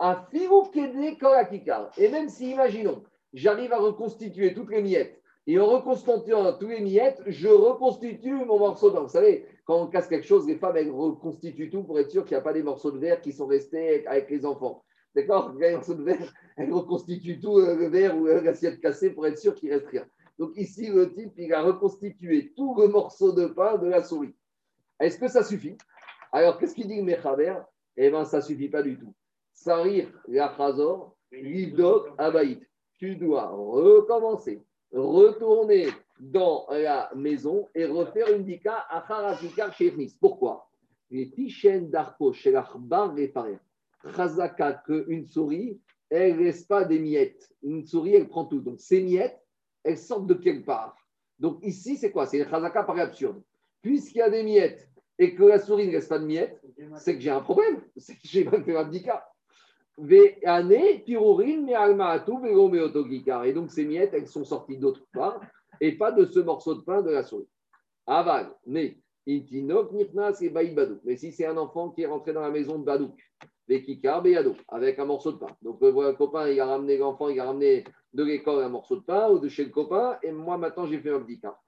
Un 0.01 0.27
Et 0.33 2.09
même 2.09 2.29
si, 2.29 2.51
imaginons, 2.51 3.03
j'arrive 3.33 3.73
à 3.73 3.79
reconstituer 3.79 4.53
toutes 4.53 4.71
les 4.71 4.83
miettes, 4.83 5.23
et 5.47 5.61
en 5.61 5.67
reconstituant 5.67 6.53
tous 6.55 6.69
les 6.69 6.81
miettes, 6.81 7.23
je 7.27 7.49
reconstitue 7.49 8.45
mon 8.45 8.59
morceau 8.59 8.91
de 8.91 8.99
Vous 8.99 9.09
savez, 9.09 9.47
quand 9.65 9.81
on 9.81 9.87
casse 9.87 10.09
quelque 10.09 10.27
chose, 10.27 10.47
les 10.47 10.57
femmes, 10.57 10.77
elles 10.77 10.91
reconstituent 10.91 11.71
tout 11.71 11.85
pour 11.85 12.01
être 12.01 12.11
sûr 12.11 12.25
qu'il 12.25 12.37
n'y 12.37 12.41
a 12.41 12.45
pas 12.45 12.53
des 12.53 12.65
morceaux 12.65 12.91
de 12.91 12.99
verre 12.99 13.21
qui 13.21 13.33
sont 13.33 13.47
restés 13.47 14.05
avec 14.09 14.29
les 14.29 14.45
enfants. 14.45 14.83
D'accord 15.17 15.55
de 15.55 16.05
verre, 16.05 16.35
elles 16.59 16.71
reconstituent 16.71 17.41
tout 17.41 17.59
euh, 17.59 17.75
le 17.75 17.89
verre 17.89 18.15
ou 18.19 18.27
l'assiette 18.27 18.83
cassée 18.83 19.15
pour 19.15 19.27
être 19.27 19.39
sûr 19.39 19.55
qu'il 19.55 19.73
reste 19.73 19.87
rien. 19.87 20.05
Donc 20.39 20.51
ici, 20.57 20.89
le 20.89 21.11
type, 21.11 21.33
il 21.39 21.55
a 21.55 21.63
reconstitué 21.63 22.53
tout 22.55 22.77
le 22.79 22.89
morceau 22.89 23.33
de 23.33 23.47
pain 23.47 23.79
de 23.79 23.87
la 23.87 24.03
souris. 24.03 24.35
Est-ce 25.01 25.19
que 25.19 25.29
ça 25.29 25.43
suffit? 25.43 25.79
Alors, 26.33 26.59
qu'est-ce 26.59 26.75
qu'il 26.75 26.87
dit 26.87 26.99
le 26.99 27.03
Mechaber? 27.03 27.55
Eh 27.97 28.11
bien, 28.11 28.27
ça 28.27 28.39
ne 28.39 28.43
suffit 28.43 28.69
pas 28.69 28.83
du 28.83 28.99
tout. 28.99 29.15
Sarir 29.55 30.07
Yachazor, 30.29 31.17
Livdok 31.33 32.09
Abaït. 32.19 32.61
Tu 32.99 33.17
dois 33.17 33.49
recommencer, 33.49 34.63
retourner 34.93 35.89
dans 36.21 36.67
la 36.69 37.11
maison 37.17 37.71
et 37.75 37.87
refaire 37.87 38.35
une 38.35 38.45
dika 38.45 38.85
à 38.91 38.99
Harazikar. 39.11 39.75
Pourquoi? 40.21 40.69
Les 41.11 41.31
tichen 41.31 41.89
d'arco 41.89 42.35
chez 42.35 42.51
l'achbar 42.51 43.15
réparé. 43.15 43.59
Chazaka, 44.15 44.83
qu'une 44.87 45.27
souris, 45.27 45.81
elle 46.11 46.37
ne 46.37 46.45
laisse 46.45 46.65
pas 46.65 46.85
des 46.85 46.99
miettes. 46.99 47.51
Une 47.63 47.85
souris, 47.85 48.15
elle 48.15 48.29
prend 48.29 48.45
tout. 48.45 48.61
Donc, 48.61 48.81
ces 48.81 49.03
miettes, 49.03 49.41
elles 49.83 49.99
sortent 49.99 50.27
de 50.27 50.35
quelque 50.35 50.65
part. 50.65 50.97
Donc, 51.39 51.59
ici, 51.63 51.97
c'est 51.97 52.11
quoi? 52.11 52.27
C'est 52.27 52.39
le 52.39 52.45
chazaka 52.49 52.83
par 52.85 52.99
absurde. 52.99 53.43
Puisqu'il 53.83 54.19
y 54.19 54.23
a 54.23 54.31
des 54.31 54.43
miettes 54.43 54.89
et 55.19 55.35
que 55.35 55.45
la 55.45 55.59
souris 55.59 55.87
ne 55.87 55.93
laisse 55.93 56.07
pas 56.07 56.19
de 56.19 56.27
miettes, 56.27 56.61
c'est 56.99 57.15
que 57.15 57.21
j'ai 57.21 57.31
un 57.31 57.41
problème. 57.41 57.83
C'est 57.97 58.15
que 58.15 58.21
j'ai 58.25 58.45
mal 58.45 58.65
fait 58.65 58.91
dika. 58.91 59.27
Et 59.99 60.43
donc, 63.55 63.71
ces 63.71 63.85
miettes, 63.87 64.13
elles 64.13 64.29
sont 64.29 64.45
sorties 64.45 64.77
d'autre 64.77 65.07
part 65.13 65.41
et 65.81 65.97
pas 65.97 66.13
de 66.13 66.27
ce 66.27 66.41
morceau 66.41 66.75
de 66.75 66.81
pain 66.81 67.01
de 67.03 67.11
la 67.11 67.23
souris. 67.23 67.49
Aval, 68.07 68.53
mais 68.67 68.99
Mais 69.27 71.17
si 71.17 71.33
c'est 71.33 71.47
un 71.47 71.57
enfant 71.57 71.91
qui 71.91 72.03
est 72.03 72.07
rentré 72.07 72.33
dans 72.33 72.43
la 72.43 72.51
maison 72.51 72.79
de 72.79 72.85
Badouk, 72.85 73.19
avec 74.69 74.99
un 74.99 75.05
morceau 75.05 75.33
de 75.33 75.39
pain. 75.39 75.57
Donc, 75.63 75.81
le 75.81 76.13
copain, 76.13 76.49
il 76.49 76.61
a 76.61 76.67
ramené 76.67 76.99
l'enfant, 76.99 77.29
il 77.29 77.41
a 77.41 77.47
ramené 77.47 77.85
de 78.13 78.25
l'école 78.25 78.63
un 78.63 78.69
morceau 78.69 78.97
de 78.97 79.03
pain 79.03 79.29
ou 79.31 79.39
de 79.39 79.49
chez 79.49 79.65
le 79.65 79.71
copain, 79.71 80.19
et 80.23 80.33
moi, 80.33 80.57
maintenant, 80.57 80.87
j'ai 80.87 80.99
fait 81.01 81.11
un 81.11 81.21
petit 81.21 81.41
cas. 81.41 81.59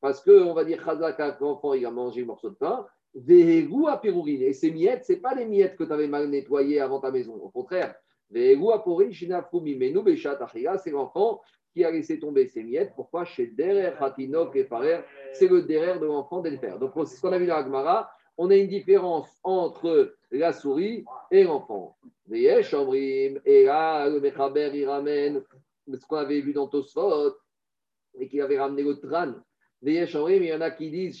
Parce 0.00 0.20
que, 0.20 0.42
on 0.42 0.54
va 0.54 0.64
dire, 0.64 0.84
Chazaka, 0.84 1.36
l'enfant, 1.40 1.74
il 1.74 1.84
a 1.86 1.90
mangé 1.90 2.22
un 2.22 2.26
morceau 2.26 2.50
de 2.50 2.54
pain, 2.54 2.86
et 3.16 4.52
ces 4.52 4.70
miettes, 4.70 5.04
ce 5.04 5.12
n'est 5.12 5.20
pas 5.20 5.34
les 5.34 5.46
miettes 5.46 5.76
que 5.76 5.84
tu 5.84 5.92
avais 5.92 6.08
mal 6.08 6.28
nettoyées 6.28 6.80
avant 6.80 7.00
ta 7.00 7.10
maison. 7.12 7.34
Au 7.34 7.48
contraire, 7.48 7.94
c'est 8.30 8.56
l'enfant 10.90 11.40
qui 11.74 11.84
a 11.84 11.90
laissé 11.90 12.18
tomber 12.18 12.46
ses 12.46 12.62
miettes. 12.62 12.92
Pourquoi? 12.96 13.24
Chez 13.24 13.48
Derer, 13.48 13.92
Hatinok 14.00 14.56
et 14.56 14.64
Farer, 14.64 15.00
c'est 15.32 15.48
le 15.48 15.62
Derer 15.62 15.98
de 15.98 16.06
l'enfant 16.06 16.40
d'Elfer. 16.40 16.78
Donc, 16.80 16.92
c'est 17.06 17.16
ce 17.16 17.20
qu'on 17.20 17.32
a 17.32 17.38
vu 17.38 17.46
dans 17.46 17.56
Agmara. 17.56 18.10
On 18.38 18.50
a 18.50 18.56
une 18.56 18.68
différence 18.68 19.28
entre 19.42 20.14
la 20.30 20.52
souris 20.52 21.04
et 21.30 21.44
l'enfant. 21.44 21.96
Et 22.32 22.46
là, 23.64 24.08
le 24.08 24.20
Mechaber, 24.20 24.70
il 24.74 24.86
ramène 24.88 25.42
ce 25.92 26.06
qu'on 26.06 26.16
avait 26.16 26.40
vu 26.40 26.52
dans 26.52 26.66
Tosfot 26.66 27.34
et 28.18 28.28
qu'il 28.28 28.40
avait 28.40 28.58
ramené 28.58 28.82
le 28.82 28.94
Tran 28.94 29.34
il 29.86 30.44
y 30.44 30.54
en 30.54 30.60
a 30.60 30.70
qui 30.70 30.90
disent 30.90 31.20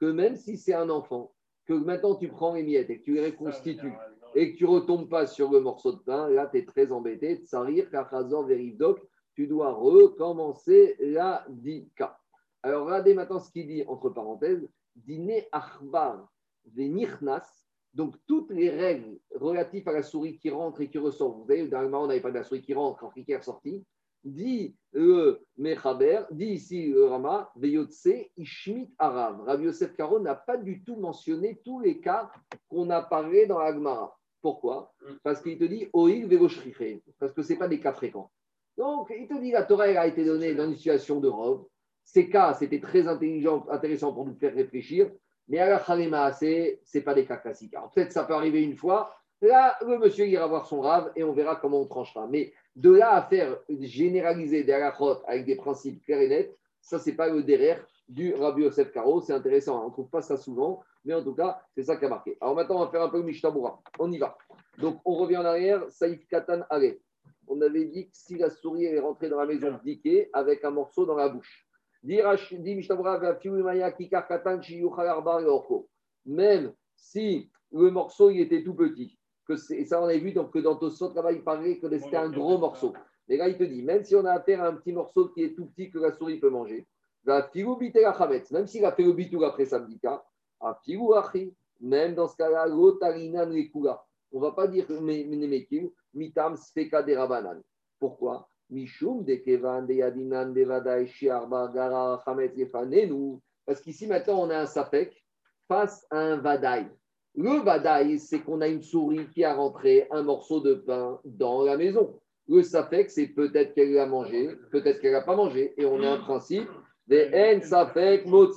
que 0.00 0.06
même 0.10 0.36
si 0.36 0.56
c'est 0.58 0.74
un 0.74 0.90
enfant, 0.90 1.32
que 1.66 1.72
maintenant 1.72 2.16
tu 2.16 2.28
prends 2.28 2.54
les 2.54 2.62
miettes 2.62 2.90
et 2.90 2.98
que 2.98 3.04
tu 3.04 3.14
les 3.14 3.26
reconstitues 3.26 3.92
et 4.34 4.52
que 4.52 4.58
tu 4.58 4.64
ne 4.64 4.70
retombes 4.70 5.08
pas 5.08 5.26
sur 5.26 5.50
le 5.50 5.60
morceau 5.60 5.92
de 5.92 5.98
pain, 5.98 6.28
là 6.28 6.46
tu 6.46 6.58
es 6.58 6.64
très 6.64 6.90
embêté. 6.92 7.36
Tsarir, 7.44 7.90
Kachazor, 7.90 8.46
Veridok, 8.46 9.00
tu 9.34 9.46
dois 9.46 9.72
recommencer 9.72 10.96
la 11.00 11.44
dika. 11.48 12.18
Alors 12.62 12.86
regardez 12.86 13.14
maintenant 13.14 13.40
ce 13.40 13.50
qu'il 13.50 13.66
dit 13.66 13.84
entre 13.86 14.10
parenthèses 14.10 14.68
Dîner 14.94 15.48
Achbar 15.52 16.28
Venirnas. 16.74 17.48
Donc, 17.94 18.16
toutes 18.26 18.50
les 18.50 18.70
règles 18.70 19.18
relatives 19.34 19.86
à 19.86 19.92
la 19.92 20.02
souris 20.02 20.38
qui 20.38 20.48
rentre 20.48 20.80
et 20.80 20.88
qui 20.88 20.96
ressort, 20.96 21.36
vous 21.36 21.46
savez, 21.46 21.68
dans 21.68 21.82
le 21.82 21.94
on 21.94 22.06
n'avait 22.06 22.22
pas 22.22 22.30
de 22.30 22.36
la 22.36 22.44
souris 22.44 22.62
qui 22.62 22.72
rentre, 22.72 23.12
qui 23.12 23.30
est 23.30 23.36
ressortie, 23.36 23.84
dit 24.24 24.74
le 24.92 25.44
Mechaber, 25.56 26.22
dit 26.30 26.46
ici 26.46 26.88
le 26.88 27.04
Rama, 27.06 27.50
Veyotse 27.56 28.08
Ishmit 28.36 28.94
Arav. 28.98 29.42
Rabbi 29.42 29.64
Yosef 29.64 29.94
Karo 29.94 30.20
n'a 30.20 30.34
pas 30.34 30.56
du 30.56 30.82
tout 30.84 30.96
mentionné 30.96 31.60
tous 31.64 31.80
les 31.80 32.00
cas 32.00 32.30
qu'on 32.68 32.88
a 32.90 33.02
parlé 33.02 33.46
dans 33.46 33.58
l'Agmara. 33.58 34.16
Pourquoi 34.42 34.92
Parce 35.22 35.40
qu'il 35.40 35.56
te 35.56 35.64
dit 35.64 35.88
Oil 35.92 36.28
parce 37.18 37.32
que 37.32 37.42
ce 37.42 37.52
n'est 37.52 37.58
pas 37.58 37.68
des 37.68 37.80
cas 37.80 37.92
fréquents. 37.92 38.30
Donc, 38.76 39.12
il 39.16 39.28
te 39.28 39.40
dit 39.40 39.52
la 39.52 39.62
Torah 39.62 39.84
a 39.84 40.06
été 40.06 40.24
donnée 40.24 40.54
dans 40.54 40.64
une 40.64 40.74
situation 40.74 41.20
de 41.20 41.28
robe. 41.28 41.66
Ces 42.04 42.28
cas, 42.28 42.52
c'était 42.54 42.80
très 42.80 43.06
intelligent, 43.06 43.64
intéressant 43.70 44.12
pour 44.12 44.26
nous 44.26 44.34
faire 44.34 44.52
réfléchir, 44.52 45.10
mais 45.48 45.58
à 45.58 45.68
la 45.68 45.78
Khalema, 45.78 46.32
ce 46.32 46.76
n'est 46.94 47.04
pas 47.04 47.14
des 47.14 47.24
cas 47.24 47.36
classiques. 47.36 47.74
peut-être 47.94 48.12
ça 48.12 48.24
peut 48.24 48.34
arriver 48.34 48.62
une 48.62 48.76
fois. 48.76 49.14
Là, 49.40 49.76
le 49.86 49.98
monsieur 49.98 50.26
ira 50.26 50.46
voir 50.46 50.66
son 50.66 50.80
rave 50.80 51.12
et 51.16 51.22
on 51.22 51.32
verra 51.32 51.56
comment 51.56 51.80
on 51.80 51.86
tranchera. 51.86 52.26
Mais 52.28 52.52
de 52.74 52.90
là 52.90 53.14
à 53.14 53.22
faire 53.22 53.58
généraliser 53.68 54.64
des 54.64 54.72
halachot 54.72 55.20
avec 55.26 55.44
des 55.44 55.56
principes 55.56 56.04
clairs 56.04 56.20
et 56.20 56.28
nets, 56.28 56.56
ça, 56.80 56.98
c'est 56.98 57.14
pas 57.14 57.28
le 57.28 57.42
derrière 57.44 57.84
du 58.08 58.34
Rabbi 58.34 58.62
Yosef 58.62 58.92
Karo. 58.92 59.20
C'est 59.20 59.32
intéressant, 59.32 59.78
hein. 59.78 59.82
on 59.84 59.88
ne 59.88 59.92
trouve 59.92 60.10
pas 60.10 60.22
ça 60.22 60.36
souvent, 60.36 60.82
mais 61.04 61.14
en 61.14 61.22
tout 61.22 61.34
cas, 61.34 61.60
c'est 61.74 61.82
ça 61.82 61.96
qui 61.96 62.04
a 62.04 62.08
marqué. 62.08 62.36
Alors 62.40 62.54
maintenant, 62.54 62.76
on 62.76 62.84
va 62.84 62.90
faire 62.90 63.02
un 63.02 63.08
peu 63.08 63.18
le 63.18 63.24
Mishtabura. 63.24 63.82
On 63.98 64.10
y 64.12 64.18
va. 64.18 64.36
Donc, 64.78 65.00
on 65.04 65.14
revient 65.14 65.38
en 65.38 65.44
arrière. 65.44 65.84
Saïf 65.90 66.26
Katan 66.28 66.60
Ale. 66.70 66.98
On 67.48 67.60
avait 67.60 67.86
dit 67.86 68.08
que 68.08 68.16
si 68.16 68.36
la 68.36 68.50
souris 68.50 68.84
est 68.84 69.00
rentrée 69.00 69.28
dans 69.28 69.38
la 69.38 69.46
maison 69.46 69.78
d'Ike 69.84 70.28
avec 70.32 70.64
un 70.64 70.70
morceau 70.70 71.04
dans 71.04 71.16
la 71.16 71.28
bouche. 71.28 71.66
Même 72.04 72.24
si 76.96 77.50
le 77.72 77.90
morceau 77.90 78.30
il 78.30 78.40
était 78.40 78.62
tout 78.62 78.74
petit, 78.74 79.18
et 79.70 79.84
ça 79.84 80.02
on 80.02 80.06
a 80.06 80.16
vu 80.16 80.32
donc, 80.32 80.52
que 80.52 80.60
dans 80.60 80.76
Tosot, 80.76 81.12
là-bas, 81.14 81.32
il 81.32 81.42
parlait 81.42 81.78
que 81.78 81.98
c'était 81.98 82.16
un 82.16 82.30
gros 82.30 82.58
morceau. 82.58 82.92
Mais 83.28 83.36
là, 83.36 83.48
il 83.48 83.56
te 83.56 83.64
dit, 83.64 83.82
même 83.82 84.04
si 84.04 84.14
on 84.14 84.24
a 84.24 84.32
affaire 84.32 84.62
à 84.62 84.68
un 84.68 84.74
petit 84.74 84.92
morceau 84.92 85.28
qui 85.28 85.42
est 85.42 85.54
tout 85.54 85.66
petit 85.66 85.90
que 85.90 85.98
la 85.98 86.12
souris 86.12 86.38
peut 86.38 86.50
manger, 86.50 86.86
même 87.24 88.66
s'il 88.66 88.84
a 88.84 88.92
fait 88.92 89.04
le 89.04 89.12
bitou 89.12 89.44
après 89.44 89.66
même 91.80 92.14
dans 92.14 92.28
ce 92.28 92.36
cas-là. 92.36 92.66
On 92.68 94.38
ne 94.38 94.40
va 94.40 94.52
pas 94.52 94.66
dire 94.66 94.86
mitam 96.14 96.56
speka 96.56 97.02
de 97.02 97.14
rabanan. 97.14 97.60
Pourquoi? 97.98 98.48
Mishum 98.70 99.24
de 99.24 99.34
kevan 99.34 99.86
de 99.86 99.94
yadinan 99.94 100.52
de 100.54 100.64
vadai 100.64 101.06
shiarba 101.06 101.70
gara 101.74 102.22
chametz 102.24 102.54
Parce 103.66 103.80
qu'ici, 103.80 104.06
maintenant, 104.06 104.40
on 104.40 104.50
a 104.50 104.60
un 104.60 104.66
sapek 104.66 105.22
face 105.68 106.06
à 106.10 106.18
un 106.18 106.36
vadaï. 106.38 106.88
Le 107.34 107.62
vadaï, 107.62 108.18
c'est 108.18 108.40
qu'on 108.40 108.60
a 108.60 108.68
une 108.68 108.82
souris 108.82 109.28
qui 109.30 109.44
a 109.44 109.54
rentré 109.54 110.06
un 110.10 110.22
morceau 110.22 110.60
de 110.60 110.74
pain 110.74 111.20
dans 111.24 111.64
la 111.64 111.76
maison. 111.76 112.18
Le 112.48 112.62
safek, 112.62 113.10
c'est 113.10 113.28
peut-être 113.28 113.74
qu'elle 113.74 113.92
l'a 113.92 114.06
mangé, 114.06 114.56
peut-être 114.70 115.00
qu'elle 115.00 115.12
n'a 115.12 115.22
pas 115.22 115.36
mangé. 115.36 115.74
Et 115.76 115.86
on 115.86 116.02
a 116.02 116.10
un 116.10 116.18
principe 116.18 116.68
safek. 117.62 118.24
Donc 118.26 118.52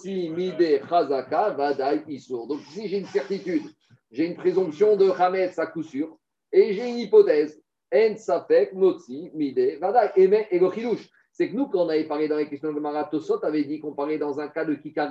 si 2.72 2.88
j'ai 2.88 2.98
une 3.00 3.06
certitude, 3.06 3.64
j'ai 4.12 4.26
une 4.26 4.36
présomption 4.36 4.96
de 4.96 5.10
Hametz 5.10 5.58
à 5.60 5.68
coup 5.68 5.84
sûr, 5.84 6.18
et 6.52 6.74
j'ai 6.74 6.90
une 6.90 7.00
hypothèse, 7.00 7.62
en 7.94 8.16
safek, 8.16 8.74
motzi, 8.74 9.32
mide, 9.34 9.78
vadaï. 9.80 10.12
Et, 10.16 10.60
le 10.60 10.72
chilouche, 10.72 11.10
c'est 11.32 11.50
que 11.50 11.56
nous, 11.56 11.68
quand 11.68 11.86
on 11.86 11.90
avait 11.90 12.06
parlé 12.06 12.28
dans 12.28 12.38
les 12.38 12.48
questions 12.48 12.74
de 12.74 12.80
Maratosot, 12.80 13.40
on 13.42 13.48
avait 13.48 13.66
dit 13.66 13.80
qu'on 13.80 13.94
parlait 13.94 14.18
dans 14.18 14.40
un 14.40 14.48
cas 14.48 14.66
de 14.66 14.76
Kikar 14.76 15.10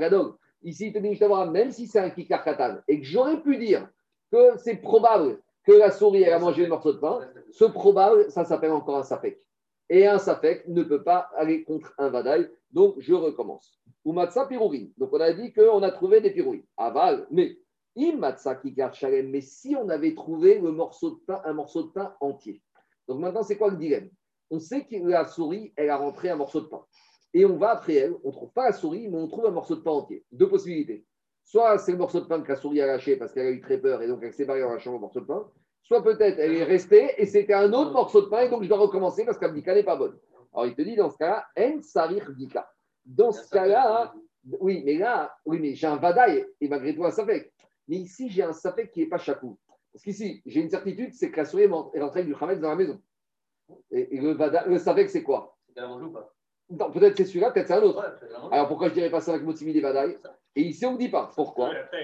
Ici, 0.64 0.87
il 0.87 0.92
te 0.94 0.99
dit, 0.99 1.53
même 1.53 1.70
si 1.70 1.87
c'est 1.87 1.99
un 1.99 2.09
kikar 2.09 2.42
katan, 2.42 2.79
et 2.88 2.99
que 2.99 3.07
j'aurais 3.07 3.42
pu 3.42 3.59
dire 3.59 3.87
que 4.33 4.57
c'est 4.57 4.77
probable 4.77 5.38
que 5.66 5.73
la 5.73 5.90
souris 5.90 6.25
a 6.25 6.38
mangé 6.38 6.62
le 6.62 6.68
morceau 6.68 6.94
de 6.94 6.99
pain, 6.99 7.20
ce 7.53 7.66
probable, 7.66 8.31
ça 8.31 8.44
s'appelle 8.44 8.73
encore 8.73 8.97
un 8.97 9.03
sapek. 9.03 9.38
Et 9.90 10.07
un 10.07 10.18
Safek 10.18 10.66
ne 10.68 10.83
peut 10.83 11.03
pas 11.03 11.31
aller 11.37 11.64
contre 11.64 11.92
un 11.99 12.09
Vadaï. 12.09 12.49
Donc, 12.70 12.97
je 12.99 13.12
recommence. 13.14 13.79
Ou 14.05 14.12
Matza 14.12 14.47
Pirourin. 14.47 14.87
Donc, 14.97 15.12
on 15.12 15.20
a 15.20 15.33
dit 15.33 15.53
qu'on 15.53 15.83
a 15.83 15.90
trouvé 15.90 16.20
des 16.20 16.31
Pirourin. 16.31 16.61
Aval, 16.77 17.27
mais. 17.31 17.59
Mais 17.97 19.40
si 19.40 19.77
on 19.77 19.88
avait 19.88 20.14
trouvé 20.14 20.59
morceau 20.61 21.11
de 21.11 21.20
pain, 21.27 21.40
un 21.44 21.53
morceau 21.53 21.85
de 21.85 21.92
pain 21.92 22.14
entier. 22.20 22.61
Donc, 23.07 23.20
maintenant, 23.20 23.44
c'est 23.44 23.57
quoi 23.57 23.70
le 23.70 23.77
dilemme? 23.77 24.11
On 24.51 24.59
sait 24.59 24.85
que 24.85 24.97
la 24.97 25.27
souris, 25.27 25.73
elle 25.77 25.90
a 25.90 25.97
rentré 25.97 26.29
un 26.29 26.37
morceau 26.37 26.61
de 26.61 26.66
pain. 26.66 26.85
Et 27.33 27.44
on 27.44 27.57
va 27.57 27.70
après 27.70 27.94
elle, 27.94 28.14
on 28.25 28.29
ne 28.29 28.33
trouve 28.33 28.53
pas 28.53 28.66
la 28.66 28.73
souris, 28.73 29.09
mais 29.09 29.18
on 29.18 29.29
trouve 29.29 29.47
un 29.47 29.51
morceau 29.51 29.77
de 29.77 29.81
pain 29.81 29.90
entier. 29.90 30.25
Deux 30.33 30.49
possibilités. 30.49 31.05
Soit 31.44 31.79
c'est 31.79 31.92
le 31.92 31.99
morceau 31.99 32.20
de 32.20 32.27
pain 32.27 32.40
que 32.40 32.49
la 32.49 32.57
souris 32.57 32.81
a 32.81 32.87
lâché 32.87 33.16
parce 33.16 33.33
qu'elle 33.33 33.47
a 33.47 33.51
eu 33.51 33.61
très 33.61 33.79
peur 33.79 34.01
et 34.03 34.09
donc 34.09 34.20
elle 34.23 34.33
s'est 34.33 34.44
barrée 34.44 34.64
en 34.64 34.70
lâchant 34.70 34.92
le 34.92 34.99
morceau 34.99 35.20
de 35.20 35.27
pain. 35.27 35.51
Soit 35.85 36.03
peut-être 36.03 36.38
elle 36.38 36.55
est 36.55 36.64
restée 36.64 37.14
et 37.18 37.27
c'était 37.27 37.55
un 37.55 37.73
autre 37.73 37.92
morceau 37.92 38.23
de 38.23 38.27
pain 38.27 38.40
et 38.40 38.49
donc 38.49 38.62
je 38.62 38.68
dois 38.68 38.79
recommencer 38.79 39.25
parce 39.25 39.38
qu'Abdika 39.38 39.75
n'est 39.75 39.85
pas 39.85 39.97
bonne. 39.97 40.18
Alors 40.53 40.66
il 40.66 40.75
te 40.75 40.83
dit 40.83 40.97
dans 40.97 41.11
ce 41.11 41.18
cas-là, 41.18 41.47
En 41.59 41.83
Sarir 41.83 42.31
Dika. 42.33 42.70
Dans 43.05 43.33
ce 43.33 43.51
cas-là, 43.51 44.14
oui, 44.61 44.83
mais 44.85 44.94
là, 44.94 45.37
oui, 45.44 45.59
mais 45.61 45.75
j'ai 45.75 45.87
un 45.87 45.97
Vadaï 45.97 46.47
et 46.61 46.68
malgré 46.68 46.94
tout 46.94 47.05
un 47.05 47.11
Safek. 47.11 47.53
Mais 47.88 47.97
ici, 47.97 48.31
j'ai 48.31 48.42
un 48.42 48.53
Safek 48.53 48.90
qui 48.90 49.01
n'est 49.01 49.09
pas 49.09 49.18
chakou. 49.18 49.59
Parce 49.92 50.03
qu'ici, 50.03 50.42
j'ai 50.47 50.61
une 50.61 50.70
certitude, 50.70 51.12
c'est 51.14 51.31
que 51.31 51.37
la 51.37 51.44
souris 51.44 51.64
est 51.64 52.01
rentrée 52.01 52.25
du 52.25 52.35
Hamed 52.35 52.61
dans 52.61 52.70
la 52.70 52.77
maison. 52.77 53.01
Et, 53.90 54.18
le, 54.18 54.33
Vadaï, 54.33 54.68
le 54.68 54.79
Safek, 54.79 55.11
c'est 55.11 55.23
quoi? 55.23 55.57
Peut-être 55.75 57.16
c'est 57.16 57.25
celui-là, 57.27 57.51
peut-être 57.51 57.68
c'est 57.68 57.75
un 57.75 57.83
autre. 57.83 58.03
Alors 58.51 58.68
pourquoi 58.68 58.88
je 58.88 58.94
dirais 58.94 59.11
pas 59.11 59.20
ça 59.20 59.33
avec 59.33 59.44
Motimi 59.44 59.73
des 59.73 59.81
Vadaï 59.81 60.18
Et 60.57 60.62
ici, 60.62 60.87
on 60.87 60.93
ne 60.93 60.99
dit 60.99 61.09
pas. 61.09 61.31
Pourquoi 61.35 61.73
Ça 61.90 61.97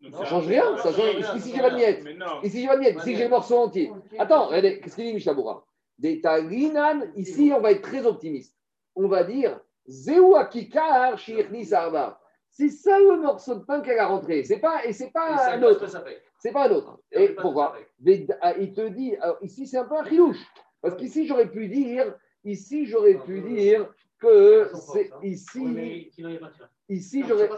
ne 0.00 0.24
change 0.24 0.46
rien. 0.46 0.76
Ça 0.78 0.92
change... 0.92 1.36
Ici, 1.36 1.52
j'ai 1.54 1.62
pas 1.62 1.70
de 1.70 1.76
miettes. 1.76 2.04
Ici, 2.42 2.60
j'ai 2.60 2.66
pas 2.66 2.76
de 2.76 2.80
miettes. 2.80 2.96
Ici, 2.98 3.16
j'ai 3.16 3.24
le 3.24 3.30
morceau 3.30 3.58
entier. 3.58 3.90
Attends, 4.18 4.46
regardez, 4.46 4.80
qu'est-ce 4.80 4.96
qu'il 4.96 5.04
dit 5.04 5.14
Mishaboura 5.14 5.64
Des 5.98 6.20
Talinan, 6.20 7.06
ici, 7.16 7.52
on 7.54 7.60
va 7.60 7.72
être 7.72 7.82
très 7.82 8.04
optimiste. 8.04 8.56
On 8.94 9.08
va 9.08 9.24
dire 9.24 9.58
Zéou 9.86 10.36
Akikar 10.36 11.18
Shirni 11.18 11.72
Arba. 11.72 12.20
C'est 12.50 12.68
ça 12.68 12.98
le 12.98 13.20
morceau 13.20 13.54
de 13.54 13.64
pain 13.64 13.80
qu'elle 13.80 13.98
a 13.98 14.08
rentré. 14.08 14.44
C'est 14.44 14.58
pas, 14.58 14.84
et 14.84 14.92
c'est 14.92 15.10
pas 15.10 15.52
un 15.52 15.62
autre. 15.62 15.86
C'est 16.38 16.52
pas 16.52 16.68
un 16.68 16.72
autre. 16.72 17.00
Et 17.12 17.30
pourquoi 17.30 17.76
ah, 18.42 18.54
Il 18.58 18.72
te 18.72 18.88
dit, 18.88 19.14
ici, 19.42 19.66
c'est 19.66 19.78
un 19.78 19.84
peu 19.84 19.96
un 19.96 20.04
chilouche. 20.04 20.44
Parce 20.82 20.96
qu'ici, 20.96 21.26
j'aurais 21.26 21.48
pu 21.50 21.68
dire 21.68 22.14
Ici, 22.44 22.86
j'aurais 22.86 23.18
pu 23.18 23.42
dire 23.42 23.86
que 24.20 24.70
c'est 24.92 25.10
ici. 25.22 26.10
Ici, 26.88 27.24
j'aurais. 27.26 27.48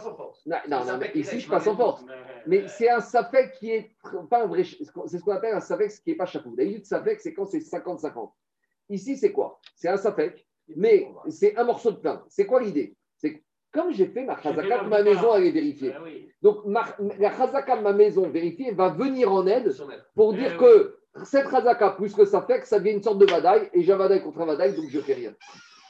Non, 0.46 0.84
non, 0.86 0.98
mais 0.98 1.10
ici, 1.14 1.40
je 1.40 1.48
passe 1.48 1.66
en 1.66 1.76
force. 1.76 2.04
Mais 2.46 2.68
c'est 2.68 2.88
un 2.88 3.00
safek 3.00 3.52
qui 3.58 3.70
est 3.70 3.90
pas 4.30 4.44
un 4.44 4.46
vrai. 4.46 4.64
C'est 4.64 4.84
ce 4.84 5.22
qu'on 5.22 5.32
appelle 5.32 5.54
un 5.54 5.60
safek 5.60 5.90
qui 5.90 6.10
n'est 6.10 6.16
pas 6.16 6.26
chapeau. 6.26 6.50
D'habitude, 6.54 6.84
safek, 6.84 7.20
c'est 7.20 7.34
quand 7.34 7.46
c'est 7.46 7.58
50-50. 7.58 8.30
Ici, 8.88 9.16
c'est 9.16 9.32
quoi? 9.32 9.58
C'est 9.74 9.88
un 9.88 9.96
safek, 9.96 10.46
mais 10.76 11.08
c'est 11.28 11.56
un 11.56 11.64
morceau 11.64 11.92
de 11.92 11.96
pain. 11.96 12.24
C'est 12.28 12.46
quoi 12.46 12.60
l'idée? 12.60 12.94
C'est 13.16 13.42
comme 13.72 13.90
j'ai 13.90 14.06
fait 14.06 14.24
ma 14.24 14.38
chazaka 14.38 14.84
de 14.84 14.88
ma 14.88 15.02
maison, 15.02 15.34
elle 15.34 15.46
est 15.46 15.50
vérifiée. 15.50 15.94
Donc, 16.42 16.58
la 16.66 17.36
chazaka 17.36 17.78
de 17.78 17.82
ma 17.82 17.94
maison 17.94 18.28
vérifiée 18.28 18.72
va 18.72 18.90
venir 18.90 19.32
en 19.32 19.46
aide 19.46 19.74
pour 20.14 20.34
dire 20.34 20.58
que 20.58 20.98
cette 21.24 21.46
razaka, 21.46 21.90
plus 21.90 22.14
que 22.14 22.22
que 22.22 22.66
ça 22.66 22.78
devient 22.78 22.92
une 22.92 23.02
sorte 23.02 23.18
de 23.18 23.26
vadaï, 23.26 23.70
et 23.72 23.82
j'ai 23.82 23.92
un 23.92 23.96
vadaï 23.96 24.22
contre 24.22 24.42
un 24.42 24.46
vadaï, 24.46 24.74
donc 24.74 24.90
je 24.90 25.00
fais 25.00 25.14
rien. 25.14 25.34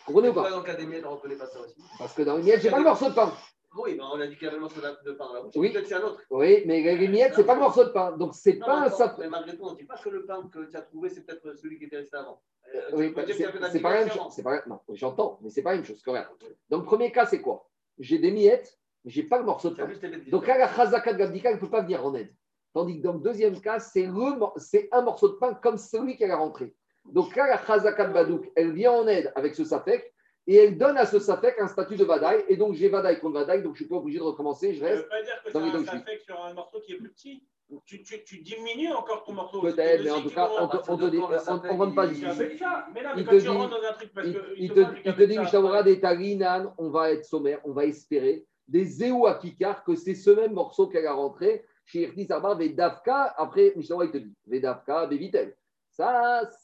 Vous 0.06 0.12
comprenez 0.12 0.28
ou 0.28 0.34
pas 0.34 0.50
Dans 0.50 0.58
le 0.58 0.64
cas 0.64 0.74
des 0.74 0.86
miettes, 0.86 1.04
on 1.06 1.10
ne 1.10 1.14
reconnaît 1.16 1.36
pas 1.36 1.46
ça 1.46 1.60
aussi. 1.60 1.76
Parce 1.98 2.14
que 2.14 2.22
dans 2.22 2.36
les 2.36 2.42
miettes, 2.42 2.60
je 2.60 2.64
n'ai 2.66 2.70
pas 2.70 2.78
le 2.78 2.84
morceau 2.84 3.08
de 3.08 3.14
pain. 3.14 3.32
Oui, 3.74 3.94
mais 3.96 4.02
on 4.02 4.20
a 4.20 4.26
dit 4.26 4.34
qu'il 4.34 4.44
y 4.44 4.46
avait 4.48 4.56
le 4.56 4.62
morceau 4.62 4.80
de 4.80 5.12
pain 5.12 5.32
là. 5.32 5.42
Oui. 5.54 5.72
Peut-être 5.72 5.86
c'est 5.86 5.94
un 5.94 6.02
autre. 6.02 6.20
Oui, 6.30 6.62
mais 6.66 6.82
les 6.82 7.08
miettes, 7.08 7.34
ce 7.34 7.40
n'est 7.40 7.46
pas 7.46 7.54
le 7.54 7.60
morceau 7.60 7.84
de 7.84 7.90
pain. 7.90 8.16
Donc, 8.16 8.34
c'est 8.34 8.58
pas 8.58 8.82
un 8.82 8.90
sapin. 8.90 9.22
Mais 9.22 9.28
malgré 9.28 9.56
tout, 9.56 9.64
on 9.64 9.72
ne 9.72 9.76
dit 9.76 9.84
pas 9.84 9.96
que 9.96 10.08
le 10.10 10.26
pain 10.26 10.48
que 10.52 10.70
tu 10.70 10.76
as 10.76 10.82
trouvé, 10.82 11.08
c'est 11.08 11.22
peut-être 11.22 11.56
celui 11.56 11.78
qui 11.78 11.84
était 11.84 11.96
resté 11.96 12.16
avant. 12.16 12.42
Euh, 12.74 12.80
oui, 12.94 13.14
c'est 13.26 13.80
pas 13.80 13.92
la 13.94 14.00
même 14.00 14.10
chose. 14.10 14.32
C'est 14.34 14.42
pas... 14.42 14.62
Non, 14.66 14.80
j'entends, 14.90 15.38
mais 15.42 15.50
c'est 15.50 15.62
pas 15.62 15.70
la 15.70 15.76
même 15.76 15.86
chose. 15.86 16.02
Correct. 16.02 16.28
Donc, 16.68 16.84
premier 16.84 17.10
cas, 17.12 17.26
c'est 17.26 17.40
quoi? 17.40 17.68
J'ai 17.98 18.18
des 18.18 18.30
miettes, 18.30 18.78
mais 19.04 19.10
je 19.10 19.20
n'ai 19.20 19.28
pas 19.28 19.38
le 19.38 19.44
morceau 19.44 19.70
de 19.70 19.74
pain. 19.74 19.88
Donc 20.28 20.46
là, 20.46 20.58
la 20.58 20.68
chazaka 20.68 21.12
de 21.12 21.18
Gabdika 21.18 21.54
ne 21.54 21.58
peut 21.58 21.70
pas 21.70 21.82
venir 21.82 22.04
en 22.04 22.14
aide. 22.14 22.34
Tandis 22.74 22.98
que 22.98 23.02
dans 23.02 23.12
le 23.14 23.20
deuxième 23.20 23.60
cas, 23.60 23.78
c'est 23.78 24.06
un 24.06 25.02
morceau 25.02 25.28
de 25.28 25.34
pain 25.34 25.54
comme 25.54 25.76
celui 25.76 26.16
qu'elle 26.16 26.30
a 26.30 26.36
rentré. 26.36 26.74
Donc 27.04 27.34
là, 27.36 27.48
la 27.48 27.64
Chazakat 27.64 28.08
Badouk, 28.08 28.50
elle 28.56 28.72
vient 28.72 28.92
en 28.92 29.08
aide 29.08 29.32
avec 29.34 29.54
ce 29.54 29.64
Safek 29.64 30.12
et 30.46 30.56
elle 30.56 30.78
donne 30.78 30.96
à 30.96 31.06
ce 31.06 31.18
Safek 31.18 31.58
un 31.58 31.68
statut 31.68 31.96
de 31.96 32.04
Vadaï. 32.04 32.44
Et 32.48 32.56
donc 32.56 32.74
j'ai 32.74 32.88
Vadaï 32.88 33.18
contre 33.18 33.34
Vadaï, 33.34 33.62
donc 33.62 33.74
je 33.76 33.82
ne 33.82 33.84
suis 33.84 33.88
pas 33.88 33.96
obligé 33.96 34.18
de 34.18 34.24
recommencer. 34.24 34.74
Je 34.74 34.84
reste. 34.84 34.96
Ça 34.96 35.02
veut 35.02 35.08
pas 35.08 35.22
dire 35.22 35.42
que 35.44 35.50
c'est 35.50 35.58
un 35.58 35.84
Safek 35.84 36.20
sur 36.22 36.44
un 36.44 36.54
morceau 36.54 36.80
qui 36.80 36.92
est 36.92 36.96
plus 36.96 37.10
petit. 37.10 37.44
Tu, 37.86 38.02
tu, 38.02 38.22
tu, 38.22 38.42
diminues 38.42 38.92
encore 38.92 39.24
ton 39.24 39.32
morceau. 39.32 39.62
Peut-être, 39.62 40.04
mais 40.04 40.10
en 40.10 40.20
tout 40.20 40.28
cas, 40.28 40.50
on 40.58 40.66
ne 40.66 41.78
rentre 41.78 41.94
pas 41.94 42.06
ici. 42.06 42.22
Mais 42.22 43.02
là, 43.02 43.14
mais 43.16 43.24
quand 43.24 43.38
tu 43.38 43.48
rentres 43.48 43.80
dans 43.80 43.88
un 43.88 43.92
truc, 43.94 44.12
parce 44.12 44.26
il, 44.26 44.34
que 44.34 44.54
il, 44.58 44.72
te, 44.74 44.80
il 45.06 45.14
te 45.14 45.22
dit, 45.22 45.38
Mishavara, 45.38 45.82
des 45.82 45.98
Tarinan, 45.98 46.74
on 46.76 46.90
va 46.90 47.12
être 47.12 47.24
sommaire, 47.24 47.60
on 47.64 47.72
va 47.72 47.86
espérer, 47.86 48.44
des 48.68 48.84
Zéou 48.84 49.26
Akikar, 49.26 49.84
que 49.84 49.94
c'est 49.94 50.14
ce 50.14 50.28
même 50.30 50.52
morceau 50.52 50.86
qu'elle 50.86 51.06
a 51.06 51.14
rentré, 51.14 51.64
Vedavka, 51.94 53.34
après, 53.36 53.72
Mishnah, 53.76 53.96
il 54.04 54.10
te 54.10 54.18
dit 54.18 54.34
Vedavka, 54.46 55.06
Bevitel. 55.06 55.56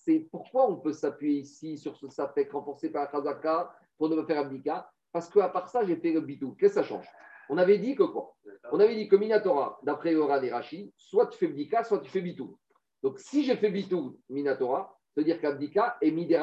C'est 0.04 0.28
pourquoi 0.30 0.70
on 0.70 0.76
peut 0.76 0.92
s'appuyer 0.92 1.40
ici 1.40 1.78
sur 1.78 1.96
ce 1.96 2.08
Safek 2.08 2.52
renforcé 2.52 2.90
par 2.90 3.10
Khazaka 3.10 3.70
pour 3.96 4.08
ne 4.08 4.16
pas 4.16 4.26
faire 4.26 4.38
Abdika? 4.38 4.90
Parce 5.12 5.28
qu'à 5.28 5.48
part 5.48 5.68
ça, 5.68 5.84
j'ai 5.84 5.96
fait 5.96 6.12
le 6.12 6.20
bidou. 6.20 6.54
Qu'est-ce 6.58 6.74
que 6.74 6.80
ça 6.82 6.86
change? 6.86 7.06
On 7.48 7.56
avait 7.56 7.78
dit 7.78 7.94
que 7.94 8.02
quoi? 8.02 8.34
On 8.72 8.80
avait 8.80 8.94
dit 8.94 9.08
que 9.08 9.16
Minatora, 9.16 9.78
d'après 9.82 10.12
et 10.12 10.50
Rashi, 10.50 10.92
soit 10.96 11.28
tu 11.28 11.38
fais 11.38 11.48
Bdika, 11.48 11.84
soit 11.84 12.00
tu 12.00 12.10
fais 12.10 12.20
Bitou. 12.20 12.58
Donc 13.02 13.18
si 13.18 13.44
j'ai 13.44 13.56
fait 13.56 13.70
Bitou, 13.70 14.18
Minatora, 14.28 14.98
ça 15.14 15.20
veut 15.20 15.24
dire 15.24 15.40
qu'Abdika 15.40 15.96
est 16.02 16.10
des 16.10 16.40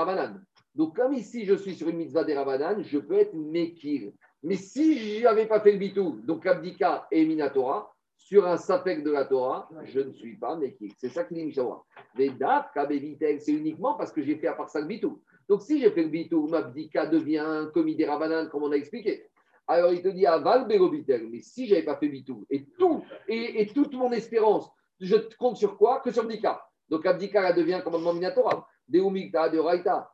Donc 0.73 0.95
comme 0.95 1.13
ici 1.13 1.45
je 1.45 1.53
suis 1.55 1.75
sur 1.75 1.89
une 1.89 1.97
mitzvah 1.97 2.23
des 2.23 2.35
Rabanan, 2.35 2.81
je 2.81 2.97
peux 2.97 3.15
être 3.15 3.33
Mekir. 3.33 4.11
Mais 4.41 4.55
si 4.55 5.19
je 5.19 5.47
pas 5.47 5.59
fait 5.59 5.73
le 5.73 5.77
Bitou, 5.77 6.21
donc 6.23 6.45
Abdika 6.45 7.07
et 7.11 7.25
Minatora, 7.25 7.94
sur 8.17 8.47
un 8.47 8.57
sapek 8.57 9.03
de 9.03 9.11
la 9.11 9.25
Torah, 9.25 9.69
je 9.83 9.99
ne 9.99 10.11
suis 10.11 10.35
pas 10.37 10.55
Mekik. 10.55 10.93
C'est 10.97 11.09
ça 11.09 11.23
qu'il 11.23 11.37
dit 11.37 11.45
Mishawa. 11.45 11.83
Les 12.15 12.29
daf, 12.29 12.71
c'est 12.73 13.51
uniquement 13.51 13.95
parce 13.95 14.11
que 14.11 14.21
j'ai 14.23 14.35
fait 14.37 14.47
à 14.47 14.53
part 14.53 14.69
ça 14.69 14.81
le 14.81 14.87
bitou. 14.87 15.21
Donc 15.47 15.61
si 15.61 15.79
j'ai 15.79 15.91
fait 15.91 16.03
le 16.03 16.09
bitou, 16.09 16.47
ma 16.47 16.61
bdika 16.61 17.05
devient 17.05 17.67
commis 17.73 17.95
des 17.95 18.05
rabanan, 18.05 18.49
comme 18.49 18.63
on 18.63 18.71
a 18.71 18.75
expliqué. 18.75 19.27
Alors 19.67 19.93
il 19.93 20.01
te 20.01 20.07
dit 20.07 20.25
aval 20.25 20.67
berobitel. 20.67 21.27
Mais 21.29 21.41
si 21.41 21.67
je 21.67 21.73
n'avais 21.73 21.85
pas 21.85 21.97
fait 21.97 22.07
bitou, 22.07 22.45
et 22.49 22.65
tout, 22.79 23.03
et, 23.27 23.67
toute 23.73 23.93
mon 23.93 24.11
espérance, 24.11 24.69
je 24.99 25.15
compte 25.37 25.57
sur 25.57 25.77
quoi? 25.77 25.99
Que 25.99 26.11
sur 26.11 26.25
bdika. 26.25 26.63
Donc 26.89 27.05
abdika, 27.05 27.49
elle 27.49 27.55
devient 27.55 27.81
commandement 27.83 28.13
minatora. 28.13 28.67
Deumikta, 28.87 29.49
de 29.49 29.57
Raita, 29.57 30.11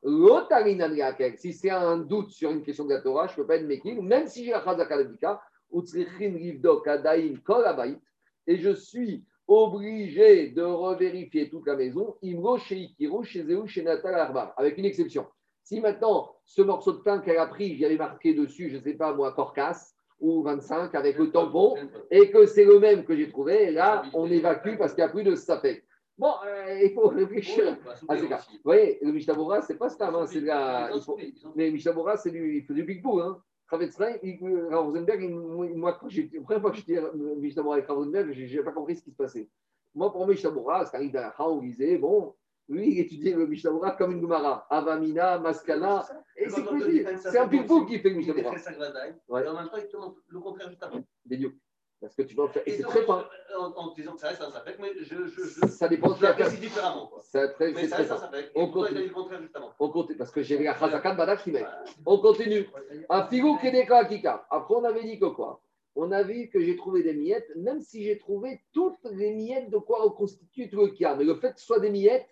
Si 1.38 1.54
c'est 1.54 1.70
un 1.70 1.98
doute 1.98 2.32
sur 2.32 2.52
une 2.52 2.64
question 2.64 2.86
de 2.86 2.94
la 2.94 3.02
Torah, 3.02 3.28
je 3.28 3.34
ne 3.34 3.36
peux 3.38 3.48
pas 3.48 3.58
être 3.58 3.68
Mekik, 3.68 4.02
même 4.02 4.28
si 4.28 4.46
j'ai 4.46 4.52
la 4.52 4.64
chazaka 4.64 4.98
d'abdika 4.98 5.42
et 8.48 8.58
je 8.58 8.72
suis 8.72 9.24
obligé 9.48 10.50
de 10.50 10.62
revérifier 10.62 11.50
toute 11.50 11.68
la 11.68 11.76
maison, 11.76 12.16
avec 14.58 14.78
une 14.78 14.86
exception. 14.86 15.26
Si 15.64 15.80
maintenant, 15.80 16.32
ce 16.46 16.62
morceau 16.62 16.94
de 16.94 17.00
pain 17.00 17.20
qu'elle 17.20 17.38
a 17.38 17.48
pris, 17.48 17.76
j'y 17.76 17.86
avais 17.86 17.98
marqué 17.98 18.34
dessus, 18.34 18.70
je 18.70 18.78
ne 18.78 18.82
sais 18.82 18.94
pas 18.94 19.14
moi, 19.14 19.34
Corcas 19.34 19.94
ou 20.20 20.44
25 20.44 20.94
avec 20.96 21.18
le 21.18 21.32
tampon, 21.32 21.76
et 22.12 22.30
que 22.30 22.46
c'est 22.46 22.66
le 22.66 22.80
même 22.80 23.04
que 23.04 23.16
j'ai 23.16 23.30
trouvé, 23.30 23.72
là, 23.72 24.04
on 24.14 24.30
évacue 24.30 24.78
parce 24.78 24.94
qu'il 24.94 25.04
n'y 25.04 25.10
a 25.10 25.14
plus 25.14 25.24
de 25.24 25.36
sapé. 25.36 25.84
Bon, 26.18 26.34
euh, 26.46 26.80
il 26.84 26.94
faut 26.94 27.08
réfléchir 27.08 27.78
à 28.08 28.18
ces 28.18 28.28
cas. 28.28 28.46
Vous 28.52 28.60
voyez, 28.64 29.00
le 29.02 29.12
Mishtabora, 29.12 29.62
ce 29.64 29.74
n'est 29.74 29.80
pas 29.80 29.90
Stam, 29.90 30.14
hein, 30.14 30.28
c'est 30.28 30.42
la. 30.42 30.92
Mais 31.56 31.72
Mishtabora, 31.72 32.16
c'est 32.18 32.30
du, 32.30 32.62
du 32.62 32.84
Big 32.84 33.02
Boo. 33.02 33.20
Hein. 33.20 33.42
Ravensberg, 33.72 34.20
Rosenberg, 34.72 35.30
moi, 35.30 35.92
la 35.92 36.42
première 36.42 36.62
fois 36.62 36.72
que 36.72 36.78
j'étais 36.78 37.00
justement 37.42 37.72
avec 37.72 37.88
Rosenberg, 37.88 38.32
je 38.34 38.58
n'ai 38.58 38.64
pas 38.64 38.74
compris 38.74 38.98
ce 38.98 39.04
qui 39.04 39.12
se 39.12 39.16
passait. 39.16 39.50
Moi, 39.96 40.12
pour 40.12 40.26
moi, 40.26 40.34
Mishnah 40.34 40.52
c'est 40.86 40.96
arrive 40.96 41.12
d'un 41.12 41.32
on 41.40 41.62
disait, 41.62 41.98
bon, 41.98 42.36
lui, 42.68 42.92
il 42.92 43.00
étudiait 43.00 43.34
le 43.34 43.48
Mishnah 43.48 43.96
comme 43.98 44.12
une 44.12 44.22
Gemara. 44.22 44.68
Avamina, 44.70 45.40
Maskana. 45.40 46.06
Et 46.36 46.50
c'est 46.50 47.18
C'est 47.18 47.38
un 47.38 47.48
pilpou 47.48 47.86
qui 47.86 48.00
fait 48.00 48.10
le 48.10 48.16
Mishnah 48.16 48.34
Ouais. 49.30 49.44
Et 49.44 49.48
en 49.48 49.56
même 49.56 49.70
temps, 49.70 49.78
il 49.78 49.88
te 49.88 49.98
montre 49.98 50.22
le 50.28 50.40
contraire 50.40 50.70
juste 50.70 50.84
après. 50.84 51.04
Parce 52.02 52.16
que 52.16 52.24
tu 52.24 52.36
vas 52.36 52.48
faire. 52.48 52.64
Et, 52.66 52.72
c'est 52.72 52.84
très 52.84 53.04
fin. 53.04 53.24
En, 53.60 53.94
disant 53.94 54.14
que 54.14 54.22
ça 54.22 54.30
reste 54.30 54.42
un 54.42 54.50
sapec, 54.50 54.78
mais 54.80 54.92
je. 55.00 55.04
je, 55.04 55.44
je 55.44 55.68
ça 55.68 55.88
dépend 55.88 56.14
de 56.14 56.24
la 56.24 56.34
personne. 56.34 56.60
différemment. 56.60 57.08
Quoi. 57.08 57.22
Ça, 57.22 57.48
très, 57.50 57.72
mais 57.72 57.88
ça 57.88 57.98
reste 57.98 58.12
un 58.12 58.18
sapec. 58.18 58.52
On 58.56 58.72
continue. 58.72 59.04
Le 59.04 59.14
contraire 59.14 59.40
justement. 59.40 59.72
On 59.80 59.90
continue. 59.90 60.18
Parce 60.18 60.32
que 60.32 60.42
j'ai 60.42 60.58
la 60.58 60.78
Chazakat 60.78 61.14
Badak 61.14 61.44
qui 61.44 61.52
met. 61.52 61.64
On 62.06 62.18
continue. 62.18 62.68
Un 63.08 63.28
figou 63.28 63.56
Kedeka 63.58 64.00
Akika. 64.00 64.48
Après, 64.50 64.74
on 64.74 64.84
avait 64.84 65.04
dit 65.04 65.20
que 65.20 65.26
quoi? 65.26 65.62
On 65.96 66.12
a 66.12 66.24
vu 66.24 66.50
que 66.50 66.60
j'ai 66.60 66.76
trouvé 66.76 67.04
des 67.04 67.14
miettes, 67.14 67.52
même 67.56 67.82
si 67.82 68.04
j'ai 68.04 68.18
trouvé 68.18 68.62
toutes 68.72 69.04
les 69.12 69.32
miettes 69.32 69.70
de 69.70 69.78
quoi 69.78 70.02
reconstituer 70.02 70.70
tout 70.70 70.82
le 70.82 70.88
cas. 70.88 71.16
Mais 71.16 71.26
le 71.26 71.36
fait 71.36 71.54
que 71.54 71.60
ce 71.60 71.66
soit 71.68 71.82
des 71.82 71.92
miettes, 71.92 72.28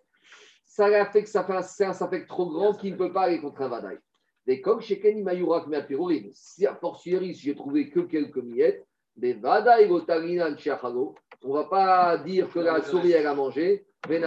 ça 0.65 0.85
a 0.85 1.05
fait 1.11 1.23
que 1.23 1.29
ça 1.29 1.43
fait 1.43 1.85
un, 1.85 1.93
sapec 1.93 2.25
trop 2.25 2.49
grand 2.49 2.73
qui 2.73 2.91
ne 2.91 2.97
peut 2.97 3.13
pas 3.13 3.23
aller 3.23 3.39
contre 3.39 3.61
un 3.61 3.67
Vadaï. 3.67 3.97
Et 4.47 4.61
comme 4.61 4.81
chez 4.81 4.99
Kenny 4.99 5.21
Mayurak 5.21 5.67
Meapirorim, 5.67 6.31
si 6.33 6.65
a 6.65 6.73
fortiori, 6.73 7.35
si 7.35 7.41
j'ai 7.41 7.55
trouvé 7.55 7.89
que 7.89 7.99
quelques 7.99 8.37
miettes, 8.37 8.87
on 11.41 11.47
ne 11.47 11.53
va 11.53 11.63
pas 11.65 12.17
dire 12.17 12.49
que 12.49 12.59
la 12.59 12.81
souris, 12.81 13.11
elle 13.11 13.27
a 13.27 13.33
mangé. 13.33 13.85
Et 14.07 14.11
qu'il 14.11 14.21
y 14.21 14.25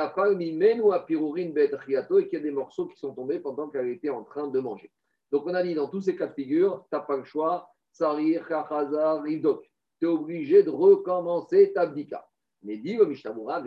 a 2.36 2.40
des 2.40 2.50
morceaux 2.50 2.86
qui 2.86 2.98
sont 2.98 3.14
tombés 3.14 3.40
pendant 3.40 3.68
qu'elle 3.68 3.88
était 3.88 4.10
en 4.10 4.22
train 4.22 4.48
de 4.48 4.60
manger. 4.60 4.90
Donc 5.30 5.46
on 5.46 5.54
a 5.54 5.62
dit 5.62 5.74
dans 5.74 5.88
tous 5.88 6.02
ces 6.02 6.14
cas 6.14 6.26
de 6.26 6.34
figure, 6.34 6.84
tu 6.90 6.96
n'as 6.96 7.02
pas 7.02 7.16
le 7.16 7.24
choix, 7.24 7.70
sarir, 7.90 8.46
kachazar, 8.46 9.22
rivdok. 9.22 9.64
Tu 9.98 10.06
es 10.06 10.08
obligé 10.08 10.62
de 10.62 10.70
recommencer 10.70 11.72
ta 11.72 11.86
bdika. 11.86 12.26
Mais 12.62 12.76
dit 12.76 12.96
le 12.96 13.06
Mishnamura, 13.06 13.62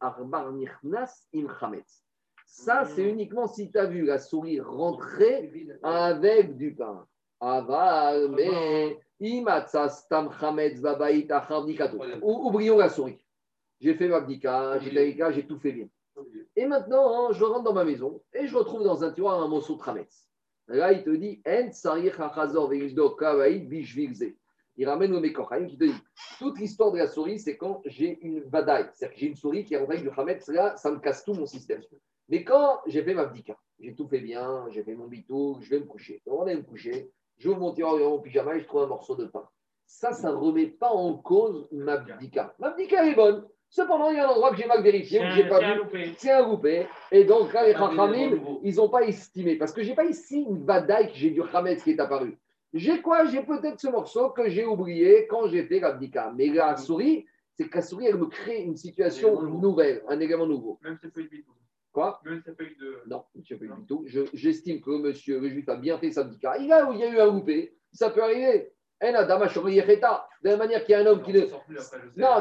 arbar 0.00 0.52
nichnas. 0.52 1.28
Ça, 2.46 2.86
c'est 2.86 3.04
uniquement 3.04 3.46
si 3.46 3.70
tu 3.70 3.78
as 3.78 3.84
vu 3.84 4.06
la 4.06 4.18
souris 4.18 4.60
rentrer 4.60 5.52
avec 5.82 6.56
du 6.56 6.74
pain. 6.74 7.06
Aval, 7.40 8.30
mais 8.30 8.98
Oublions 12.22 12.78
la 12.78 12.88
souris. 12.88 13.18
J'ai 13.80 13.94
fait 13.94 14.08
ma 14.08 14.20
bdika, 14.20 14.78
j'ai 14.80 15.16
j'ai 15.32 15.46
tout 15.46 15.58
fait 15.58 15.72
bien. 15.72 15.88
Et 16.56 16.66
maintenant, 16.66 17.28
hein, 17.28 17.32
je 17.32 17.44
rentre 17.44 17.62
dans 17.62 17.72
ma 17.72 17.84
maison 17.84 18.20
et 18.32 18.46
je 18.46 18.56
retrouve 18.56 18.82
dans 18.82 19.04
un 19.04 19.12
tiroir 19.12 19.40
un 19.40 19.48
morceau 19.48 19.76
de 19.76 19.82
chametz. 19.82 20.28
Là, 20.66 20.92
il 20.92 21.02
te 21.02 21.10
dit. 21.10 21.40
Il 24.76 24.88
ramène 24.88 25.12
le 25.12 25.20
Mekochaim 25.20 25.66
qui 25.66 25.78
te 25.78 25.84
dit, 25.84 25.94
toute 26.38 26.58
l'histoire 26.58 26.92
de 26.92 26.98
la 26.98 27.06
souris, 27.08 27.40
c'est 27.40 27.56
quand 27.56 27.82
j'ai 27.86 28.18
une 28.20 28.42
badaille. 28.42 28.88
C'est-à-dire 28.92 29.14
que 29.14 29.20
j'ai 29.20 29.26
une 29.26 29.36
souris 29.36 29.64
qui 29.64 29.74
est 29.74 29.78
rentrée 29.78 29.96
avec 29.96 30.08
du 30.08 30.14
chametz, 30.14 30.48
là, 30.48 30.76
ça 30.76 30.90
me 30.90 30.98
casse 30.98 31.24
tout 31.24 31.34
mon 31.34 31.46
système. 31.46 31.82
Mais 32.28 32.44
quand 32.44 32.80
j'ai 32.86 33.02
fait 33.02 33.14
ma 33.14 33.24
bdika, 33.24 33.56
j'ai 33.80 33.94
tout 33.94 34.06
fait 34.08 34.20
bien, 34.20 34.66
j'ai 34.70 34.84
fait 34.84 34.94
mon 34.94 35.06
bitou, 35.06 35.58
je 35.62 35.70
vais 35.70 35.80
me 35.80 35.86
coucher. 35.86 36.22
Donc, 36.26 36.40
on 36.40 36.46
est 36.46 36.54
me 36.54 36.62
coucher, 36.62 37.10
j'ouvre 37.38 37.60
mon 37.60 37.72
tiroir 37.72 37.98
dans 37.98 38.10
mon 38.10 38.18
pyjama 38.18 38.56
et 38.56 38.60
je 38.60 38.66
trouve 38.66 38.82
un 38.82 38.86
morceau 38.86 39.14
de 39.14 39.24
pain. 39.26 39.48
Ça, 39.86 40.12
ça 40.12 40.30
ne 40.30 40.36
remet 40.36 40.66
pas 40.66 40.90
en 40.90 41.14
cause 41.14 41.66
ma 41.72 41.96
bdika. 41.96 42.54
Ma 42.58 42.70
bdika 42.70 43.06
est 43.06 43.14
bonne. 43.14 43.44
Cependant, 43.70 44.10
il 44.10 44.16
y 44.16 44.20
a 44.20 44.26
un 44.26 44.30
endroit 44.30 44.50
que 44.50 44.56
j'ai 44.56 44.66
mal 44.66 44.82
vérifié, 44.82 45.20
que 45.20 45.30
j'ai 45.30 45.48
pas 45.48 45.60
vu. 45.60 46.14
C'est 46.16 46.30
un 46.30 46.46
loupé. 46.48 46.86
Et 47.12 47.24
donc, 47.24 47.52
là, 47.52 47.66
les 47.66 47.74
Chachamim, 47.74 48.40
ils 48.62 48.76
n'ont 48.76 48.88
pas 48.88 49.02
estimé. 49.02 49.56
Parce 49.56 49.72
que 49.72 49.82
je 49.82 49.90
n'ai 49.90 49.94
pas 49.94 50.06
ici 50.06 50.46
une 50.48 50.64
badaille 50.64 51.08
que 51.08 51.16
j'ai 51.16 51.30
du 51.30 51.42
Hametz 51.52 51.82
qui 51.82 51.90
est 51.90 52.00
apparu. 52.00 52.38
J'ai 52.72 53.02
quoi? 53.02 53.26
J'ai 53.26 53.42
peut-être 53.42 53.78
ce 53.80 53.88
morceau 53.88 54.30
que 54.30 54.48
j'ai 54.48 54.64
oublié 54.64 55.26
quand 55.26 55.48
j'ai 55.48 55.64
fait 55.64 55.80
l'abdika. 55.80 56.32
Mais 56.34 56.48
la 56.48 56.76
souris, 56.76 57.26
c'est 57.54 57.68
que 57.68 57.76
la 57.76 57.82
souris, 57.82 58.06
elle 58.06 58.16
me 58.16 58.26
crée 58.26 58.62
une 58.62 58.76
situation 58.76 59.42
nouvelle, 59.42 60.02
un 60.08 60.18
élément 60.18 60.46
nouveau. 60.46 60.78
Même 60.82 60.98
si 61.02 61.08
c'est 61.14 61.28
eu. 61.88 61.92
Quoi 61.92 62.20
Même 62.24 62.38
si 62.38 62.42
c'est 62.46 62.56
pas 62.56 62.64
eu 62.64 62.76
de. 62.80 62.98
Non, 63.06 63.24
je 63.34 63.40
ne 63.40 63.44
sais 63.44 63.56
pas 63.66 63.74
du 63.74 63.86
tout. 63.86 64.04
Je- 64.06 64.28
J'estime 64.34 64.80
que 64.80 64.90
monsieur 64.90 65.40
le 65.40 65.48
juif 65.48 65.68
a 65.68 65.76
bien 65.76 65.98
fait 65.98 66.10
sa 66.12 66.20
abdika. 66.22 66.56
Il, 66.58 66.72
a, 66.72 66.88
il 66.92 66.98
y 66.98 67.04
a 67.04 67.08
eu 67.08 67.18
un 67.18 67.26
loupé. 67.32 67.76
Ça 67.92 68.10
peut 68.10 68.22
arriver. 68.22 68.72
De 70.42 70.48
la 70.50 70.56
même 70.56 70.58
manière 70.58 70.84
qu'il 70.84 70.92
y 70.92 70.94
a 70.94 71.00
un 71.00 71.06
homme 71.06 71.22
qui 71.22 71.32
ne. 71.32 71.46
Non, 72.16 72.40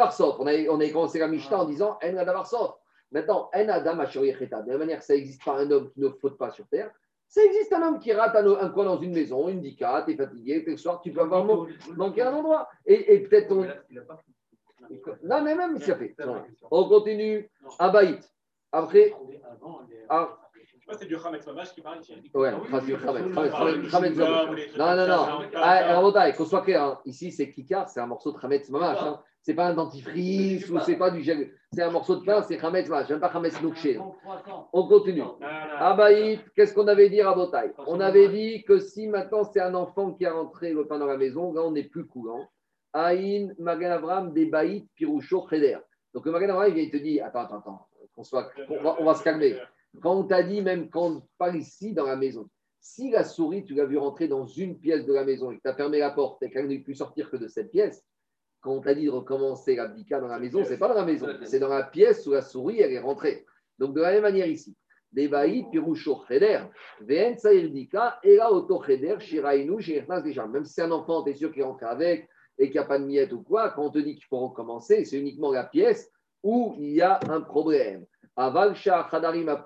Arsot. 0.00 0.36
On 0.38 0.46
avait, 0.46 0.68
on 0.68 0.76
avait 0.76 0.90
commencé 0.90 1.18
la 1.18 1.28
Mishnah 1.28 1.60
en 1.60 1.64
disant 1.66 1.98
En 2.02 2.16
Adam 2.16 2.32
Arsot. 2.36 2.74
Maintenant, 3.10 3.50
En. 3.52 4.62
De 4.64 4.72
la 4.72 4.78
manière 4.78 4.98
que 5.00 5.04
ça 5.04 5.14
n'existe 5.14 5.44
pas 5.44 5.58
un 5.58 5.70
homme 5.70 5.90
qui 5.90 6.00
ne 6.00 6.08
faute 6.08 6.38
pas 6.38 6.50
sur 6.50 6.66
terre, 6.68 6.90
ça 7.28 7.44
existe 7.44 7.72
un 7.74 7.82
homme 7.86 7.98
qui 7.98 8.10
rate 8.12 8.34
un, 8.36 8.46
un 8.58 8.68
coin 8.70 8.84
dans 8.86 8.98
une 9.00 9.12
maison, 9.12 9.48
une 9.50 9.60
dika, 9.60 10.02
tu 10.06 10.12
es 10.12 10.16
fatigué, 10.16 10.64
le 10.66 10.76
soir, 10.78 11.00
tu 11.02 11.12
peux 11.12 11.20
avoir 11.20 11.44
man- 11.44 11.66
manqué 11.96 12.22
un 12.22 12.32
endroit. 12.32 12.68
Et, 12.86 13.14
et 13.14 13.20
peut-être 13.20 13.52
on. 13.52 13.62
Non, 15.22 15.42
mais 15.42 15.54
même 15.54 15.76
si 15.78 15.84
ça 15.84 15.96
fait. 15.96 16.14
Non. 16.26 16.42
On 16.70 16.88
continue. 16.88 17.50
Abaït. 17.78 18.32
Après. 18.72 19.14
Ah, 20.08 20.38
Je 20.54 20.60
sais 20.60 20.86
pas, 20.86 20.94
c'est 20.94 21.06
du 21.06 21.16
Hametz 21.16 21.46
Mamash 21.46 21.74
qui 21.74 21.80
parle 21.82 22.00
ici. 22.00 22.14
ouais, 22.34 22.50
Ah 22.50 22.80
Khametz. 23.90 24.16
oui, 24.18 24.56
les 24.56 24.66
trucs 24.68 24.78
Non, 24.78 24.96
non, 24.96 25.06
non. 25.06 25.48
Ah, 25.56 26.32
qu'on 26.32 26.44
soit 26.44 26.62
clair, 26.62 26.82
hein. 26.82 27.00
ici 27.04 27.30
c'est 27.30 27.50
Kikar, 27.50 27.88
c'est 27.88 28.00
un 28.00 28.06
morceau 28.06 28.32
de 28.32 28.38
Khametz 28.38 28.68
Mamash. 28.70 28.98
Hein. 29.02 29.20
C'est 29.42 29.54
pas 29.54 29.66
un 29.66 29.74
dentifrice 29.74 30.68
ou 30.70 30.78
c'est 30.80 30.96
pas 30.96 31.10
du 31.10 31.22
gel. 31.22 31.52
C'est 31.72 31.82
un 31.82 31.90
morceau 31.90 32.16
de 32.16 32.24
pain, 32.24 32.42
c'est 32.42 32.56
Khametz 32.56 32.88
Mamash. 32.88 33.08
J'aime 33.08 33.20
pas 33.20 33.28
Khametz 33.28 33.60
Noukché. 33.60 33.98
On 34.72 34.86
continue. 34.88 35.22
Abaït, 35.78 36.40
qu'est-ce 36.54 36.74
qu'on 36.74 36.86
avait 36.88 37.10
dit 37.10 37.20
à 37.20 37.32
Botaï 37.32 37.72
On 37.86 38.00
avait 38.00 38.28
dit 38.28 38.62
que 38.64 38.78
si 38.78 39.06
maintenant 39.08 39.44
c'est 39.44 39.60
un 39.60 39.74
enfant 39.74 40.12
qui 40.14 40.24
a 40.26 40.32
rentré 40.32 40.72
le 40.72 40.86
pain 40.86 40.98
dans 40.98 41.06
la 41.06 41.16
maison, 41.16 41.52
là 41.52 41.62
on 41.62 41.72
n'est 41.72 41.84
plus 41.84 42.06
coulant. 42.06 42.48
Aïn, 42.94 43.54
Magan 43.58 43.90
Avram, 43.92 44.32
des 44.32 44.46
Baït, 44.46 44.86
Piroucho, 44.94 45.46
Cheder. 45.48 45.78
Donc 46.14 46.26
le 46.26 46.32
Magan 46.32 46.50
Avram, 46.50 46.68
il 46.68 46.74
vient 46.74 46.82
il 46.84 46.90
te 46.90 46.96
dit 46.98 47.20
Attends, 47.20 47.40
attends, 47.40 47.58
attends, 47.58 47.86
soit, 48.20 48.50
on, 48.68 48.82
va, 48.82 48.96
on 49.00 49.04
va 49.04 49.14
se 49.14 49.22
calmer. 49.22 49.58
Quand 50.00 50.14
on 50.16 50.24
t'a 50.24 50.42
dit, 50.42 50.62
même 50.62 50.88
quand 50.90 51.22
parle 51.38 51.56
ici 51.56 51.92
dans 51.92 52.06
la 52.06 52.16
maison, 52.16 52.48
si 52.80 53.10
la 53.10 53.24
souris, 53.24 53.64
tu 53.64 53.74
l'as 53.74 53.84
vu 53.84 53.96
rentrer 53.96 54.28
dans 54.28 54.46
une 54.46 54.78
pièce 54.78 55.06
de 55.06 55.12
la 55.12 55.24
maison 55.24 55.50
et 55.50 55.56
que 55.56 55.62
tu 55.62 55.68
as 55.68 55.74
fermé 55.74 55.98
la 55.98 56.10
porte 56.10 56.42
et 56.42 56.50
qu'elle 56.50 56.66
ne 56.66 56.78
peut 56.78 56.94
sortir 56.94 57.30
que 57.30 57.36
de 57.36 57.46
cette 57.46 57.70
pièce, 57.70 58.04
quand 58.60 58.72
on 58.72 58.80
t'a 58.80 58.94
dit 58.94 59.04
de 59.04 59.10
recommencer 59.10 59.76
l'abdika 59.76 60.20
dans 60.20 60.28
la 60.28 60.38
maison, 60.38 60.64
c'est 60.64 60.78
pas 60.78 60.88
dans 60.88 60.94
la 60.94 61.04
maison, 61.04 61.28
c'est 61.44 61.58
dans 61.58 61.68
la 61.68 61.82
pièce 61.82 62.26
où 62.26 62.32
la 62.32 62.42
souris, 62.42 62.80
elle 62.80 62.92
est 62.92 63.00
rentrée. 63.00 63.44
Donc 63.78 63.94
de 63.94 64.00
la 64.00 64.12
même 64.12 64.22
manière 64.22 64.46
ici. 64.46 64.76
Même 65.14 65.34
si 70.64 70.72
c'est 70.72 70.82
un 70.82 70.90
enfant, 70.90 71.22
tu 71.22 71.30
es 71.30 71.34
sûr 71.34 71.52
qu'il 71.52 71.64
rentre 71.64 71.84
avec 71.84 72.28
et 72.58 72.66
qu'il 72.66 72.74
n'y 72.74 72.78
a 72.78 72.84
pas 72.84 72.98
de 72.98 73.04
miette 73.04 73.32
ou 73.32 73.42
quoi, 73.42 73.70
quand 73.70 73.84
on 73.84 73.90
te 73.90 73.98
dit 73.98 74.14
qu'il 74.14 74.24
faut 74.24 74.38
recommencer, 74.38 75.04
c'est 75.04 75.18
uniquement 75.18 75.50
la 75.50 75.64
pièce 75.64 76.11
où 76.42 76.74
il 76.78 76.90
y 76.90 77.02
a 77.02 77.20
un 77.28 77.40
problème. 77.40 78.06
Aval, 78.36 78.74
Khadarim. 78.74 79.62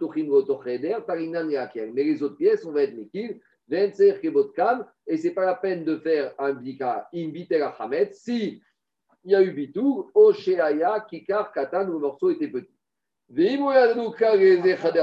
Mais 1.93 2.05
les 2.05 2.22
autres 2.22 2.37
pièces, 2.37 2.64
on 2.64 2.72
va 2.72 2.83
être 2.83 2.95
Mekil, 2.95 3.41
et 3.68 5.16
c'est 5.16 5.33
pas 5.33 5.45
la 5.45 5.55
peine 5.57 5.85
de 5.85 5.97
faire 5.97 6.35
un 6.39 6.53
Bdika, 6.53 7.09
Inviter 7.12 7.61
à 7.62 7.70
Hamet, 7.70 8.12
si 8.12 8.62
il 9.24 9.33
y 9.33 9.35
a 9.35 9.43
eu 9.43 9.51
Bitou, 9.51 10.09
Oshéaya, 10.14 11.01
Kikar, 11.01 11.53
Katan, 11.53 11.89
où 11.89 11.95
le 11.95 11.99
morceau 11.99 12.31
était 12.31 12.47
petit. 12.47 12.79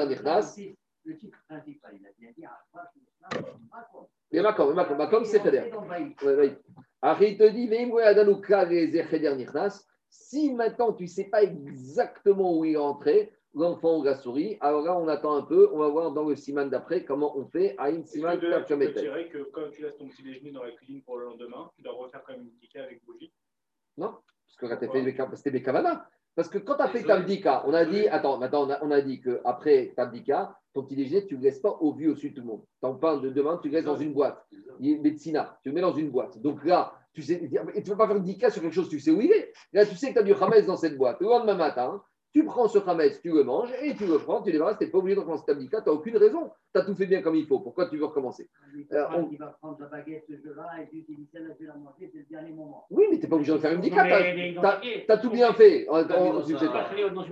Nichnas, 0.08 0.58
Le 1.04 1.18
titre 1.18 1.38
principal, 1.50 2.00
il 2.00 2.08
a 2.08 2.10
bien 2.18 2.32
dit. 2.38 2.46
Mais 4.32 4.42
c'est 5.26 5.44
Khader. 5.44 5.72
Après, 7.02 7.32
il 7.32 7.38
te 7.38 7.50
dit, 7.50 7.68
Veimou 7.68 8.00
Yadou, 8.00 8.38
Kageze, 8.38 9.10
Khader, 9.10 9.36
Nichnas. 9.36 9.86
Si 10.16 10.54
maintenant 10.54 10.94
tu 10.94 11.04
ne 11.04 11.08
sais 11.08 11.24
pas 11.24 11.42
exactement 11.42 12.56
où 12.56 12.66
il 12.66 12.74
est 12.74 12.78
entré, 12.78 13.34
l'enfant 13.56 13.98
ou 13.98 14.04
la 14.04 14.16
souris, 14.16 14.58
alors 14.62 14.84
là 14.84 14.96
on 14.96 15.08
attend 15.08 15.36
un 15.36 15.42
peu, 15.42 15.72
on 15.74 15.80
va 15.80 15.90
voir 15.90 16.12
dans 16.12 16.30
le 16.30 16.36
siman 16.36 16.70
d'après 16.70 17.04
comment 17.04 17.36
on 17.36 17.46
fait 17.48 17.74
à 17.80 17.90
une 17.90 18.06
siman 18.06 18.40
de 18.40 18.48
là, 18.48 18.62
tu 18.62 18.78
peux 18.78 18.94
tirer 18.94 19.28
que 19.30 19.40
quand 19.52 19.70
tu 19.72 19.82
laisses 19.82 19.98
ton 19.98 20.08
petit 20.08 20.22
déjeuner 20.22 20.52
dans 20.52 20.64
la 20.64 20.72
cuisine 20.72 21.02
pour 21.02 21.18
le 21.18 21.26
lendemain, 21.26 21.72
tu 21.76 21.82
dois 21.82 21.94
refaire 21.94 22.24
quand 22.26 22.34
même 22.34 22.44
une 22.44 22.56
ticket 22.60 22.80
avec 22.80 23.04
bougie? 23.04 23.34
Non, 23.98 24.16
parce 24.46 24.56
que 24.58 24.66
là, 24.68 24.78
tu 24.78 24.86
as 24.86 25.28
fait 25.30 25.36
c'était 25.36 25.52
Bekavana. 25.52 26.08
Parce 26.36 26.48
que 26.48 26.60
quand 26.60 26.76
tu 26.76 26.82
as 26.82 26.90
fait 26.90 27.04
Tabdika, 27.04 27.64
on 27.68 27.74
a 27.74 27.86
dit, 27.86 28.08
attends, 28.08 28.38
maintenant 28.38 28.68
on 28.68 28.70
a, 28.70 28.84
on 28.84 28.92
a 28.92 29.02
dit 29.02 29.20
qu'après 29.22 29.94
Tabdika, 29.96 30.60
ton 30.74 30.84
petit 30.84 30.96
déjeuner, 30.96 31.26
tu 31.26 31.36
ne 31.36 31.40
le 31.40 31.46
laisses 31.46 31.60
pas 31.60 31.70
au 31.70 31.94
vu 31.94 32.10
au-dessus 32.10 32.32
de 32.32 32.36
tout 32.36 32.42
le 32.42 32.48
monde. 32.48 32.64
Ton 32.82 32.96
pain 32.96 33.18
de 33.18 33.30
demain, 33.30 33.60
tu 33.62 33.70
le 33.70 33.76
laisses 33.76 33.86
dans 33.86 33.98
une 33.98 34.14
boîte. 34.14 34.44
Médecina, 34.80 35.60
tu 35.62 35.70
le 35.70 35.76
mets 35.76 35.82
dans 35.82 35.94
une 35.94 36.10
boîte. 36.10 36.40
Donc 36.40 36.66
là, 36.66 36.94
tu 37.14 37.22
sais, 37.22 37.44
et 37.44 37.84
tu 37.84 37.92
ne 37.92 37.96
peux 37.96 37.98
pas 37.98 38.08
faire 38.08 38.20
Dika 38.20 38.50
sur 38.50 38.62
quelque 38.62 38.74
chose, 38.74 38.90
tu 38.90 39.00
sais 39.00 39.12
où 39.12 39.22
il 39.22 39.32
est. 39.32 39.54
Là, 39.72 39.86
tu 39.86 39.96
sais 39.96 40.10
que 40.10 40.14
tu 40.14 40.20
as 40.20 40.24
du 40.24 40.34
Hametz 40.34 40.66
dans 40.66 40.78
cette 40.78 40.98
boîte. 40.98 41.18
Le 41.22 41.28
lendemain 41.28 41.56
matin, 41.56 42.04
tu 42.34 42.44
prends 42.46 42.68
ce 42.68 42.80
Hametz, 42.80 43.22
tu 43.22 43.30
le 43.32 43.44
manges 43.44 43.70
et 43.82 43.96
tu 43.96 44.06
le 44.08 44.18
prends, 44.18 44.42
tu 44.42 44.52
débarrasses, 44.52 44.78
tu 44.80 44.86
n'es 44.86 44.90
pas 44.90 44.98
obligé 44.98 45.16
de 45.16 45.20
recommencer 45.20 45.46
Tabdika, 45.46 45.82
tu 45.82 45.88
n'as 45.90 45.94
aucune 45.96 46.18
raison. 46.18 46.50
Tu 46.74 46.80
as 46.82 46.84
tout 46.84 46.96
fait 46.96 47.06
bien 47.06 47.22
comme 47.22 47.36
il 47.36 47.46
faut. 47.46 47.60
Pourquoi 47.60 47.88
tu 47.88 47.98
veux 47.98 48.06
recommencer 48.06 48.50
Euh, 48.92 49.06
on- 49.16 49.30
Il 49.32 49.38
va 49.38 49.56
prendre 49.62 49.78
sa 49.78 49.86
baguette 49.86 50.24
ce 50.28 50.34
jeu-là 50.34 50.68
et 50.82 51.06
celle-là, 51.32 51.50
je 51.60 51.66
vais 51.66 51.68
la 51.72 51.76
manger, 51.78 52.10
c'est 52.12 52.18
le 52.20 52.26
dernier 52.30 52.52
moment. 52.52 52.86
Oui, 52.90 53.06
mais 53.12 53.18
tu 53.18 53.24
n'es 53.24 53.30
pas 53.30 53.36
obligé 53.36 53.54
de 53.54 53.58
faire 53.60 53.74
une 53.74 53.82
Dika. 53.82 54.04
Non, 54.56 54.62
Tu 55.06 55.12
as, 55.12 55.18
tout 55.18 55.30
bien 55.30 55.54
fait. 55.54 55.86
On- 55.90 55.98
on- 55.98 56.42
tu 56.42 56.56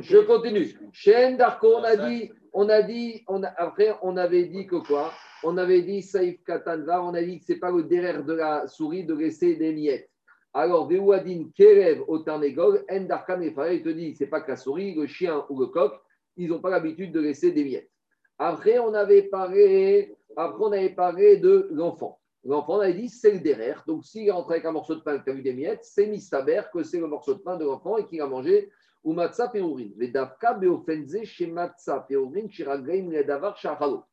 Je 0.01 0.17
continue. 0.19 0.67
Chez 0.93 1.35
Darko, 1.35 1.67
on 1.77 1.83
a 1.83 1.95
dit, 2.09 2.31
on 2.53 2.69
a 2.69 2.81
dit, 2.83 3.23
on 3.27 3.41
a, 3.43 3.47
après, 3.57 3.95
on 4.03 4.15
avait 4.17 4.45
dit 4.45 4.67
que 4.67 4.75
quoi? 4.75 5.11
On 5.43 5.57
avait 5.57 5.81
dit 5.81 6.03
Saïf 6.03 6.43
Katanva, 6.43 7.01
on 7.03 7.15
a 7.15 7.23
dit 7.23 7.39
que 7.39 7.45
c'est 7.45 7.55
pas 7.59 7.71
le 7.71 7.81
derrière 7.83 8.23
de 8.23 8.33
la 8.33 8.67
souris 8.67 9.03
de 9.05 9.15
laisser 9.15 9.55
des 9.55 9.73
miettes. 9.73 10.07
Alors, 10.53 10.89
Veouadin 10.89 11.49
Kerev 11.55 12.03
au 12.07 12.19
Tarnegol, 12.19 12.83
Endarkan 12.89 13.41
et 13.41 13.53
il 13.71 13.83
te 13.83 13.89
dit, 13.89 14.15
c'est 14.15 14.27
pas 14.27 14.41
que 14.41 14.51
la 14.51 14.57
souris, 14.57 14.93
le 14.93 15.07
chien 15.07 15.45
ou 15.49 15.59
le 15.59 15.67
coq, 15.67 15.93
ils 16.35 16.49
n'ont 16.49 16.59
pas 16.59 16.69
l'habitude 16.69 17.13
de 17.13 17.21
laisser 17.21 17.51
des 17.51 17.63
miettes. 17.63 17.89
Après, 18.37 18.77
on 18.79 18.93
avait 18.93 19.23
parlé, 19.23 20.15
après, 20.35 20.63
on 20.63 20.71
avait 20.71 20.89
parlé 20.89 21.37
de 21.37 21.69
l'enfant. 21.71 22.19
L'enfant, 22.43 22.77
on 22.77 22.79
avait 22.79 22.95
dit, 22.95 23.07
c'est 23.07 23.31
le 23.31 23.39
derrière. 23.39 23.83
Donc, 23.87 24.03
s'il 24.03 24.27
est 24.27 24.31
rentré 24.31 24.55
avec 24.55 24.65
un 24.65 24.71
morceau 24.71 24.95
de 24.95 25.01
pain 25.01 25.15
et 25.15 25.23
tu 25.23 25.29
as 25.29 25.33
vu 25.33 25.41
des 25.41 25.53
miettes, 25.53 25.83
c'est 25.83 26.07
mistaber 26.07 26.61
que 26.73 26.83
c'est 26.83 26.99
le 26.99 27.07
morceau 27.07 27.35
de 27.35 27.39
pain 27.39 27.55
de 27.55 27.65
l'enfant 27.65 27.97
et 27.97 28.05
qu'il 28.05 28.19
a 28.19 28.27
mangé 28.27 28.71
ou 29.03 29.13
matzah 29.13 29.49
péourin. 29.49 29.89
Vedavka 29.95 30.55
beofenze 30.55 31.23
chez 31.23 31.47
ledavar 31.47 33.57
shachalo. 33.57 34.03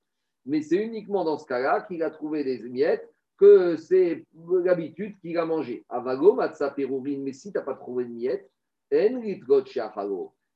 Mais 0.46 0.62
c'est 0.62 0.76
uniquement 0.76 1.24
dans 1.24 1.38
ce 1.38 1.46
cas-là 1.46 1.82
qu'il 1.82 2.02
a 2.02 2.10
trouvé 2.10 2.44
des 2.44 2.58
miettes 2.68 3.08
que 3.38 3.76
c'est 3.76 4.26
l'habitude 4.64 5.18
qu'il 5.20 5.38
a 5.38 5.44
mangé. 5.46 5.84
Avago 5.88 6.34
matzah 6.34 6.70
péourin, 6.70 7.18
mais 7.20 7.32
si 7.32 7.52
tu 7.52 7.58
n'as 7.58 7.64
pas 7.64 7.74
trouvé 7.74 8.04
de 8.04 8.10
miettes. 8.10 8.50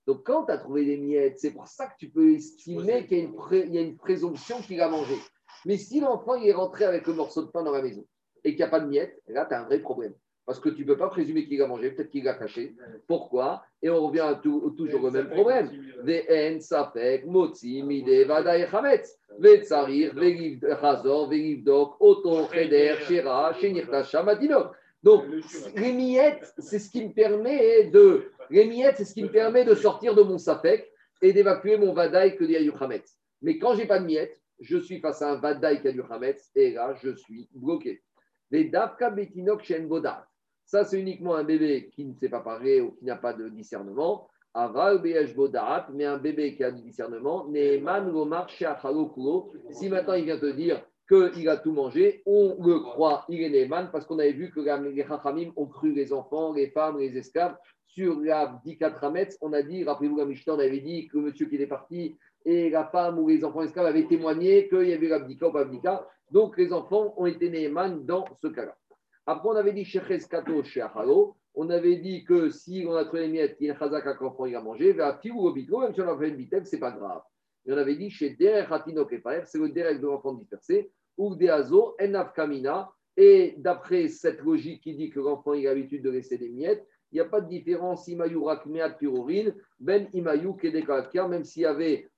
Donc 0.06 0.24
quand 0.24 0.46
tu 0.46 0.52
as 0.52 0.58
trouvé 0.58 0.84
des 0.84 0.96
miettes, 0.96 1.38
c'est 1.38 1.52
pour 1.52 1.68
ça 1.68 1.86
que 1.86 1.94
tu 1.98 2.10
peux 2.10 2.32
estimer 2.32 3.06
qu'il 3.06 3.18
y 3.18 3.20
a 3.20 3.24
une, 3.24 3.34
pré- 3.34 3.64
il 3.66 3.74
y 3.74 3.78
a 3.78 3.82
une 3.82 3.96
présomption 3.96 4.60
qu'il 4.60 4.80
a 4.80 4.88
mangé. 4.88 5.14
Mais 5.64 5.76
si 5.76 6.00
l'enfant 6.00 6.34
est 6.34 6.52
rentré 6.52 6.84
avec 6.84 7.06
le 7.06 7.14
morceau 7.14 7.42
de 7.42 7.50
pain 7.50 7.62
dans 7.62 7.70
la 7.72 7.82
maison 7.82 8.04
et 8.42 8.50
qu'il 8.50 8.58
n'y 8.58 8.64
a 8.64 8.68
pas 8.68 8.80
de 8.80 8.88
miettes, 8.88 9.22
là 9.28 9.46
tu 9.46 9.54
as 9.54 9.60
un 9.60 9.64
vrai 9.64 9.78
problème. 9.78 10.14
Parce 10.44 10.58
que 10.58 10.70
tu 10.70 10.82
ne 10.82 10.86
peux 10.88 10.96
pas 10.96 11.08
présumer 11.08 11.46
qu'il 11.46 11.62
a 11.62 11.66
mangé, 11.68 11.92
peut-être 11.92 12.10
qu'il 12.10 12.24
l'a 12.24 12.34
caché. 12.34 12.74
Pourquoi? 13.06 13.62
Et 13.80 13.88
on 13.88 14.06
revient 14.08 14.20
à 14.20 14.34
tout- 14.34 14.74
toujours 14.76 15.04
au 15.04 15.10
même 15.10 15.28
problème. 15.30 15.70
Sapek 16.60 17.26
motzi 17.26 17.82
mide 17.82 18.26
vadaï 18.26 18.66
chametz. 18.68 19.18
Ve'tsarir 19.38 20.14
ve'liv 20.14 20.60
chazor 20.80 21.28
ve'livdok 21.30 21.96
oto 22.00 22.48
cheder 22.52 22.96
shera 23.06 23.52
shenirta 23.54 24.02
shamadinok. 24.02 24.74
Donc, 25.02 25.24
les 25.76 25.92
miettes, 25.92 26.52
c'est 26.58 26.78
ce 26.78 26.90
qui 26.90 27.04
me 27.04 27.12
permet 27.12 27.84
de 27.84 28.30
les 28.50 28.64
miettes, 28.66 28.96
c'est 28.98 29.04
ce 29.04 29.14
qui 29.14 29.22
me 29.22 29.30
permet 29.30 29.64
de 29.64 29.74
sortir 29.74 30.14
de 30.14 30.22
mon 30.22 30.38
sapek 30.38 30.90
et 31.20 31.32
d'évacuer 31.32 31.76
mon 31.76 31.92
vadaï 31.92 32.36
que 32.36 32.44
dit 32.44 32.56
Hametz. 32.80 33.16
Mais 33.42 33.58
quand 33.58 33.74
j'ai 33.74 33.86
pas 33.86 33.98
de 34.00 34.06
miettes, 34.06 34.40
je 34.60 34.76
suis 34.78 35.00
face 35.00 35.22
à 35.22 35.32
un 35.32 35.36
vadaï 35.36 35.80
qui 35.80 35.88
a 35.88 35.92
du 35.92 36.02
Hametz 36.08 36.50
et 36.54 36.72
là, 36.72 36.94
je 37.02 37.14
suis 37.14 37.48
bloqué. 37.54 38.02
Les 38.50 38.64
davka 38.64 39.10
betinok 39.10 39.62
shen 39.62 39.88
bodat. 39.88 40.26
Ça, 40.72 40.84
c'est 40.86 40.98
uniquement 40.98 41.34
un 41.34 41.44
bébé 41.44 41.90
qui 41.94 42.02
ne 42.06 42.14
sait 42.14 42.30
pas 42.30 42.40
parler 42.40 42.80
ou 42.80 42.92
qui 42.92 43.04
n'a 43.04 43.16
pas 43.16 43.34
de 43.34 43.46
discernement. 43.50 44.26
Mais 44.56 46.06
un 46.06 46.16
bébé 46.16 46.56
qui 46.56 46.64
a 46.64 46.70
du 46.70 46.80
discernement. 46.80 47.46
Si 49.70 49.90
maintenant 49.90 50.14
il 50.14 50.24
vient 50.24 50.38
te 50.38 50.50
dire 50.50 50.82
qu'il 51.06 51.48
a 51.50 51.58
tout 51.58 51.72
mangé, 51.72 52.22
on 52.24 52.56
le 52.64 52.78
croit, 52.78 53.26
il 53.28 53.42
est 53.42 53.50
ne'eman, 53.50 53.90
parce 53.92 54.06
qu'on 54.06 54.18
avait 54.18 54.32
vu 54.32 54.50
que 54.50 54.60
les 54.60 55.04
chachamim 55.06 55.52
ont 55.56 55.66
cru 55.66 55.92
les 55.92 56.10
enfants, 56.10 56.54
les 56.54 56.70
femmes, 56.70 56.98
les 56.98 57.18
esclaves. 57.18 57.58
Sur 57.84 58.20
la 58.20 58.46
Bdikat 58.46 58.94
Rametz, 58.98 59.36
on 59.42 59.52
a 59.52 59.60
dit, 59.60 59.84
rappelez-vous, 59.84 60.16
la 60.16 60.24
Mishnah, 60.24 60.54
on 60.54 60.58
avait 60.58 60.80
dit 60.80 61.06
que 61.08 61.18
le 61.18 61.24
monsieur 61.24 61.44
qui 61.44 61.56
est 61.56 61.66
parti 61.66 62.16
et 62.46 62.70
la 62.70 62.86
femme 62.86 63.18
ou 63.18 63.28
les 63.28 63.44
enfants 63.44 63.60
esclaves 63.60 63.84
avaient 63.84 64.06
témoigné 64.06 64.70
qu'il 64.70 64.88
y 64.88 64.94
avait 64.94 65.08
l'abdika 65.08 65.48
ou 65.48 65.52
pas 65.52 65.60
abdika. 65.60 66.08
Donc 66.30 66.56
les 66.56 66.72
enfants 66.72 67.12
ont 67.18 67.26
été 67.26 67.50
néeman 67.50 68.06
dans 68.06 68.24
ce 68.40 68.46
cas-là. 68.46 68.74
Après, 69.26 69.48
on 69.48 69.56
avait 69.56 69.72
dit 69.72 69.84
chez 69.84 70.00
Cheskato, 70.00 70.62
chez 70.64 70.80
Achalo, 70.80 71.36
on 71.54 71.70
avait 71.70 71.96
dit 71.96 72.24
que 72.24 72.50
si 72.50 72.84
on 72.88 72.94
a 72.94 73.04
trouvé 73.04 73.22
les 73.22 73.28
miettes, 73.28 73.56
il 73.60 73.66
y 73.66 73.70
a 73.70 73.74
un 73.74 73.78
chazak 73.78 74.06
à 74.06 74.16
l'enfant, 74.20 74.46
il 74.46 74.56
a 74.56 74.60
mangé, 74.60 74.92
vers 74.92 75.18
ou 75.34 75.46
au 75.46 75.52
bitlo, 75.52 75.80
même 75.80 75.94
si 75.94 76.00
on 76.00 76.08
a 76.08 76.18
fait 76.18 76.30
une 76.30 76.36
bitel, 76.36 76.66
c'est 76.66 76.78
pas 76.78 76.92
grave. 76.92 77.22
Et 77.66 77.72
on 77.72 77.76
avait 77.76 77.96
dit 77.96 78.10
chez 78.10 78.30
Derech 78.30 78.70
Hatinok 78.70 79.12
et 79.12 79.18
Paef, 79.18 79.44
c'est 79.46 79.58
le 79.58 79.68
Derech 79.68 80.00
de 80.00 80.06
l'enfant 80.06 80.32
dispersé, 80.32 80.90
ou 81.16 81.36
Deazo, 81.36 81.94
Enaf 82.00 82.32
Kamina, 82.32 82.90
et 83.16 83.54
d'après 83.58 84.08
cette 84.08 84.40
logique 84.40 84.82
qui 84.82 84.94
dit 84.94 85.10
que 85.10 85.20
l'enfant 85.20 85.52
a 85.52 85.56
l'habitude 85.56 86.02
de 86.02 86.10
laisser 86.10 86.38
des 86.38 86.48
miettes, 86.48 86.86
il 87.12 87.16
n'y 87.16 87.20
a 87.20 87.26
pas 87.26 87.42
de 87.42 87.48
différence 87.48 88.08
Imayu 88.08 88.38
Rakmeat 88.38 88.96
Pururine, 88.98 89.54
Ben 89.78 90.08
Imayu 90.14 90.56
Kedekalakia, 90.56 91.28
même 91.28 91.44
s'il 91.44 91.62
y 91.62 91.66
avait 91.66 92.08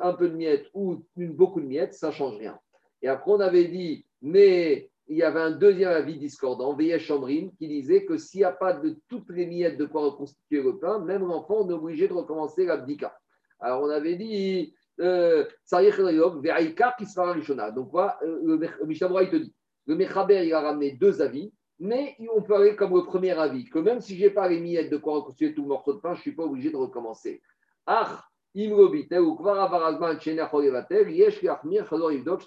un 0.00 0.14
peu 0.14 0.30
de 0.30 0.34
miettes 0.34 0.66
ou 0.72 1.04
beaucoup 1.16 1.60
de 1.60 1.66
miettes, 1.66 1.92
ça 1.92 2.08
ne 2.08 2.12
change 2.12 2.38
rien. 2.38 2.58
Et 3.02 3.08
après, 3.08 3.30
on 3.30 3.40
avait 3.40 3.66
dit, 3.66 4.06
mais 4.22 4.90
il 5.08 5.16
y 5.16 5.22
avait 5.22 5.40
un 5.40 5.50
deuxième 5.50 5.90
avis 5.90 6.18
discordant, 6.18 6.74
Veyesh 6.74 7.06
Chambrine, 7.06 7.50
qui 7.56 7.66
disait 7.66 8.04
que 8.04 8.18
s'il 8.18 8.40
n'y 8.40 8.44
a 8.44 8.52
pas 8.52 8.74
de 8.74 8.96
toutes 9.08 9.30
les 9.30 9.46
miettes 9.46 9.78
de 9.78 9.86
quoi 9.86 10.02
reconstituer 10.02 10.62
le 10.62 10.78
pain, 10.78 10.98
même 10.98 11.26
l'enfant, 11.26 11.60
on 11.60 11.70
est 11.70 11.72
obligé 11.72 12.08
de 12.08 12.12
recommencer 12.12 12.66
l'abdika. 12.66 13.18
Alors, 13.58 13.82
on 13.82 13.88
avait 13.88 14.16
dit, 14.16 14.74
euh, 15.00 15.46
Sarich 15.64 15.94
Rayog, 15.94 16.44
Ve'aïkar 16.44 16.94
Kisvara 16.96 17.32
Rishona. 17.32 17.70
Donc, 17.70 17.88
voilà, 17.90 18.18
euh, 18.22 18.40
le 18.42 18.86
Mishnah 18.86 19.08
il 19.22 19.30
te 19.30 19.36
dit, 19.36 19.54
le 19.86 19.96
Mechaber, 19.96 20.46
il 20.46 20.52
a 20.52 20.60
ramené 20.60 20.92
deux 20.92 21.22
avis, 21.22 21.50
mais 21.78 22.14
on 22.34 22.42
peut 22.42 22.54
aller 22.54 22.76
comme 22.76 22.94
le 22.94 23.04
premier 23.04 23.32
avis, 23.32 23.64
que 23.64 23.78
même 23.78 24.00
si 24.00 24.16
je 24.16 24.24
n'ai 24.24 24.30
pas 24.30 24.48
les 24.48 24.60
miettes 24.60 24.90
de 24.90 24.98
quoi 24.98 25.14
reconstituer 25.14 25.54
tout 25.54 25.62
le 25.62 25.68
morceau 25.68 25.94
de 25.94 26.00
pain, 26.00 26.12
je 26.12 26.18
ne 26.18 26.22
suis 26.22 26.34
pas 26.34 26.44
obligé 26.44 26.70
de 26.70 26.76
recommencer. 26.76 27.40
Ah. 27.86 28.24
Je 28.54 28.64
te 28.64 28.68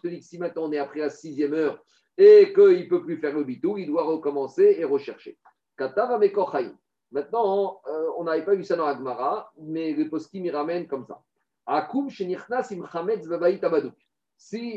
dis 0.07 0.20
que 0.20 0.26
si 0.26 0.39
maintenant 0.39 0.64
on 0.64 0.72
est 0.72 0.78
après 0.78 0.99
la 0.99 1.09
sixième 1.09 1.53
heure 1.53 1.84
et 2.18 2.53
qu'il 2.53 2.84
ne 2.84 2.89
peut 2.89 3.03
plus 3.03 3.18
faire 3.18 3.36
le 3.36 3.43
bitou, 3.43 3.78
il 3.78 3.88
doit 3.88 4.03
recommencer 4.03 4.76
et 4.78 4.86
rechercher. 4.86 5.38
Katav. 5.78 6.20
Maintenant, 7.12 7.82
euh, 7.88 8.07
on 8.18 8.24
n'avait 8.24 8.45
pas 8.45 8.55
vu 8.55 8.64
ça 8.64 8.76
dans 8.76 8.86
Agmara, 8.86 9.51
mais 9.59 9.93
le 9.93 10.09
poskim 10.09 10.45
il 10.45 10.55
ramène 10.55 10.88
comme 10.88 11.05
ça. 11.05 11.22
Akum. 11.66 12.09
Si 12.09 12.26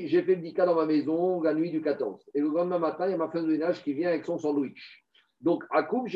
j'ai 0.09 0.23
fait 0.23 0.35
le 0.35 0.67
dans 0.67 0.75
ma 0.75 0.85
maison 0.85 1.41
la 1.43 1.55
nuit 1.55 1.71
du 1.71 1.81
14, 1.81 2.31
et 2.35 2.41
le 2.41 2.49
lendemain 2.49 2.79
matin, 2.79 3.07
il 3.07 3.13
y 3.13 3.15
a 3.15 3.17
ma 3.17 3.29
femme 3.29 3.47
de 3.47 3.53
ménage 3.53 3.83
qui 3.83 3.95
vient 3.95 4.09
avec 4.09 4.25
son 4.25 4.39
sandwich. 4.39 5.05
Donc, 5.41 5.65
Akum. 5.71 6.07
En 6.07 6.09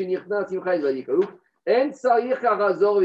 Karazor 2.41 3.01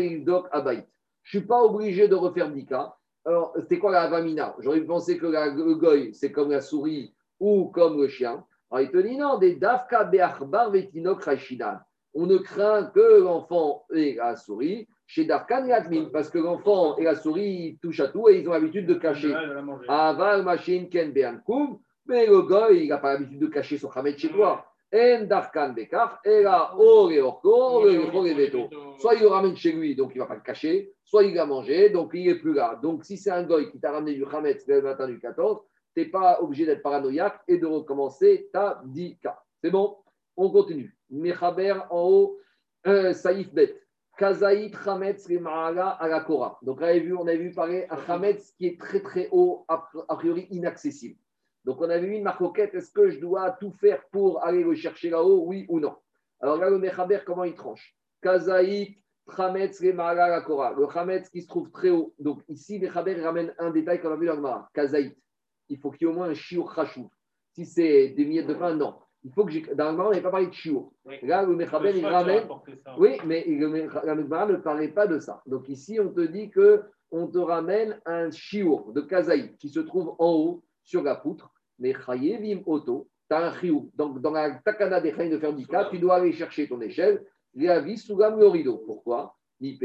Abaït. 0.52 0.86
Je 1.22 1.38
ne 1.38 1.40
suis 1.40 1.48
pas 1.48 1.62
obligé 1.62 2.08
de 2.08 2.14
refaire 2.14 2.50
Dika. 2.50 2.96
Alors, 3.24 3.54
c'était 3.58 3.78
quoi 3.78 3.90
la 3.90 4.02
Avamina? 4.02 4.54
J'aurais 4.58 4.82
pensé 4.82 5.16
que 5.16 5.26
la, 5.26 5.46
le 5.46 5.74
goy, 5.74 6.12
c'est 6.12 6.30
comme 6.30 6.50
la 6.50 6.60
souris 6.60 7.14
ou 7.44 7.66
comme 7.66 8.00
le 8.00 8.08
chien. 8.08 8.42
Alors, 8.70 8.80
il 8.86 8.90
te 8.90 8.96
dit 8.96 9.16
non, 9.16 9.38
des 9.38 9.56
Dafka 9.56 10.04
Beachbar 10.04 10.70
Vetinok 10.70 11.22
Raishinan. 11.24 11.78
On 12.14 12.26
ne 12.26 12.38
craint 12.38 12.84
que 12.84 13.20
l'enfant 13.20 13.84
et 13.92 14.14
la 14.14 14.36
souris 14.36 14.88
chez 15.06 15.26
Darkan 15.26 15.66
et 15.66 15.72
Admin, 15.72 16.06
parce 16.10 16.30
que 16.30 16.38
l'enfant 16.38 16.96
et 16.96 17.04
la 17.04 17.14
souris 17.14 17.42
ils 17.44 17.78
touchent 17.78 18.00
à 18.00 18.08
tout 18.08 18.28
et 18.28 18.38
ils 18.40 18.48
ont 18.48 18.52
l'habitude 18.52 18.86
de 18.86 18.94
cacher. 18.94 19.34
Aval 19.88 20.42
Machine 20.42 20.88
Ken 20.88 21.12
Beankoum, 21.12 21.78
mais 22.06 22.26
le 22.26 22.42
goy, 22.42 22.84
il 22.84 22.88
n'a 22.88 22.98
pas 22.98 23.12
l'habitude 23.12 23.40
de 23.40 23.46
cacher 23.48 23.76
son 23.76 23.90
Hamed 23.90 24.16
chez 24.16 24.30
toi. 24.30 24.64
En 24.94 25.24
Darkan 25.24 25.70
Bekar, 25.70 26.20
et 26.24 26.42
là, 26.42 26.72
Orko, 26.78 27.84
et 27.88 28.34
Veto. 28.34 28.70
Soit 28.98 29.16
il 29.16 29.22
le 29.22 29.26
ramène 29.26 29.56
chez 29.56 29.72
lui, 29.72 29.96
donc 29.96 30.12
il 30.14 30.18
ne 30.18 30.22
va 30.22 30.28
pas 30.28 30.36
le 30.36 30.40
cacher, 30.40 30.92
soit 31.04 31.24
il 31.24 31.34
l'a 31.34 31.46
mangé, 31.46 31.90
donc 31.90 32.12
il 32.14 32.28
n'est 32.28 32.36
plus 32.36 32.54
là. 32.54 32.78
Donc 32.80 33.04
si 33.04 33.16
c'est 33.16 33.32
un 33.32 33.42
goy 33.42 33.70
qui 33.72 33.80
t'a 33.80 33.90
ramené 33.90 34.14
du 34.14 34.24
Hametz 34.24 34.64
le 34.68 34.82
matin 34.82 35.08
du 35.08 35.18
14, 35.18 35.60
tu 35.94 36.00
n'es 36.00 36.06
pas 36.06 36.40
obligé 36.40 36.66
d'être 36.66 36.82
paranoïaque 36.82 37.40
et 37.48 37.58
de 37.58 37.66
recommencer 37.66 38.48
ta 38.52 38.82
dika. 38.84 39.42
C'est 39.62 39.70
bon? 39.70 39.96
On 40.36 40.50
continue. 40.50 40.96
Mechaber 41.10 41.74
en 41.90 42.02
haut, 42.02 42.38
euh, 42.86 43.12
Saïf 43.12 43.52
Bet. 43.52 43.80
Kazaït 44.16 44.74
Hametz 44.86 45.28
Maala 45.28 45.88
à 45.88 46.06
la 46.06 46.20
Kora. 46.20 46.58
Donc 46.62 46.78
on 46.80 46.84
avait 46.84 47.00
vu, 47.00 47.16
on 47.16 47.26
avait 47.26 47.36
vu 47.36 47.52
parler 47.52 47.86
un 47.90 47.96
Hametz 47.96 48.52
qui 48.52 48.66
est 48.66 48.80
très 48.80 49.00
très 49.00 49.28
haut, 49.32 49.64
a 49.68 50.16
priori 50.16 50.46
inaccessible. 50.50 51.18
Donc 51.64 51.80
on 51.80 51.90
avait 51.90 52.06
vu 52.06 52.14
une 52.14 52.22
marcoquette, 52.22 52.74
est-ce 52.74 52.92
que 52.92 53.10
je 53.10 53.18
dois 53.18 53.50
tout 53.52 53.72
faire 53.72 54.04
pour 54.12 54.44
aller 54.44 54.62
le 54.62 54.74
chercher 54.74 55.10
là-haut, 55.10 55.44
oui 55.46 55.66
ou 55.68 55.80
non? 55.80 55.96
Alors 56.40 56.58
là, 56.58 56.70
le 56.70 56.78
Mechaber, 56.78 57.20
comment 57.24 57.44
il 57.44 57.54
tranche? 57.54 57.96
Kazaït 58.22 58.98
Chametz 59.34 59.80
Maala 59.80 60.26
à 60.26 60.28
la 60.28 60.40
Kora. 60.42 60.74
Le 60.74 60.86
Hametz 60.96 61.28
qui 61.30 61.40
se 61.42 61.48
trouve 61.48 61.70
très 61.70 61.90
haut. 61.90 62.14
Donc 62.18 62.42
ici, 62.48 62.78
Mechaber 62.78 63.20
ramène 63.20 63.54
un 63.58 63.70
détail 63.70 64.00
qu'on 64.00 64.12
a 64.12 64.16
vu 64.16 64.26
dans 64.26 64.36
le. 64.36 64.48
Kazaït. 64.74 65.16
Il 65.68 65.78
faut 65.78 65.90
qu'il 65.90 66.06
y 66.06 66.10
ait 66.10 66.12
au 66.12 66.16
moins 66.16 66.28
un 66.28 66.34
chachou. 66.34 67.10
Si 67.52 67.64
c'est 67.64 68.08
des 68.10 68.24
miettes 68.24 68.46
de 68.46 68.54
pain, 68.54 68.74
non. 68.74 68.94
Il 69.22 69.32
faut 69.32 69.44
que. 69.44 69.74
Dans 69.74 69.86
le 69.86 69.90
Gemara, 69.92 70.08
on 70.08 70.10
n'avait 70.10 70.22
pas 70.22 70.30
parlé 70.30 70.48
de 70.48 70.52
shiur. 70.52 70.90
Là, 71.22 71.42
le 71.44 71.54
Mechaber, 71.56 71.92
il 71.96 72.02
ramène. 72.12 72.46
Oui, 72.98 73.16
mais 73.24 73.44
le- 73.46 73.88
Gemara 73.88 74.46
ne 74.46 74.56
parlait 74.56 74.88
pas 74.88 75.06
de 75.06 75.18
ça. 75.18 75.42
Donc 75.46 75.68
ici, 75.68 75.98
on 76.00 76.10
te 76.10 76.20
dit 76.20 76.50
que 76.50 76.82
on 77.10 77.28
te 77.28 77.38
ramène 77.38 78.00
un 78.06 78.30
chiour 78.30 78.92
de 78.92 79.00
kazaï 79.00 79.56
qui 79.56 79.68
se 79.68 79.80
trouve 79.80 80.14
en 80.18 80.32
haut 80.32 80.62
sur 80.82 81.02
la 81.02 81.14
poutre. 81.14 81.50
Mais 81.78 81.94
chayevim 81.94 82.62
auto, 82.66 83.08
tu 83.30 83.36
as 83.36 83.46
un 83.46 83.54
chiour. 83.58 83.86
Donc 83.94 84.20
dans 84.20 84.32
la 84.32 84.50
takana 84.64 85.00
des 85.00 85.12
de 85.12 85.38
faire 85.38 85.52
dika, 85.54 85.88
tu 85.90 85.98
dois 85.98 86.16
aller 86.16 86.32
chercher 86.32 86.68
ton 86.68 86.80
échelle. 86.80 87.24
Le 87.54 88.46
rideau. 88.48 88.78
Pourquoi? 88.78 89.36
Des 89.60 89.78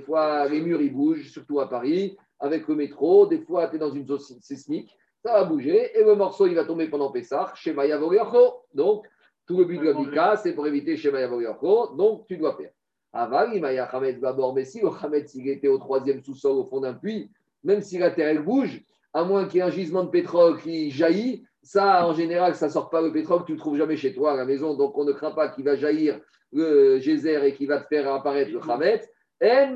fois, 0.00 0.46
les 0.48 0.60
murs, 0.60 0.82
ils 0.82 0.92
bougent, 0.92 1.28
surtout 1.30 1.58
à 1.60 1.68
Paris, 1.68 2.16
avec 2.40 2.66
le 2.66 2.74
métro. 2.74 3.26
Des 3.26 3.38
fois, 3.38 3.68
tu 3.68 3.76
es 3.76 3.78
dans 3.78 3.92
une 3.92 4.06
zone 4.06 4.18
sismique. 4.18 4.96
Ça 5.22 5.32
va 5.32 5.44
bouger 5.44 5.98
et 5.98 6.02
le 6.02 6.14
morceau, 6.14 6.46
il 6.46 6.54
va 6.54 6.64
tomber 6.64 6.88
pendant 6.88 7.10
Pessah, 7.10 7.52
chez 7.54 7.72
Mayavoriacho. 7.72 8.62
Donc, 8.74 9.06
tout 9.46 9.58
le 9.58 9.64
but 9.64 9.78
de 9.78 9.84
la 9.84 9.92
Bika, 9.92 10.36
c'est 10.36 10.54
pour 10.54 10.66
éviter 10.66 10.96
chez 10.96 11.10
Mayavoriacho. 11.10 11.94
Donc, 11.96 12.26
tu 12.26 12.38
dois 12.38 12.56
faire. 12.56 12.70
Aval, 13.12 13.50
il 13.54 13.60
m'a 13.60 13.68
Hametz 13.68 14.20
d'abord, 14.20 14.54
mais 14.54 14.64
si 14.64 14.80
le 14.80 14.88
Hametz, 14.88 15.34
il 15.34 15.48
était 15.48 15.68
au 15.68 15.78
troisième 15.78 16.22
sous-sol, 16.22 16.56
au 16.56 16.64
fond 16.64 16.80
d'un 16.80 16.94
puits, 16.94 17.28
même 17.64 17.82
si 17.82 17.98
la 17.98 18.10
terre, 18.10 18.28
elle 18.28 18.42
bouge, 18.42 18.82
à 19.12 19.24
moins 19.24 19.46
qu'il 19.46 19.58
y 19.58 19.60
ait 19.60 19.64
un 19.66 19.70
gisement 19.70 20.04
de 20.04 20.10
pétrole 20.10 20.60
qui 20.60 20.90
jaillit, 20.90 21.44
ça, 21.62 22.06
en 22.06 22.14
général, 22.14 22.54
ça 22.54 22.66
ne 22.66 22.70
sort 22.70 22.88
pas 22.88 23.02
le 23.02 23.12
pétrole, 23.12 23.44
tu 23.44 23.52
ne 23.52 23.56
le 23.56 23.60
trouves 23.60 23.76
jamais 23.76 23.96
chez 23.96 24.14
toi 24.14 24.32
à 24.32 24.36
la 24.36 24.44
maison, 24.44 24.74
donc 24.74 24.96
on 24.96 25.04
ne 25.04 25.12
craint 25.12 25.32
pas 25.32 25.48
qu'il 25.48 25.64
va 25.64 25.74
jaillir 25.76 26.20
le 26.52 26.98
geyser 27.00 27.44
et 27.44 27.54
qu'il 27.54 27.66
va 27.68 27.80
te 27.80 27.88
faire 27.88 28.12
apparaître 28.12 28.52
le 28.52 28.60
Hametz. 28.60 29.08
En 29.42 29.74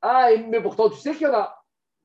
Ah, 0.00 0.30
mais 0.48 0.62
pourtant, 0.62 0.88
tu 0.90 0.98
sais 0.98 1.12
qu'il 1.12 1.26
y 1.26 1.26
en 1.26 1.34
a. 1.34 1.62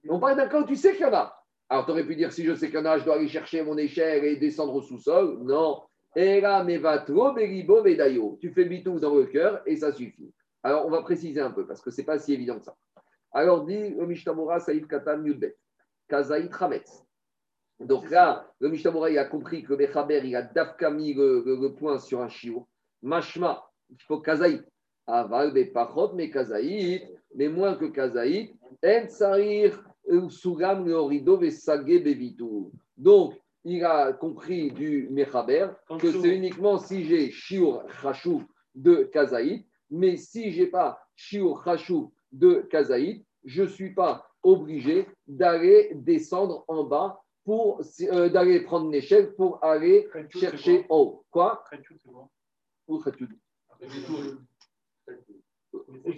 On 0.09 0.19
parle 0.19 0.37
d'un 0.37 0.47
cas 0.47 0.61
où 0.61 0.65
tu 0.65 0.75
sais 0.75 0.93
qu'il 0.93 1.01
y 1.01 1.05
en 1.05 1.13
a. 1.13 1.35
Alors, 1.69 1.85
tu 1.85 1.91
aurais 1.91 2.05
pu 2.05 2.15
dire, 2.15 2.31
si 2.31 2.43
je 2.43 2.53
sais 2.53 2.67
qu'il 2.67 2.75
y 2.75 2.81
en 2.81 2.85
a, 2.85 2.97
je 2.97 3.05
dois 3.05 3.15
aller 3.15 3.27
chercher 3.27 3.63
mon 3.63 3.77
échelle 3.77 4.25
et 4.25 4.35
descendre 4.35 4.75
au 4.75 4.81
sous-sol. 4.81 5.39
Non. 5.43 5.81
Tu 6.15 6.21
fais 8.51 8.65
bitou 8.65 8.99
dans 8.99 9.15
le 9.15 9.25
cœur 9.25 9.61
et 9.65 9.77
ça 9.77 9.91
suffit. 9.91 10.31
Alors, 10.61 10.85
on 10.85 10.89
va 10.89 11.01
préciser 11.01 11.41
un 11.41 11.51
peu 11.51 11.65
parce 11.65 11.81
que 11.81 11.89
ce 11.89 12.01
n'est 12.01 12.05
pas 12.05 12.19
si 12.19 12.33
évident 12.33 12.59
que 12.59 12.65
ça. 12.65 12.75
Alors, 13.31 13.65
dit 13.65 13.89
le 13.89 14.05
Mishtamura 14.05 14.59
Saïd 14.59 14.87
Katan 14.87 15.23
Yudbet. 15.23 15.57
Kazaït 16.07 16.51
Hametz. 16.59 17.03
Donc 17.79 18.09
là, 18.11 18.47
le 18.59 18.69
Mishtamura, 18.69 19.09
il 19.09 19.17
a 19.17 19.25
compris 19.25 19.63
que 19.63 19.73
Mechaber, 19.73 20.21
il 20.23 20.35
a 20.35 20.43
dafka 20.43 20.91
mis 20.91 21.13
le, 21.13 21.67
point 21.69 21.97
sur 21.97 22.21
un 22.21 22.29
chiot. 22.29 22.67
Mashma, 23.01 23.67
il 23.89 24.01
faut 24.03 24.19
Kazaït. 24.19 24.63
Aval, 25.05 25.51
mais 25.53 25.65
pachot, 25.65 26.13
mais 26.13 26.29
Kazaït, 26.29 27.03
mais 27.35 27.49
moins 27.49 27.75
que 27.75 27.85
Kazaït. 27.85 28.55
En 28.85 29.07
Sarir, 29.07 29.81
Sougam, 30.29 30.85
le 30.85 30.99
rideau, 30.99 31.37
Vesagé, 31.37 31.99
Bevitou. 31.99 32.71
Donc, 32.97 33.33
il 33.63 33.83
a 33.85 34.11
compris 34.11 34.71
du 34.71 35.07
Mechaber 35.09 35.67
que 35.99 36.11
c'est 36.11 36.35
uniquement 36.35 36.77
si 36.77 37.05
j'ai 37.05 37.31
Shiur 37.31 37.83
Chachou 38.01 38.43
de 38.75 39.09
Kazaït, 39.13 39.65
mais 39.89 40.17
si 40.17 40.51
j'ai 40.51 40.67
pas 40.67 40.99
Shiur 41.15 41.63
Chachou 41.63 42.11
de 42.31 42.67
Kazaït, 42.69 43.25
je 43.45 43.63
ne 43.63 43.67
suis 43.67 43.93
pas 43.93 44.27
obligé 44.41 45.07
d'aller 45.27 45.91
descendre 45.95 46.65
en 46.67 46.83
bas 46.83 47.21
pour 47.45 47.81
euh, 48.01 48.29
d'aller 48.29 48.61
prendre 48.61 48.87
une 48.87 48.95
échelle 48.95 49.33
pour 49.35 49.63
aller 49.63 50.07
chercher 50.29 50.85
en 50.89 50.97
haut. 50.97 51.25
Quoi? 51.31 51.63
Ou 52.87 53.01
Mais 56.05 56.17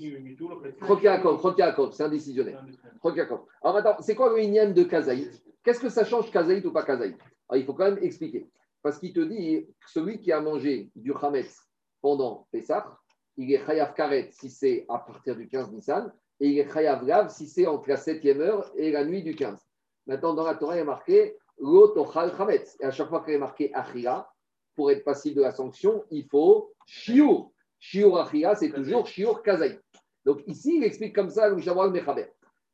c'est 1.91 2.03
un 2.03 2.09
décisionnaire. 2.09 2.65
Alors 3.03 3.73
maintenant, 3.73 3.95
c'est 3.99 4.15
quoi 4.15 4.29
le 4.29 4.41
Inyan 4.41 4.71
de 4.71 4.83
Kazaït? 4.83 5.43
Qu'est-ce 5.63 5.79
que 5.79 5.89
ça 5.89 6.03
change 6.03 6.31
Kazaït 6.31 6.65
ou 6.65 6.71
pas 6.71 6.83
Kazaït? 6.83 7.17
Il 7.53 7.65
faut 7.65 7.73
quand 7.73 7.85
même 7.85 8.03
expliquer. 8.03 8.49
Parce 8.81 8.99
qu'il 8.99 9.13
te 9.13 9.19
dit 9.19 9.67
celui 9.87 10.19
qui 10.19 10.31
a 10.31 10.39
mangé 10.41 10.91
du 10.95 11.13
Hametz 11.19 11.59
pendant 12.01 12.47
Pessah, 12.51 12.97
il 13.37 13.51
est 13.51 13.65
Chayav 13.65 13.93
Karet 13.93 14.29
si 14.31 14.49
c'est 14.49 14.85
à 14.87 14.99
partir 14.99 15.35
du 15.35 15.47
15 15.47 15.71
Nissan, 15.71 16.13
et 16.39 16.49
il 16.49 16.59
est 16.59 16.71
Chayav 16.71 17.05
Lav 17.05 17.29
si 17.29 17.47
c'est 17.47 17.65
entre 17.65 17.89
la 17.89 17.95
7e 17.95 18.39
heure 18.39 18.71
et 18.75 18.91
la 18.91 19.03
nuit 19.03 19.23
du 19.23 19.35
15. 19.35 19.59
Maintenant, 20.07 20.33
dans 20.33 20.43
la 20.45 20.55
Torah, 20.55 20.77
il 20.77 20.81
y 20.81 20.85
marqué 20.85 21.35
L'otochal 21.57 22.31
Hametz. 22.37 22.77
Et 22.79 22.85
à 22.85 22.91
chaque 22.91 23.09
fois 23.09 23.23
qu'il 23.23 23.33
est 23.33 23.39
marqué 23.39 23.73
Achira, 23.73 24.31
pour 24.75 24.91
être 24.91 25.03
passible 25.03 25.37
de 25.37 25.41
la 25.41 25.51
sanction, 25.51 26.03
il 26.11 26.27
faut 26.27 26.73
Shiur. 26.85 27.51
Shiur 27.87 28.17
Achira, 28.17 28.55
c'est 28.55 28.71
toujours 28.71 29.05
Shiur 29.05 29.43
Kazaït. 29.43 29.79
Donc 30.25 30.41
ici, 30.47 30.77
il 30.77 30.83
explique 30.83 31.13
comme 31.13 31.29
ça 31.29 31.49
le 31.49 31.55
Mishabral 31.55 31.91
Mechaber. 31.91 32.25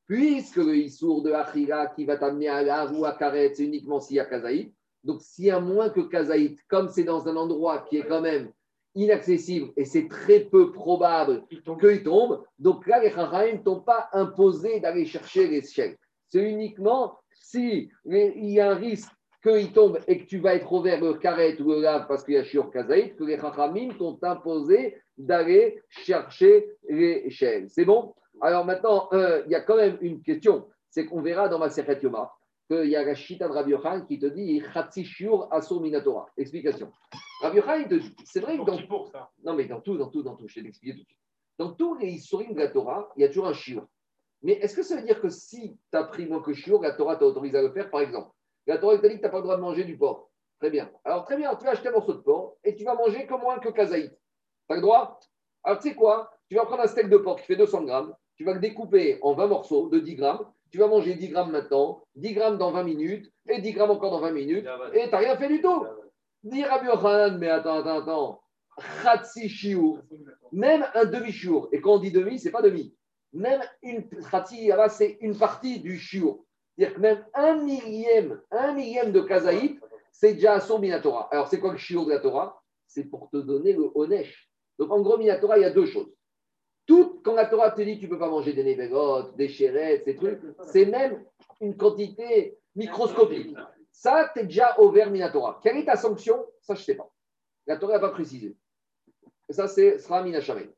Puisque 0.07 0.55
le 0.55 0.78
Issour 0.78 1.22
de 1.22 1.34
Achira 1.34 1.88
qui 1.88 2.05
va 2.05 2.16
t'amener 2.16 2.47
à 2.47 2.64
la 2.64 2.89
ou 2.89 3.03
à 3.03 3.12
Karet, 3.12 3.53
c'est 3.53 3.66
uniquement 3.66 3.99
s'il 3.99 4.16
y 4.16 4.20
a 4.22 4.26
Kazaït. 4.26 4.74
Donc 5.03 5.22
s'il 5.22 5.45
y 5.45 5.51
a 5.51 5.59
moins 5.59 5.89
que 5.89 5.99
Kazaït, 5.99 6.57
comme 6.70 6.88
c'est 6.88 7.03
dans 7.03 7.28
un 7.28 7.36
endroit 7.36 7.80
qui 7.89 7.97
est 7.97 8.07
quand 8.07 8.22
même 8.22 8.53
inaccessible 8.95 9.74
et 9.76 9.84
c'est 9.84 10.07
très 10.07 10.45
peu 10.45 10.72
probable 10.72 11.45
qu'il 11.49 12.03
tombe, 12.03 12.45
donc 12.57 12.88
là, 12.88 13.01
les 13.01 13.09
Chachamim 13.09 13.57
ne 13.57 13.64
t'ont 13.64 13.82
pas 13.82 14.07
imposé 14.14 14.80
d'aller 14.80 15.05
chercher 15.05 15.47
les 15.49 15.59
l'échelle. 15.59 15.97
C'est 16.30 16.49
uniquement 16.49 17.20
si 17.34 17.91
il 18.05 18.49
y 18.49 18.62
a 18.62 18.72
un 18.72 18.76
risque 18.76 19.12
qu'il 19.41 19.73
tombe 19.73 19.99
et 20.07 20.19
que 20.19 20.25
tu 20.25 20.39
vas 20.39 20.55
être 20.55 20.71
au 20.71 20.81
vers 20.81 21.01
le 21.01 21.15
Karet 21.15 21.59
ou 21.61 21.69
le 21.69 21.81
lave 21.81 22.05
parce 22.07 22.23
qu'il 22.23 22.35
y 22.35 22.37
a 22.37 22.43
Shiur 22.43 22.69
Kazaït, 22.71 23.15
que 23.15 23.23
les 23.23 23.39
Chachamim 23.39 23.93
t'ont 23.97 24.19
imposé 24.21 24.97
d'aller 25.17 25.81
chercher 25.89 26.67
les 26.87 27.23
l'échelle. 27.23 27.69
C'est 27.69 27.85
bon? 27.85 28.13
Alors 28.41 28.65
maintenant, 28.65 29.09
euh, 29.13 29.43
il 29.45 29.51
y 29.51 29.55
a 29.55 29.61
quand 29.61 29.77
même 29.77 29.97
une 30.01 30.21
question. 30.21 30.67
C'est 30.89 31.05
qu'on 31.05 31.21
verra 31.21 31.47
dans 31.47 31.59
ma 31.59 31.69
Sechet 31.69 31.99
Yoma 32.01 32.31
qu'il 32.69 32.89
y 32.89 32.95
a 32.95 33.03
la 33.03 33.15
Shita 33.15 33.47
de 33.47 33.53
Rabbi 33.53 33.71
Yochanan 33.71 34.05
qui 34.05 34.19
te 34.19 34.27
dit 34.27 34.61
Chatzi 34.73 35.03
Shiur 35.03 35.51
Asur 35.51 35.81
Minatora. 35.81 36.27
Explication. 36.37 36.91
Rabbi 37.41 37.57
Yochanan, 37.57 37.81
il 37.81 37.87
te 37.87 37.95
dit 37.95 38.15
c'est 38.23 38.39
vrai 38.39 38.57
que 38.57 38.63
dans 38.63 38.77
qui 38.77 38.83
pour 38.83 39.07
ça 39.07 39.29
non, 39.43 39.55
mais 39.55 39.65
dans 39.65 39.81
tout, 39.81 39.97
dans 39.97 40.09
tout, 40.09 40.23
dans 40.23 40.35
tout, 40.35 40.47
je 40.47 40.55
vais 40.55 40.61
l'expliquer 40.61 40.95
tout 40.95 41.01
de 41.01 41.07
suite. 41.07 41.19
Dans 41.57 41.73
tous 41.73 41.95
les 41.95 42.09
Issourim 42.09 42.53
de 42.53 42.59
la 42.59 42.69
Torah, 42.69 43.09
il 43.17 43.21
y 43.21 43.25
a 43.25 43.27
toujours 43.27 43.47
un 43.47 43.53
shiur. 43.53 43.85
Mais 44.43 44.53
est-ce 44.53 44.75
que 44.75 44.83
ça 44.83 44.95
veut 44.95 45.03
dire 45.03 45.21
que 45.21 45.29
si 45.29 45.77
tu 45.91 45.97
as 45.97 46.03
pris 46.03 46.25
moins 46.25 46.41
que 46.41 46.53
shiur, 46.53 46.81
la 46.81 46.93
Torah 46.93 47.17
t'a 47.17 47.25
autorisé 47.25 47.57
à 47.57 47.61
le 47.61 47.71
faire, 47.71 47.89
par 47.89 48.01
exemple? 48.01 48.31
La 48.68 48.78
Torah 48.78 48.97
t'a 48.97 49.07
dit 49.07 49.16
que 49.16 49.20
tu 49.20 49.24
n'as 49.24 49.30
pas 49.30 49.38
le 49.38 49.43
droit 49.43 49.57
de 49.57 49.62
manger 49.62 49.84
du 49.84 49.97
porc. 49.97 50.30
Très 50.59 50.70
bien. 50.70 50.91
Alors, 51.03 51.26
très 51.26 51.38
bien, 51.38 51.55
tu 51.55 51.66
vas 51.66 51.72
acheter 51.72 51.89
un 51.89 51.93
morceau 51.93 52.14
de 52.14 52.20
porc 52.20 52.57
et 52.64 52.76
tu 52.76 52.84
vas 52.84 52.95
manger 52.95 53.26
que 53.26 53.34
moins 53.34 53.59
que 53.59 53.70
kazaït. 53.70 54.12
Tu 54.12 54.74
as 54.74 54.76
le 54.76 54.82
droit? 54.82 55.20
Alors, 55.64 55.80
tu 55.80 55.89
sais 55.89 55.95
quoi? 55.95 56.32
Tu 56.49 56.55
vas 56.55 56.66
prendre 56.66 56.84
un 56.84 56.88
steak 56.88 57.09
de 57.09 57.18
porc 57.18 57.39
qui 57.39 57.45
fait 57.47 57.55
200 57.55 57.84
grammes, 57.84 58.14
tu 58.36 58.43
vas 58.43 58.53
le 58.53 58.59
découper 58.59 59.20
en 59.22 59.34
20 59.34 59.47
morceaux 59.47 59.89
de 59.89 59.99
10 59.99 60.16
grammes, 60.16 60.45
tu 60.70 60.78
vas 60.78 60.88
manger 60.88 61.16
10 61.16 61.30
grammes 61.30 61.51
maintenant, 61.51 62.03
10 62.16 62.34
grammes 62.34 62.57
dans 62.57 62.72
20 62.72 62.84
minutes 62.84 63.32
et 63.47 63.59
10 63.62 63.74
grammes 63.74 63.91
encore 63.91 64.12
dans 64.12 64.20
20 64.20 64.32
minutes 64.32 64.68
et 64.93 65.05
tu 65.05 65.09
n'as 65.09 65.18
rien 65.18 65.38
fait 65.38 65.47
du 65.47 65.62
tout. 65.62 65.86
Rabbi 66.43 66.88
Yochanan, 66.88 67.38
mais 67.38 67.49
attends, 67.49 67.80
attends, 67.80 67.99
attends. 68.01 68.41
Chatsi 69.03 69.47
shiur, 69.49 70.01
même 70.51 70.86
un 70.95 71.05
demi-shiur. 71.05 71.70
Et 71.72 71.82
quand 71.82 71.95
on 71.95 71.99
dit 71.99 72.12
demi, 72.12 72.39
c'est 72.39 72.51
pas 72.51 72.62
demi. 72.62 72.95
Même 73.34 73.62
une 73.84 74.07
chatsi, 74.30 74.68
là, 74.68 74.89
c'est 74.89 75.18
une 75.22 75.38
partie 75.38 75.80
du 75.80 75.97
shiur. 75.97 76.39
C'est-à-dire 76.78 76.95
que 76.95 77.01
même 77.01 77.26
un 77.34 77.55
millième, 77.55 78.41
un 78.51 78.74
millième 78.74 79.11
de 79.11 79.22
kazaït, 79.22 79.80
c'est 80.11 80.34
déjà 80.34 80.59
son 80.59 80.80
minatora. 80.80 81.28
Alors, 81.32 81.47
c'est 81.47 81.59
quoi 81.59 81.72
le 81.72 81.78
shiur 81.78 82.05
de 82.05 82.11
la 82.11 82.19
Torah? 82.19 82.61
C'est 82.88 83.05
pour 83.05 83.30
te 83.30 83.38
donner 83.38 83.74
le 83.74 83.89
onesh. 83.95 84.49
Donc, 84.78 84.91
en 84.91 85.01
gros, 85.01 85.17
minatora, 85.17 85.57
il 85.57 85.61
y 85.61 85.65
a 85.65 85.72
deux 85.72 85.86
choses. 85.86 86.11
Tout, 86.86 87.22
quand 87.24 87.36
la 87.36 87.45
Torah 87.45 87.72
te 87.72 87.82
dit 87.82 87.99
tu 87.99 88.05
ne 88.05 88.09
peux 88.09 88.19
pas 88.19 88.30
manger 88.30 88.53
des 88.53 88.63
névégotes, 88.63 89.36
des 89.36 89.47
chérettes, 89.47 90.03
ces 90.05 90.15
trucs, 90.15 90.41
c'est 90.63 90.86
même 90.86 91.24
une 91.59 91.78
quantité 91.78 92.57
microscopique. 92.76 93.55
Ça, 93.91 94.32
tu 94.34 94.39
es 94.39 94.43
déjà 94.45 94.80
au 94.80 94.89
vers 94.89 95.11
Minatora. 95.11 95.59
Quelle 95.61 95.78
est 95.78 95.86
ta 95.86 95.95
sanction? 95.95 96.45
Ça, 96.61 96.74
je 96.74 96.82
ne 96.82 96.86
sais 96.86 96.95
pas. 96.95 97.09
La 97.67 97.78
Torah 97.78 97.93
n'a 97.93 97.99
pas 97.99 98.09
précisé. 98.09 98.57
Ça, 99.49 99.67
c'est 99.67 99.99
sera 99.99 100.24
Minachamel. 100.24 100.74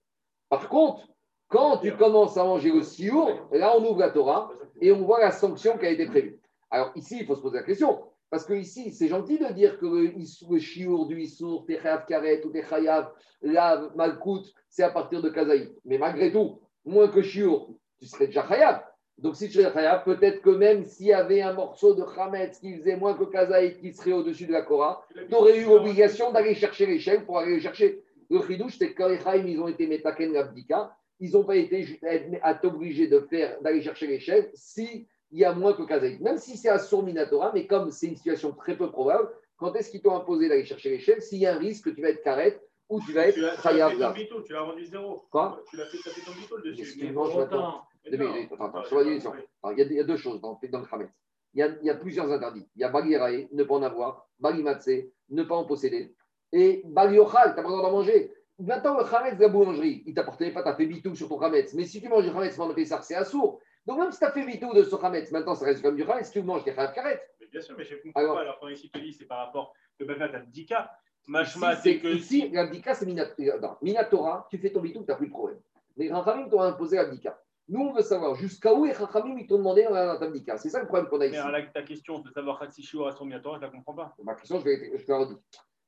Par 0.49 0.67
contre, 0.67 1.07
quand 1.53 1.77
tu 1.77 1.95
commences 1.95 2.35
à 2.35 2.43
manger 2.43 2.71
le 2.71 2.81
siour, 2.81 3.29
là, 3.51 3.75
on 3.77 3.85
ouvre 3.85 3.99
la 3.99 4.09
Torah 4.09 4.51
et 4.81 4.91
on 4.91 5.03
voit 5.03 5.21
la 5.21 5.31
sanction 5.31 5.77
qui 5.77 5.85
a 5.85 5.91
été 5.91 6.07
prévue. 6.07 6.39
Alors 6.71 6.91
ici, 6.95 7.19
il 7.19 7.27
faut 7.27 7.35
se 7.35 7.41
poser 7.41 7.57
la 7.57 7.63
question. 7.63 8.01
Parce 8.31 8.43
que 8.43 8.53
ici, 8.53 8.91
c'est 8.91 9.07
gentil 9.07 9.37
de 9.37 9.53
dire 9.53 9.77
que 9.77 9.85
le, 9.85 10.13
le 10.49 10.59
chiour 10.59 11.05
du 11.05 11.21
issour, 11.21 11.65
t'es 11.67 11.79
chayav 11.79 12.07
karet 12.07 12.43
ou 12.43 12.49
t'es 12.49 12.63
chayav 12.67 13.11
lav, 13.43 13.91
malkout, 13.95 14.41
c'est 14.67 14.81
à 14.81 14.89
partir 14.89 15.21
de 15.21 15.29
kazaï. 15.29 15.71
Mais 15.85 15.99
malgré 15.99 16.31
tout, 16.31 16.59
moins 16.83 17.07
que 17.07 17.21
chiour, 17.21 17.69
tu 17.99 18.07
serais 18.07 18.25
déjà 18.25 18.47
chayav. 18.47 18.81
Donc 19.19 19.35
si 19.35 19.47
tu 19.47 19.59
serais 19.61 19.71
chayav, 19.71 20.03
peut-être 20.05 20.41
que 20.41 20.49
même 20.49 20.83
s'il 20.85 21.05
y 21.05 21.13
avait 21.13 21.43
un 21.43 21.53
morceau 21.53 21.93
de 21.93 22.03
chametz 22.15 22.57
qui 22.57 22.79
faisait 22.79 22.95
moins 22.95 23.13
que 23.13 23.25
kazaï, 23.25 23.77
qui 23.77 23.93
serait 23.93 24.13
au-dessus 24.13 24.47
de 24.47 24.53
la 24.53 24.63
Korah, 24.63 25.05
tu 25.29 25.35
aurais 25.35 25.59
eu 25.59 25.65
l'obligation 25.65 26.31
d'aller 26.31 26.55
chercher 26.55 26.87
l'échelle 26.87 27.23
pour 27.25 27.37
aller 27.37 27.53
le 27.53 27.61
chercher. 27.61 28.03
Le 28.31 28.41
chidouche, 28.41 28.79
c'est 28.79 28.93
que 28.93 29.03
les 29.03 29.19
Chaim, 29.19 29.45
ils 29.45 29.61
ont 29.61 29.67
été 29.67 29.85
metaken 29.85 30.33
l'abdika, 30.33 30.97
ils 31.23 31.31
n'ont 31.31 31.45
pas 31.45 31.55
été 31.55 31.87
à 32.41 32.53
t'obliger 32.53 33.07
de 33.07 33.21
faire 33.21 33.61
d'aller 33.61 33.81
chercher 33.81 34.07
l'échelle 34.07 34.51
si 34.53 35.07
il 35.31 35.39
y 35.39 35.45
a 35.45 35.53
moins 35.53 35.71
que 35.71 35.83
kazaï. 35.83 36.19
Même 36.19 36.37
si 36.37 36.57
c'est 36.57 36.67
à 36.67 36.77
Minatora, 37.01 37.51
mais 37.53 37.65
comme 37.65 37.91
c'est 37.91 38.07
une 38.07 38.17
situation 38.17 38.51
très 38.51 38.75
peu 38.75 38.91
probable, 38.91 39.29
quand 39.55 39.73
est-ce 39.75 39.89
qu'ils 39.89 40.01
t'ont 40.01 40.17
imposé 40.17 40.49
d'aller 40.49 40.65
chercher 40.65 40.89
l'échelle 40.89 41.21
S'il 41.21 41.39
y 41.39 41.45
a 41.45 41.55
un 41.55 41.59
risque 41.59 41.85
que 41.85 41.91
tu 41.91 42.01
vas 42.01 42.09
être 42.09 42.23
carrette 42.23 42.61
ou 42.89 43.01
tu 43.01 43.13
vas 43.13 43.27
être 43.27 43.37
l'as 43.37 43.55
tu 44.43 44.51
l'as 44.51 44.61
rendu 44.61 44.83
zéro. 44.83 45.25
Quoi 45.31 45.63
Tu 45.69 45.77
l'as 45.77 45.85
fait, 45.85 45.97
fait 45.97 46.25
ton 46.25 46.33
bitoul 46.33 46.61
dessus. 46.61 46.83
Ah, 46.83 46.85
je 48.91 48.95
les. 48.97 49.25
Alors, 49.25 49.77
Il 49.77 49.93
y, 49.93 49.99
a, 49.99 50.03
deux 50.03 50.17
choses 50.17 50.41
dans, 50.41 50.59
dans 50.61 50.79
le 50.79 50.85
Khametz. 50.85 51.09
Il 51.53 51.59
y, 51.59 51.63
a, 51.63 51.69
il 51.81 51.85
y 51.85 51.89
a 51.89 51.95
plusieurs 51.95 52.29
interdits. 52.29 52.67
Il 52.75 52.81
y 52.81 52.83
a 52.83 52.89
Bagirae, 52.89 53.47
ne 53.49 53.63
pas 53.63 53.75
en 53.75 53.83
avoir, 53.83 54.27
Balimatse, 54.39 54.89
ne 55.29 55.43
pas 55.43 55.55
en 55.55 55.63
posséder, 55.63 56.13
et 56.51 56.81
Baliochal, 56.85 57.51
tu 57.51 57.55
n'as 57.55 57.63
pas 57.63 57.69
le 57.69 57.69
droit 57.69 57.81
d'en 57.81 57.97
manger. 57.97 58.33
Maintenant, 58.65 58.97
le 58.97 59.03
Khametz 59.03 59.35
de 59.37 59.41
la 59.41 59.49
boulangerie, 59.49 60.03
il 60.05 60.13
t'apportait 60.13 60.51
pas, 60.51 60.63
tu 60.63 60.69
as 60.69 60.75
fait 60.75 60.85
bitou 60.85 61.13
sur 61.15 61.27
ton 61.27 61.37
Khametz. 61.37 61.73
Mais 61.73 61.85
si 61.85 62.01
tu 62.01 62.07
manges 62.07 62.23
du 62.25 62.31
Khametz 62.31 62.55
pendant 62.55 62.73
Pessah, 62.73 63.01
c'est 63.01 63.15
assourd. 63.15 63.59
Donc 63.85 63.99
même 63.99 64.11
si 64.11 64.19
tu 64.19 64.25
as 64.25 64.31
fait 64.31 64.45
bitou 64.45 64.73
de 64.73 64.83
ce 64.83 64.95
Khametz, 64.95 65.31
maintenant 65.31 65.55
ça 65.55 65.65
reste 65.65 65.81
comme 65.81 65.95
du 65.95 66.05
Khametz, 66.05 66.27
si 66.27 66.33
tu 66.33 66.41
manges, 66.43 66.63
tu 66.63 66.69
es 66.69 66.75
Khametz 66.75 66.93
karet. 66.93 67.21
Bien 67.51 67.61
sûr, 67.61 67.75
mais 67.77 67.83
je 67.83 67.95
comprends 67.97 68.21
Alors- 68.21 68.35
pas. 68.35 68.41
Alors, 68.41 68.57
quand 68.59 68.67
ici, 68.69 68.89
tu 68.91 69.01
dis, 69.01 69.13
c'est 69.13 69.25
par 69.25 69.39
rapport 69.45 69.73
que 69.99 70.03
tu 70.05 70.11
as 70.11 70.39
10 70.39 70.65
cas. 70.65 70.89
Machma, 71.27 71.75
c'est 71.75 71.99
que. 71.99 72.07
ici, 72.07 72.49
l'abdika, 72.49 72.93
c'est 72.95 73.05
Minat- 73.05 73.33
euh, 73.39 73.67
Minatora, 73.81 74.47
tu 74.49 74.57
fais 74.57 74.71
ton 74.71 74.81
bitou, 74.81 75.03
tu 75.03 75.11
n'as 75.11 75.15
plus 75.15 75.27
de 75.27 75.31
problème. 75.31 75.59
Les 75.95 76.09
Chachamim 76.09 76.49
t'ont 76.49 76.61
imposé 76.61 76.95
l'abdika. 76.97 77.39
Nous, 77.69 77.79
on 77.79 77.93
veut 77.93 78.01
savoir 78.01 78.35
jusqu'à 78.35 78.73
où 78.73 78.83
les 78.85 78.93
Chachamim 78.93 79.37
ils 79.37 79.47
t'ont 79.47 79.57
demandé 79.57 79.83
dans 79.83 79.91
l'abdika? 79.93 80.57
C'est 80.57 80.69
ça 80.69 80.79
le 80.81 80.87
problème 80.87 81.07
qu'on 81.07 81.21
a 81.21 81.25
ici. 81.25 81.33
Mais 81.33 81.39
alors, 81.39 81.51
là, 81.51 81.61
ta 81.73 81.83
question 81.83 82.19
de 82.19 82.29
savoir 82.31 82.59
Khatsishio 82.59 83.05
à 83.05 83.11
son 83.11 83.25
Minatora, 83.25 83.57
je 83.57 83.61
la 83.61 83.69
comprends 83.69 83.93
pas. 83.93 84.15
Ma 84.23 84.35
question, 84.35 84.59
je, 84.59 84.65
vais, 84.65 84.91
je 84.97 85.05
te 85.05 85.11
la 85.11 85.19
redis. 85.19 85.37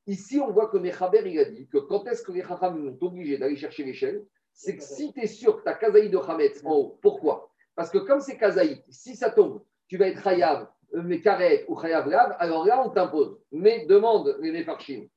Ici, 0.07 0.39
on 0.39 0.51
voit 0.51 0.67
que 0.67 0.77
Mechaber, 0.77 1.23
il 1.25 1.39
a 1.39 1.45
dit 1.45 1.67
que 1.67 1.77
quand 1.77 2.05
est-ce 2.07 2.21
que 2.21 2.31
les 2.31 2.43
Chachamim 2.43 2.91
sont 2.91 3.05
obligés 3.05 3.37
d'aller 3.37 3.55
chercher 3.55 3.83
l'échelle 3.83 4.23
C'est 4.53 4.77
que 4.77 4.83
si 4.83 5.11
tu 5.13 5.21
es 5.21 5.27
sûr 5.27 5.57
que 5.57 5.63
tu 5.63 5.69
as 5.69 5.73
Kazaï 5.73 6.09
de 6.09 6.17
Hametz 6.17 6.63
en 6.63 6.71
haut. 6.71 6.99
Pourquoi? 7.01 7.49
Parce 7.75 7.89
que 7.89 7.97
comme 7.97 8.19
c'est 8.19 8.37
Kazaï, 8.37 8.83
si 8.89 9.15
ça 9.15 9.31
tombe, 9.31 9.61
tu 9.87 9.97
vas 9.97 10.07
être 10.07 10.21
Chayav, 10.21 10.67
euh, 10.93 11.01
mais 11.03 11.21
ou 11.67 11.79
Chayav 11.79 12.07
Lav, 12.07 12.35
alors 12.39 12.65
là, 12.65 12.83
on 12.85 12.89
t'impose. 12.89 13.39
Mais 13.51 13.85
demande 13.87 14.37
les 14.41 14.51
Mefarchim 14.51 15.07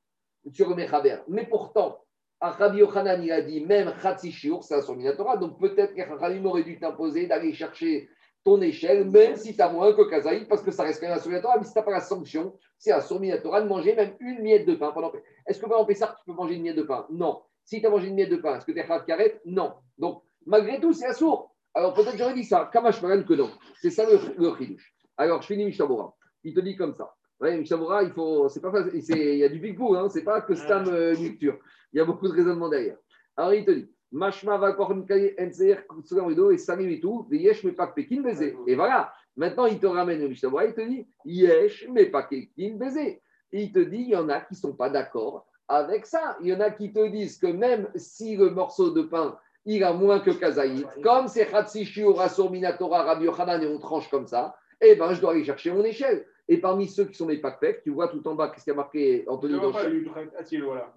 sur 0.51 0.69
le 0.69 0.75
Mechaber. 0.75 1.17
Mais 1.27 1.45
pourtant, 1.45 2.03
Rabbi 2.41 2.79
Yochanan, 2.79 3.21
il 3.21 3.31
a 3.31 3.41
dit 3.41 3.65
même 3.65 3.93
Chatzi 4.01 4.31
Shiur, 4.31 4.63
c'est 4.63 4.75
un 4.75 4.81
son 4.81 4.95
Minatora, 4.95 5.37
donc 5.37 5.59
peut-être 5.59 5.93
que 5.93 6.01
Chachamim 6.01 6.45
aurait 6.45 6.63
dû 6.63 6.79
t'imposer 6.79 7.27
d'aller 7.27 7.53
chercher 7.53 8.09
ton 8.43 8.61
échelle, 8.61 9.09
même 9.09 9.35
si 9.35 9.55
tu 9.55 9.61
as 9.61 9.69
moins 9.69 9.93
que 9.93 10.09
Kazaï, 10.09 10.45
parce 10.45 10.61
que 10.63 10.71
ça 10.71 10.83
reste 10.83 10.99
quand 10.99 11.07
même 11.07 11.17
un 11.17 11.21
Sominatora, 11.21 11.57
mais 11.57 11.65
si 11.65 11.73
tu 11.73 11.79
n'as 11.79 11.83
pas 11.83 11.91
la 11.91 11.99
sanction, 11.99 12.55
c'est 12.77 12.91
un 12.91 13.01
Sominatora 13.01 13.61
de 13.61 13.67
manger 13.67 13.95
même 13.95 14.15
une 14.19 14.41
miette 14.41 14.65
de 14.65 14.75
pain 14.75 14.91
pendant. 14.91 15.11
Est-ce 15.45 15.59
que 15.59 15.65
pendant 15.65 15.85
Pessah, 15.85 16.15
tu 16.17 16.25
peux 16.25 16.33
manger 16.33 16.55
une 16.55 16.63
miette 16.63 16.77
de 16.77 16.83
pain? 16.83 17.05
Non. 17.09 17.41
Si 17.63 17.81
tu 17.81 17.87
as 17.87 17.89
mangé 17.89 18.07
une 18.07 18.15
miette 18.15 18.29
de 18.31 18.37
pain, 18.37 18.57
est-ce 18.57 18.65
que 18.65 18.71
tu 18.71 18.79
es 18.79 18.85
Khav 18.87 19.05
Karet? 19.05 19.41
Non. 19.45 19.73
Donc, 19.97 20.23
malgré 20.45 20.79
tout, 20.79 20.93
c'est 20.93 21.05
assourd. 21.05 21.53
Alors, 21.73 21.93
peut-être 21.93 22.13
que 22.13 22.17
j'aurais 22.17 22.33
dit 22.33 22.43
ça. 22.43 22.69
Kamash 22.73 23.01
Maran 23.01 23.23
que 23.23 23.33
non. 23.33 23.51
C'est 23.79 23.91
ça 23.91 24.05
le, 24.05 24.17
le 24.37 24.55
chidouche. 24.57 24.93
Alors, 25.17 25.41
je 25.41 25.47
finis 25.47 25.65
Mishabura. 25.65 26.15
Il 26.43 26.53
te 26.53 26.61
dit 26.61 26.75
comme 26.75 26.93
ça. 26.93 27.13
Ouais, 27.39 27.57
Mishabura, 27.57 28.03
il 28.03 28.11
faut. 28.11 28.49
C'est 28.49 28.61
pas 28.61 28.71
facile. 28.71 29.03
Il 29.17 29.37
y 29.37 29.43
a 29.43 29.49
du 29.49 29.59
big 29.59 29.77
book, 29.77 29.95
hein. 29.95 30.09
c'est 30.09 30.23
pas 30.23 30.41
que 30.41 30.55
Stam 30.55 30.87
euh, 30.87 31.13
lecture. 31.13 31.59
Il 31.93 31.97
y 31.97 31.99
a 31.99 32.05
beaucoup 32.05 32.27
de 32.27 32.33
raisonnements 32.33 32.69
derrière. 32.69 32.97
Alors, 33.37 33.53
il 33.53 33.65
te 33.65 33.71
dit. 33.71 33.91
Mashma 34.11 34.57
va 34.57 34.73
kutsugamodo 34.73 36.51
et 36.51 36.57
salim 36.57 36.89
et 36.89 36.99
tout, 36.99 37.27
veyesh 37.29 37.63
me 37.63 37.71
pas 37.73 37.87
pekin 37.87 38.21
baiser. 38.21 38.57
Et 38.67 38.75
voilà. 38.75 39.13
Maintenant, 39.39 39.67
il 39.67 39.79
te 39.79 39.87
ramène 39.87 40.19
le 40.19 40.27
Mishnah 40.27 40.49
il 40.65 40.73
te 40.73 40.81
dit 40.81 41.07
Yesh, 41.23 41.87
mais 41.91 42.07
pas 42.07 42.23
Kekin 42.23 42.75
baiser. 42.75 43.21
Et 43.53 43.63
il 43.63 43.71
te 43.71 43.79
dit 43.79 44.01
il 44.01 44.09
y 44.09 44.15
en 44.15 44.27
a 44.27 44.41
qui 44.41 44.53
ne 44.53 44.57
sont 44.57 44.73
pas 44.73 44.89
d'accord 44.89 45.45
avec 45.67 46.05
ça. 46.05 46.37
Il 46.41 46.47
y 46.47 46.53
en 46.53 46.59
a 46.59 46.71
qui 46.71 46.91
te 46.91 47.07
disent 47.07 47.37
que 47.37 47.47
même 47.47 47.87
si 47.95 48.35
le 48.35 48.49
morceau 48.49 48.89
de 48.91 49.03
pain 49.03 49.37
il 49.65 49.83
a 49.83 49.93
moins 49.93 50.19
que 50.19 50.31
Kazaït, 50.31 50.85
comme 51.03 51.27
c'est 51.27 51.53
Hatsishu, 51.53 52.07
Rasur, 52.07 52.51
Minatora, 52.51 53.03
Rabbi 53.03 53.25
Yochanan, 53.25 53.61
et 53.61 53.67
on 53.67 53.77
tranche 53.77 54.09
comme 54.09 54.25
ça, 54.25 54.55
eh 54.81 54.95
ben, 54.95 55.13
je 55.13 55.21
dois 55.21 55.31
aller 55.31 55.43
chercher 55.43 55.71
mon 55.71 55.83
échelle. 55.83 56.25
Et 56.51 56.57
parmi 56.57 56.87
ceux 56.87 57.05
qui 57.05 57.13
sont 57.13 57.27
mes 57.27 57.37
pakpek, 57.37 57.83
tu 57.83 57.91
vois 57.91 58.07
tout 58.07 58.27
en 58.27 58.33
bas, 58.33 58.49
qu'est-ce 58.49 58.63
qu'il 58.63 58.71
y 58.71 58.73
a 58.73 58.77
marqué, 58.77 59.23
Anthony, 59.27 59.53
dans, 59.59 59.71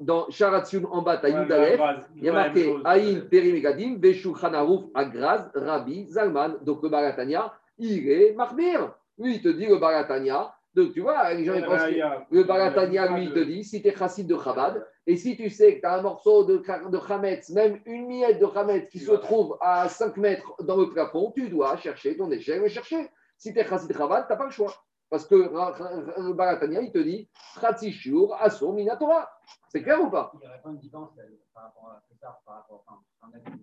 dans 0.00 0.30
Sharatsun, 0.30 0.84
en 0.90 1.03
bas, 1.03 1.20
Yudalef, 1.28 1.78
il 2.16 2.24
y 2.24 2.28
a 2.30 2.32
marqué 2.32 2.74
Aïn, 2.86 3.20
Peri, 3.30 3.53
Megadim, 3.53 3.98
Veshu, 4.00 4.32
Khanarouf, 4.32 4.84
Agraz, 4.94 5.50
Rabbi, 5.55 6.07
Zalman. 6.09 6.57
Donc 6.62 6.82
le 6.82 6.88
Baratania, 6.88 7.53
il 7.76 8.09
est 8.11 8.32
Mahmir. 8.32 8.94
Lui, 9.18 9.34
il 9.34 9.42
te 9.42 9.48
dit 9.48 9.66
le 9.66 9.76
Baratania. 9.76 10.55
Donc 10.74 10.94
tu 10.94 11.00
vois, 11.03 11.34
les 11.34 11.44
gens 11.44 11.53
ils 11.55 11.66
pensent 11.66 11.82
que 11.82 12.34
le 12.34 12.44
Baratania, 12.44 13.09
lui, 13.12 13.24
il 13.24 13.32
te 13.34 13.40
dit 13.40 13.62
si 13.62 13.82
tu 13.82 13.88
es 13.88 13.94
chassid 13.94 14.26
de 14.26 14.38
Chabad, 14.42 14.86
et 15.07 15.18
si 15.18 15.36
tu 15.36 15.50
sais 15.50 15.74
que 15.76 15.80
tu 15.80 15.86
as 15.86 15.98
un 15.98 16.03
morceau 16.03 16.44
de, 16.44 16.62
de 16.90 16.98
Chametz, 17.07 17.50
même 17.50 17.78
une 17.84 18.07
miette 18.07 18.40
de 18.40 18.46
Chametz 18.46 18.88
qui 18.88 19.00
se 19.00 19.12
trouve 19.12 19.59
à 19.61 19.86
5 19.86 20.16
mètres 20.16 20.55
dans 20.62 20.78
le 20.78 20.88
plafond, 20.88 21.30
tu 21.36 21.50
dois 21.50 21.76
chercher 21.76 22.16
ton 22.16 22.30
échelle 22.30 22.64
et 22.64 22.70
chercher. 22.70 23.11
Si 23.36 23.53
tu 23.53 23.59
es 23.59 23.66
chassid 23.66 23.90
de 23.90 23.92
Chabad, 23.94 24.26
tu 24.26 24.32
n'as 24.32 24.38
pas 24.38 24.46
le 24.46 24.50
choix. 24.50 24.72
Parce 25.12 25.26
que 25.26 25.34
le 25.34 26.32
Baratania, 26.32 26.80
il 26.80 26.90
te 26.90 26.96
dit 26.96 27.28
Khatishur, 27.60 28.34
Asur, 28.40 28.72
Minatora. 28.72 29.28
C'est 29.68 29.82
clair 29.82 30.00
ou 30.00 30.08
pas 30.08 30.32
Il 30.32 30.40
n'y 30.40 30.46
aurait 30.46 30.62
pas 30.62 30.70
une 30.70 30.78
différence 30.78 31.10
euh, 31.18 31.24
par 31.52 31.64
rapport 31.64 31.90
à 31.90 32.02
Pessar, 32.08 32.40
par 32.46 32.54
rapport 32.54 32.82
à 32.88 33.26
un 33.26 33.30
qui 33.30 33.58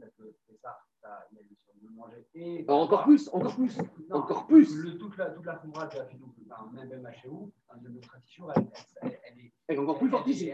parce 0.00 0.12
que 0.16 0.34
Pessar, 0.48 0.82
il 1.30 1.38
a 1.38 1.42
des 1.42 1.54
choses 1.54 1.80
de 1.80 1.88
manger. 1.94 2.26
Et 2.34 2.64
encore 2.68 3.04
plus, 3.04 3.30
encore 3.32 3.54
plus, 3.54 3.78
encore 4.10 4.48
plus. 4.48 4.76
Le, 4.76 4.98
toute 4.98 5.16
la, 5.18 5.26
toute 5.26 5.46
la 5.46 5.54
Khumra 5.58 5.86
de 5.86 5.98
la 5.98 6.06
Fidou, 6.06 6.34
même 6.72 6.88
Ben 6.88 7.00
Machéou, 7.00 7.52
de 7.76 8.00
Khatishur, 8.00 8.52
elle, 8.56 8.66
elle, 9.02 9.20
elle, 9.22 9.38
est. 9.38 9.52
Elle 9.68 9.76
est 9.76 9.78
encore 9.78 9.98
plus 10.00 10.10
forte 10.10 10.26
ici. 10.26 10.50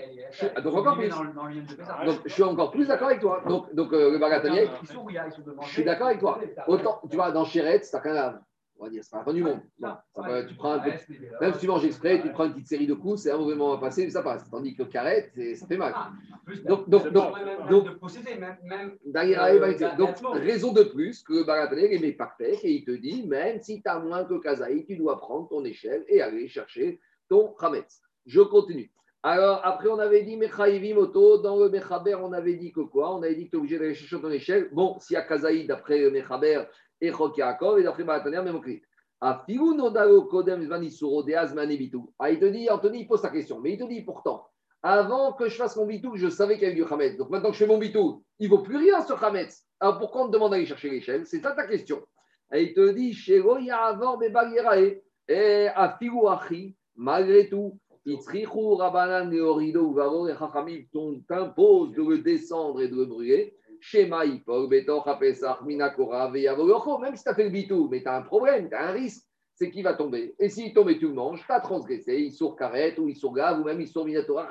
Donc 0.63 0.75
encore 0.75 0.99
plus. 0.99 1.09
Donc 1.09 2.21
je 2.27 2.33
suis 2.35 2.43
encore 2.43 2.71
plus 2.71 2.87
d'accord 2.87 3.09
avec 3.09 3.21
toi. 3.21 3.43
Donc, 3.49 3.75
donc 3.75 3.95
euh, 3.95 4.11
le 4.11 4.19
Baratania, 4.19 4.67
je 5.63 5.69
suis 5.69 5.85
d'accord 5.85 6.09
avec 6.09 6.21
toi. 6.21 6.39
Autant, 6.67 7.01
tu 7.09 7.17
vois, 7.17 7.33
dans 7.33 7.47
qu'un 7.47 8.15
âme 8.15 8.45
on 8.54 8.54
va 8.85 8.91
dire, 8.91 9.03
c'est 9.05 9.11
pas 9.11 9.19
la 9.19 9.25
fin 9.25 9.33
du 9.33 9.43
monde. 9.43 9.61
tu 10.49 10.55
prends 10.55 10.81
même 11.41 11.53
si 11.55 11.61
tu 11.61 11.67
manges 11.67 11.85
exprès, 11.85 12.21
tu 12.21 12.31
prends 12.31 12.47
une 12.47 12.53
petite 12.53 12.69
série 12.69 12.87
de 12.87 12.95
coups, 12.95 13.23
c'est 13.23 13.31
un 13.31 13.39
mauvais 13.39 13.55
moment 13.55 13.75
à 13.75 13.81
passer, 13.81 14.09
ça 14.11 14.23
passe. 14.23 14.49
Tandis 14.51 14.75
que 14.75 14.83
carrette, 14.85 15.33
ça 15.57 15.67
fait 15.67 15.77
mal. 15.77 15.93
Ah, 15.95 16.13
donc, 16.67 16.89
donc, 16.89 17.09
donc, 17.11 17.35
donc, 17.69 18.01
donc, 19.97 20.37
raison 20.37 20.73
de 20.73 20.83
plus 20.83 21.23
que 21.23 21.45
Barataner 21.45 21.95
est 21.95 22.13
parfait 22.13 22.59
et 22.63 22.73
il 22.73 22.85
te 22.85 22.93
dit, 22.93 23.27
même 23.27 23.61
si 23.61 23.83
tu 23.83 23.89
as 23.89 23.99
moins 23.99 24.25
que 24.25 24.39
Kazaï, 24.39 24.85
tu 24.85 24.97
dois 24.97 25.19
prendre 25.19 25.49
ton 25.49 25.65
échelle 25.65 26.05
et 26.09 26.21
aller 26.21 26.49
chercher 26.49 27.01
ton 27.29 27.55
Hametz. 27.59 28.03
Je 28.27 28.41
continue. 28.41 28.91
Alors, 29.27 29.63
après, 29.65 29.89
on 29.89 29.99
avait 29.99 30.23
dit 30.23 30.37
Mechaïvi 30.37 30.93
Moto. 30.93 31.39
Dans 31.39 31.57
le 31.57 31.71
Mechaber, 31.71 32.15
on 32.17 32.35
avait 32.35 32.57
dit 32.57 32.73
que 32.73 32.81
quoi? 32.81 33.17
On 33.17 33.23
avait 33.23 33.35
dit 33.35 33.47
que 33.47 33.53
tu 33.53 33.57
es 33.57 33.59
obligé 33.59 33.79
d'aller 33.79 33.95
chercher 33.95 34.21
ton 34.21 34.31
échelle. 34.31 34.69
Bon, 34.73 34.99
s'il 35.01 35.15
y 35.15 35.17
a 35.17 35.23
Kazaï, 35.23 35.67
d'après 35.67 36.11
Mechaber, 36.11 36.65
et 37.01 37.13
Chok 37.13 37.37
Yaakov, 37.37 37.79
et 37.79 37.83
d'après 37.83 38.05
Barataner, 38.05 38.43
même. 38.43 38.61
Ah, 39.21 39.45
il 39.49 39.59
te 39.59 40.87
dit, 42.47 42.71
Anthony, 42.71 43.01
il 43.01 43.07
pose 43.07 43.21
sa 43.21 43.31
question, 43.31 43.61
mais 43.61 43.73
il 43.73 43.79
te 43.79 43.85
dit 43.85 44.03
pourtant, 44.03 44.47
avant 44.83 45.33
que 45.33 45.49
je 45.49 45.57
fasse 45.57 45.77
mon 45.77 45.87
bitou, 45.87 46.17
je 46.17 46.29
savais 46.29 46.55
qu'il 46.55 46.65
y 46.65 46.67
avait 46.67 46.75
du 46.75 46.85
Hametz. 46.85 47.17
Donc 47.17 47.31
maintenant 47.31 47.49
que 47.49 47.55
je 47.55 47.61
fais 47.61 47.67
mon 47.67 47.79
bitou, 47.79 48.23
il 48.39 48.51
ne 48.51 48.55
vaut 48.55 48.63
plus 48.63 48.77
rien 48.77 49.03
sur 49.03 49.25
Hametz. 49.25 49.65
Alors 49.81 49.99
pourquoi 49.99 50.25
on 50.25 50.27
te 50.27 50.33
demande 50.33 50.51
d'aller 50.51 50.67
chercher 50.67 50.91
l'échelle? 50.91 51.25
C'est 51.25 51.41
ça 51.41 51.53
ta 51.53 51.67
question. 51.67 52.05
Et 52.53 52.65
il 52.65 52.75
te 52.75 52.91
dit, 52.91 53.15
Shego 53.15 53.57
Yavor 53.59 54.19
Bebagirae, 54.19 55.01
et 55.27 55.69
Afigu 55.75 56.29
Achi, 56.29 56.77
malgré 56.97 57.49
tout, 57.49 57.79
Itzrichu 58.05 58.75
Rabanan 58.75 59.31
Neorido 59.31 59.91
Uvaro 59.91 60.29
et 60.29 60.35
t'impose 61.27 61.93
de 61.93 62.03
le 62.03 62.19
descendre 62.19 62.83
et 62.83 62.89
de 62.89 62.97
le 62.97 63.07
brûler. 63.07 63.57
Même 63.93 64.41
si 67.17 67.23
tu 67.23 67.29
as 67.29 67.35
fait 67.35 67.45
le 67.45 67.51
bitou, 67.51 67.89
mais 67.91 68.03
tu 68.03 68.09
as 68.09 68.17
un 68.17 68.23
problème, 68.23 68.69
tu 68.69 68.75
as 68.75 68.89
un 68.89 68.93
risque, 68.93 69.25
c'est 69.55 69.71
qu'il 69.71 69.85
va 69.85 69.95
tomber. 69.95 70.35
Et 70.39 70.49
s'il 70.49 70.73
tombe 70.73 70.91
et 70.91 70.99
tu 70.99 71.07
le 71.07 71.15
manges, 71.15 71.45
tu 71.45 71.53
as 71.53 71.61
transgressé, 71.61 72.17
il 72.17 72.33
sourd 72.33 72.57
carrette 72.57 72.99
ou 72.99 73.09
il 73.09 73.17
sourd 73.17 73.35
gave 73.35 73.61
ou 73.61 73.65
même 73.65 73.81
il 73.81 73.89
sourd 73.89 74.05
Minatora. 74.05 74.49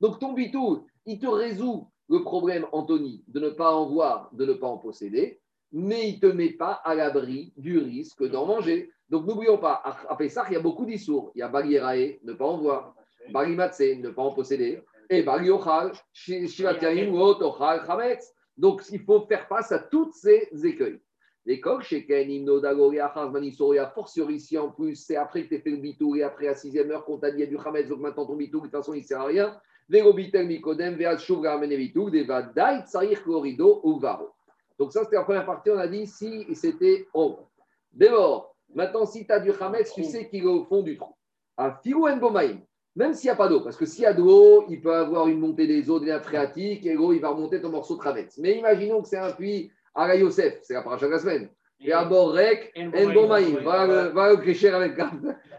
Donc 0.00 0.18
ton 0.18 0.32
bitou, 0.32 0.86
il 1.06 1.18
te 1.18 1.26
résout 1.26 1.88
le 2.08 2.22
problème, 2.22 2.66
Anthony, 2.72 3.24
de 3.28 3.40
ne 3.40 3.50
pas 3.50 3.74
en 3.74 3.86
voir, 3.86 4.28
de 4.32 4.44
ne 4.44 4.52
pas 4.52 4.66
en 4.66 4.78
posséder, 4.78 5.40
mais 5.72 6.10
il 6.10 6.16
ne 6.16 6.20
te 6.20 6.26
met 6.26 6.50
pas 6.50 6.72
à 6.84 6.94
l'abri 6.94 7.52
du 7.56 7.78
risque 7.78 8.28
d'en 8.28 8.46
manger. 8.46 8.90
Donc 9.08 9.26
n'oublions 9.26 9.58
pas, 9.58 9.82
à 10.08 10.16
Pessah, 10.16 10.44
il 10.48 10.54
y 10.54 10.56
a 10.56 10.60
beaucoup 10.60 10.84
d'issours. 10.84 11.32
Il 11.34 11.38
y 11.38 11.42
a 11.42 11.48
Bagirae, 11.48 12.18
ne 12.22 12.32
pas 12.34 12.44
en 12.44 12.58
voir, 12.58 12.94
Barimatse, 13.30 13.80
ne 13.80 14.10
pas 14.10 14.22
en 14.22 14.32
posséder, 14.32 14.82
et 15.10 15.22
Bagiochal, 15.22 15.92
Shivatiaim 16.12 17.12
ou 17.12 17.20
Ochal, 17.20 17.84
Chametz. 17.86 18.33
Donc, 18.56 18.82
il 18.90 19.00
faut 19.00 19.20
faire 19.26 19.46
face 19.48 19.72
à 19.72 19.78
tous 19.78 20.12
ces 20.12 20.48
écueils. 20.64 21.00
Les 21.46 21.60
coques, 21.60 21.82
chez 21.82 22.06
Ken, 22.06 22.30
Hymno, 22.30 22.60
Dagoria, 22.60 23.12
Manisoria, 23.30 23.86
fortiori 23.88 24.36
ici 24.36 24.56
en 24.56 24.70
plus, 24.70 24.96
c'est 24.96 25.16
après 25.16 25.44
que 25.44 25.54
tu 25.54 25.60
fait 25.60 25.70
le 25.70 25.76
bitou 25.76 26.16
et 26.16 26.22
après 26.22 26.48
à 26.48 26.54
sixième 26.54 26.90
heure 26.90 27.04
qu'on 27.04 27.18
t'a 27.18 27.30
dit 27.30 27.46
du 27.46 27.58
Hametz, 27.58 27.86
donc 27.86 28.00
maintenant 28.00 28.24
ton 28.24 28.36
bitou, 28.36 28.60
de 28.60 28.64
toute 28.64 28.72
façon, 28.72 28.94
il 28.94 29.02
ne 29.02 29.06
sert 29.06 29.20
à 29.20 29.26
rien. 29.26 29.60
Vérobitel, 29.88 30.46
Mikodem, 30.46 30.94
Veat, 30.94 31.18
Shuvra, 31.18 31.58
Menevitou, 31.58 32.08
Deva, 32.08 32.42
Dait, 32.42 32.86
Sarir, 32.86 33.22
Chlorido, 33.22 33.80
ou 33.82 33.98
Varo. 33.98 34.30
Donc, 34.78 34.92
ça, 34.92 35.04
c'était 35.04 35.16
la 35.16 35.24
première 35.24 35.44
partie, 35.44 35.70
on 35.70 35.78
a 35.78 35.86
dit 35.86 36.06
si 36.06 36.46
c'était 36.54 37.06
ombre. 37.12 37.50
D'abord, 37.92 38.56
maintenant, 38.74 39.04
si 39.04 39.26
tu 39.26 39.32
as 39.32 39.40
du 39.40 39.52
Hametz, 39.52 39.92
tu 39.92 40.04
sais 40.04 40.28
qu'il 40.28 40.44
est 40.44 40.46
au 40.46 40.64
fond 40.64 40.82
du 40.82 40.96
trou. 40.96 41.14
À 41.56 41.78
Filou 41.82 42.08
Bomaïm, 42.18 42.60
même 42.96 43.14
s'il 43.14 43.28
n'y 43.28 43.32
a 43.32 43.36
pas 43.36 43.48
d'eau, 43.48 43.60
parce 43.60 43.76
que 43.76 43.86
s'il 43.86 44.02
y 44.02 44.06
a 44.06 44.12
de 44.12 44.22
l'eau, 44.22 44.64
il 44.68 44.80
peut 44.80 44.94
avoir 44.94 45.28
une 45.28 45.40
montée 45.40 45.66
des 45.66 45.90
eaux, 45.90 45.98
des 45.98 46.06
nappes 46.06 46.24
phréatiques, 46.24 46.86
et 46.86 46.94
l'eau, 46.94 47.12
il 47.12 47.20
va 47.20 47.30
remonter 47.30 47.60
ton 47.60 47.70
morceau 47.70 47.94
de 47.94 48.00
traverse. 48.00 48.38
Mais 48.38 48.56
imaginons 48.56 49.02
que 49.02 49.08
c'est 49.08 49.18
un 49.18 49.32
puits 49.32 49.70
à 49.94 50.06
la 50.06 50.16
Yosef, 50.16 50.58
c'est 50.62 50.74
la 50.74 50.82
paracha 50.82 51.06
de 51.06 51.12
la 51.12 51.18
semaine. 51.18 51.48
Et 51.80 51.92
à 51.92 52.04
bord 52.04 52.32
rec, 52.32 52.72
Enbomaïm, 52.76 53.58
va 53.58 54.30
le 54.30 54.36
crécher 54.36 54.70
avec 54.70 54.98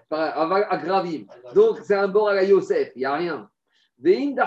à 0.10 0.78
Gravim. 0.78 1.26
Donc, 1.54 1.80
c'est 1.84 1.96
un 1.96 2.08
bord 2.08 2.30
à 2.30 2.34
la 2.34 2.44
Yosef, 2.44 2.92
il 2.96 3.00
n'y 3.00 3.06
a 3.06 3.16
rien. 3.16 3.50
Donc, 3.98 4.38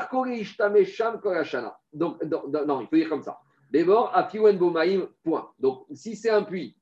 non, 2.23 2.81
il 2.81 2.87
faut 2.89 2.97
dire 2.97 3.09
comme 3.09 3.23
ça. 3.23 3.39
D'abord, 3.71 4.11
à 4.15 4.29
Bomaïm, 4.53 5.07
point. 5.23 5.51
Donc, 5.59 5.85
si 5.95 6.17
c'est 6.17 6.31
un 6.31 6.43
puits 6.43 6.77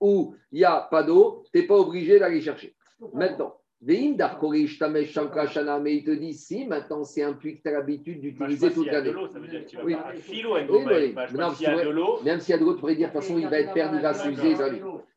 où 0.00 0.34
il 0.52 0.58
n'y 0.58 0.64
a 0.64 0.80
pas 0.80 1.02
d'eau, 1.02 1.44
tu 1.52 1.60
n'es 1.60 1.66
pas 1.66 1.76
obligé 1.76 2.18
d'aller 2.18 2.40
chercher. 2.40 2.74
Maintenant, 3.12 3.59
mais 3.82 3.96
il 4.02 4.16
te 6.04 6.10
dit 6.10 6.34
si 6.34 6.66
maintenant 6.66 7.02
c'est 7.02 7.22
un 7.22 7.32
puits 7.32 7.56
que 7.56 7.62
tu 7.62 7.68
as 7.68 7.72
l'habitude 7.72 8.20
d'utiliser 8.20 8.70
toute 8.72 8.86
l'année. 8.86 9.14
Oui, 9.82 9.96
oui, 10.28 10.82
oui. 10.86 11.14
Même 11.32 11.54
s'il 11.54 11.66
y 11.66 12.52
a 12.52 12.58
de 12.58 12.64
l'eau, 12.64 12.74
tu 12.74 12.80
pourrais 12.80 12.96
dire 12.96 13.08
de 13.08 13.12
toute 13.14 13.22
façon 13.22 13.38
il 13.38 13.48
va 13.48 13.60
être 13.60 13.72
perdu, 13.72 13.96
il 13.96 14.02
va 14.02 14.12
s'user. 14.12 14.54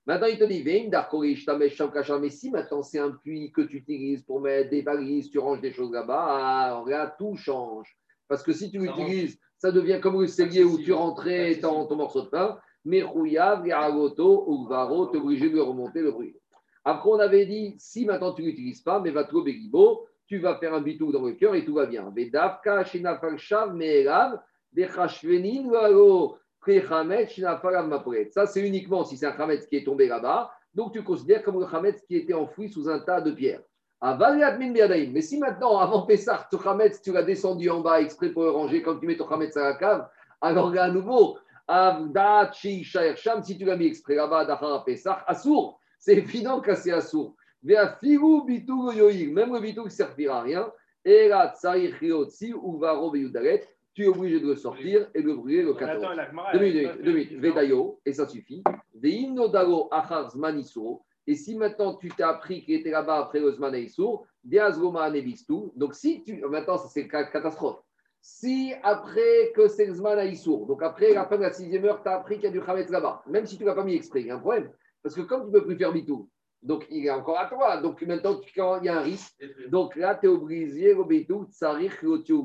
Maintenant 0.05 0.27
il 0.27 0.37
te 0.37 0.45
dit 0.45 0.63
mais 0.63 2.29
si 2.29 2.51
maintenant 2.51 2.83
c'est 2.83 2.99
un 2.99 3.11
puits 3.11 3.51
que 3.51 3.61
tu 3.61 3.77
utilises 3.77 4.23
pour 4.23 4.39
mettre 4.39 4.69
des 4.69 4.81
valises, 4.81 5.29
tu 5.29 5.39
ranges 5.39 5.59
des 5.59 5.73
choses 5.73 5.91
là-bas, 5.91 6.83
là 6.87 7.15
tout 7.17 7.35
change. 7.35 7.97
Parce 8.29 8.43
que 8.43 8.53
si 8.53 8.71
tu 8.71 8.79
l'utilises, 8.79 9.37
ça 9.57 9.71
devient 9.71 9.99
comme 10.01 10.21
le 10.21 10.27
cellier 10.27 10.63
où 10.63 10.77
tu 10.77 10.93
rentrais 10.93 11.55
dans 11.55 11.85
ton 11.85 11.97
morceau 11.97 12.21
de 12.21 12.29
pain. 12.29 12.57
Mais 12.85 13.01
Rouyav, 13.01 13.63
Garagoto, 13.63 14.45
ou 14.47 14.67
Varo, 14.67 15.07
tu 15.07 15.17
es 15.17 15.21
obligé 15.21 15.49
de 15.49 15.59
remonter 15.59 16.01
le 16.01 16.11
bruit. 16.11 16.35
Après, 16.85 17.09
on 17.09 17.19
avait 17.19 17.45
dit, 17.45 17.75
si 17.77 18.05
maintenant 18.05 18.33
tu 18.33 18.41
ne 18.41 18.47
l'utilises 18.47 18.81
pas, 18.81 18.99
mais 18.99 19.11
va 19.11 19.23
Begibo, 19.23 20.07
tu 20.27 20.39
vas 20.39 20.57
faire 20.57 20.73
un 20.73 20.81
bitou 20.81 21.11
dans 21.11 21.25
le 21.25 21.33
cœur 21.33 21.55
et 21.55 21.63
tout 21.63 21.75
va 21.75 21.85
bien. 21.85 22.13
Ça, 28.31 28.45
c'est 28.47 28.65
uniquement 28.65 29.03
si 29.03 29.17
c'est 29.17 29.25
un 29.25 29.31
Khametz 29.31 29.67
qui 29.67 29.75
est 29.77 29.83
tombé 29.83 30.07
là-bas. 30.07 30.51
Donc, 30.73 30.93
tu 30.93 31.03
considères 31.03 31.43
comme 31.43 31.59
le 31.59 31.65
Khametz 31.65 32.01
qui 32.07 32.15
était 32.15 32.33
enfoui 32.33 32.69
sous 32.69 32.89
un 32.89 32.99
tas 32.99 33.21
de 33.21 33.31
pierres. 33.31 33.61
Mais 34.01 35.21
si 35.21 35.37
maintenant, 35.37 35.77
avant 35.77 36.01
Pessah, 36.01 36.47
ton 36.51 36.59
tu 37.01 37.11
l'as 37.13 37.23
descendu 37.23 37.69
en 37.69 37.79
bas 37.79 38.01
exprès 38.01 38.29
pour 38.29 38.43
le 38.43 38.49
ranger, 38.49 38.81
quand 38.81 38.97
tu 38.97 39.07
mets 39.07 39.15
ton 39.15 39.27
Khametz 39.27 39.55
à 39.55 39.63
la 39.63 39.75
cave, 39.75 40.09
alors 40.41 40.71
là, 40.73 40.83
à 40.83 40.89
nouveau, 40.89 41.37
si 42.53 42.81
tu 43.57 43.65
l'as 43.65 43.77
mis 43.77 43.85
exprès 43.85 44.15
là-bas, 44.15 44.45
Dachara 44.45 44.83
Pessah, 44.83 45.23
Assour 45.27 45.79
c'est 46.03 46.17
évident 46.17 46.59
que 46.59 46.75
c'est 46.75 46.91
assourd. 46.91 47.33
Même 47.63 47.77
le 47.93 49.59
bitou 49.61 49.85
ne 49.85 49.89
servira 49.89 50.39
à 50.39 50.41
rien. 50.41 50.69
Et 51.05 51.29
là, 51.29 51.53
ou 52.61 52.81
tu 53.93 54.03
es 54.03 54.07
obligé 54.07 54.39
de 54.39 54.47
le 54.47 54.55
sortir 54.55 55.09
et 55.13 55.21
de 55.21 55.27
le 55.27 55.35
brûler 55.35 55.61
le 55.61 55.73
14. 55.73 56.05
Deux 56.53 56.59
minutes, 56.59 57.01
deux 57.03 57.13
minutes. 57.13 57.39
Vedayo, 57.39 58.01
et 58.05 58.11
ça 58.11 58.27
suffit. 58.27 58.63
Et 61.25 61.35
si 61.35 61.55
maintenant 61.55 61.95
tu 61.95 62.09
t'es 62.09 62.23
appris 62.23 62.65
qu'il 62.65 62.75
était 62.75 62.91
là-bas 62.91 63.19
après 63.19 63.39
le 63.39 63.51
Zman 63.51 63.73
donc 65.75 65.95
si 65.95 66.21
tu. 66.23 66.41
Maintenant, 66.45 66.77
c'est 66.79 67.07
catastrophe. 67.07 67.81
Si 68.19 68.73
après 68.83 69.53
que 69.55 69.69
c'est 69.69 69.85
le 69.85 69.93
Zman 69.93 70.17
donc 70.67 70.83
après 70.83 71.13
la 71.13 71.25
fin 71.25 71.37
de 71.37 71.43
la 71.43 71.53
sixième 71.53 71.85
heure, 71.85 72.03
tu 72.03 72.09
as 72.09 72.15
appris 72.15 72.35
qu'il 72.35 72.45
y 72.45 72.47
a 72.47 72.51
du 72.51 72.61
Khamet 72.61 72.87
là-bas, 72.87 73.23
même 73.27 73.45
si 73.45 73.57
tu 73.57 73.63
ne 73.63 73.69
l'as 73.69 73.75
pas 73.75 73.85
mis 73.85 73.95
exprès, 73.95 74.19
il 74.21 74.27
y 74.27 74.31
a 74.31 74.35
un 74.35 74.39
problème. 74.39 74.69
Parce 75.03 75.15
que 75.15 75.21
comme 75.21 75.41
tu 75.41 75.47
ne 75.47 75.51
peux 75.59 75.65
plus 75.65 75.77
faire 75.77 75.91
bitou, 75.91 76.29
donc 76.61 76.87
il 76.89 77.05
est 77.05 77.09
encore 77.09 77.37
à 77.37 77.45
toi. 77.47 77.77
Donc 77.77 78.01
maintenant, 78.03 78.39
quand 78.55 78.79
il 78.79 78.85
y 78.85 78.89
a 78.89 78.97
un 78.99 79.01
risque, 79.01 79.33
donc 79.67 79.95
là, 79.97 80.15
tu 80.15 80.27
es 80.27 80.29
obligé, 80.29 80.93
au 80.93 81.03
bitou, 81.05 81.45
tsarir, 81.51 81.91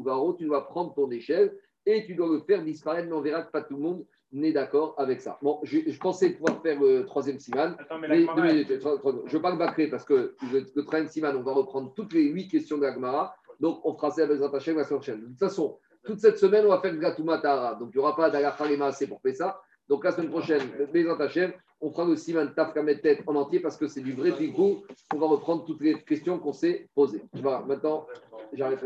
garo, 0.04 0.34
tu 0.34 0.44
dois 0.46 0.66
prendre 0.66 0.92
ton 0.94 1.08
échelle 1.10 1.56
et 1.86 2.04
tu 2.04 2.14
dois 2.16 2.28
le 2.28 2.40
faire 2.40 2.62
disparaître, 2.64 3.06
mais 3.08 3.14
on 3.14 3.20
verra 3.20 3.42
que 3.42 3.50
pas 3.52 3.62
tout 3.62 3.76
le 3.76 3.82
monde 3.82 4.04
n'est 4.32 4.52
d'accord 4.52 4.94
avec 4.98 5.20
ça. 5.22 5.38
Bon, 5.40 5.60
je, 5.62 5.78
je 5.86 5.98
pensais 5.98 6.30
pouvoir 6.30 6.60
faire 6.60 6.78
le 6.78 7.06
troisième 7.06 7.38
siman. 7.38 7.76
Attends, 7.78 7.98
mais 7.98 8.08
la 8.08 8.16
Mais, 8.16 8.26
deux 8.26 8.44
elle- 8.44 8.52
minutes, 8.66 8.82
je 9.26 9.38
parle 9.38 9.56
bâclé 9.56 9.88
parce 9.88 10.04
que 10.04 10.34
le, 10.52 10.66
le 10.74 10.84
troisième 10.84 11.08
siman, 11.08 11.34
on 11.36 11.42
va 11.42 11.52
reprendre 11.52 11.94
toutes 11.94 12.12
les 12.12 12.24
huit 12.24 12.48
questions 12.48 12.76
de 12.76 12.82
la 12.82 12.92
Gemara. 12.92 13.34
Donc, 13.60 13.80
on 13.84 13.94
fera 13.94 14.10
ça 14.10 14.24
avec 14.24 14.38
Hashem 14.42 14.76
la 14.76 14.84
semaine 14.84 14.98
prochaine. 15.00 15.20
De 15.22 15.26
toute 15.28 15.38
façon, 15.38 15.78
toute 16.04 16.18
cette 16.20 16.38
semaine, 16.38 16.66
on 16.66 16.68
va 16.68 16.80
faire 16.80 16.92
le 16.92 16.98
Gatouma 16.98 17.38
Tahara. 17.38 17.76
Donc, 17.76 17.90
il 17.94 17.98
n'y 17.98 18.02
aura 18.04 18.14
pas 18.14 18.28
d'Alacha 18.30 18.64
assez 18.84 19.06
pour 19.06 19.20
faire 19.22 19.34
ça. 19.34 19.60
Donc, 19.88 20.04
la 20.04 20.12
semaine 20.12 20.30
prochaine, 20.30 20.62
les 20.92 21.08
Hashem, 21.08 21.52
on 21.80 21.90
fera 21.90 22.04
le 22.04 22.16
siman 22.16 22.52
Taf 22.54 22.74
Tête 23.02 23.22
en 23.26 23.34
entier 23.36 23.60
parce 23.60 23.76
que 23.76 23.86
c'est 23.86 24.00
du 24.00 24.12
vrai 24.12 24.32
picou. 24.32 24.82
On 25.14 25.18
va 25.18 25.26
reprendre 25.26 25.64
toutes 25.64 25.80
les 25.80 25.94
questions 26.02 26.38
qu'on 26.38 26.52
s'est 26.52 26.88
posées. 26.94 27.22
Voilà, 27.34 27.60
maintenant, 27.60 28.06
j'arrête. 28.52 28.76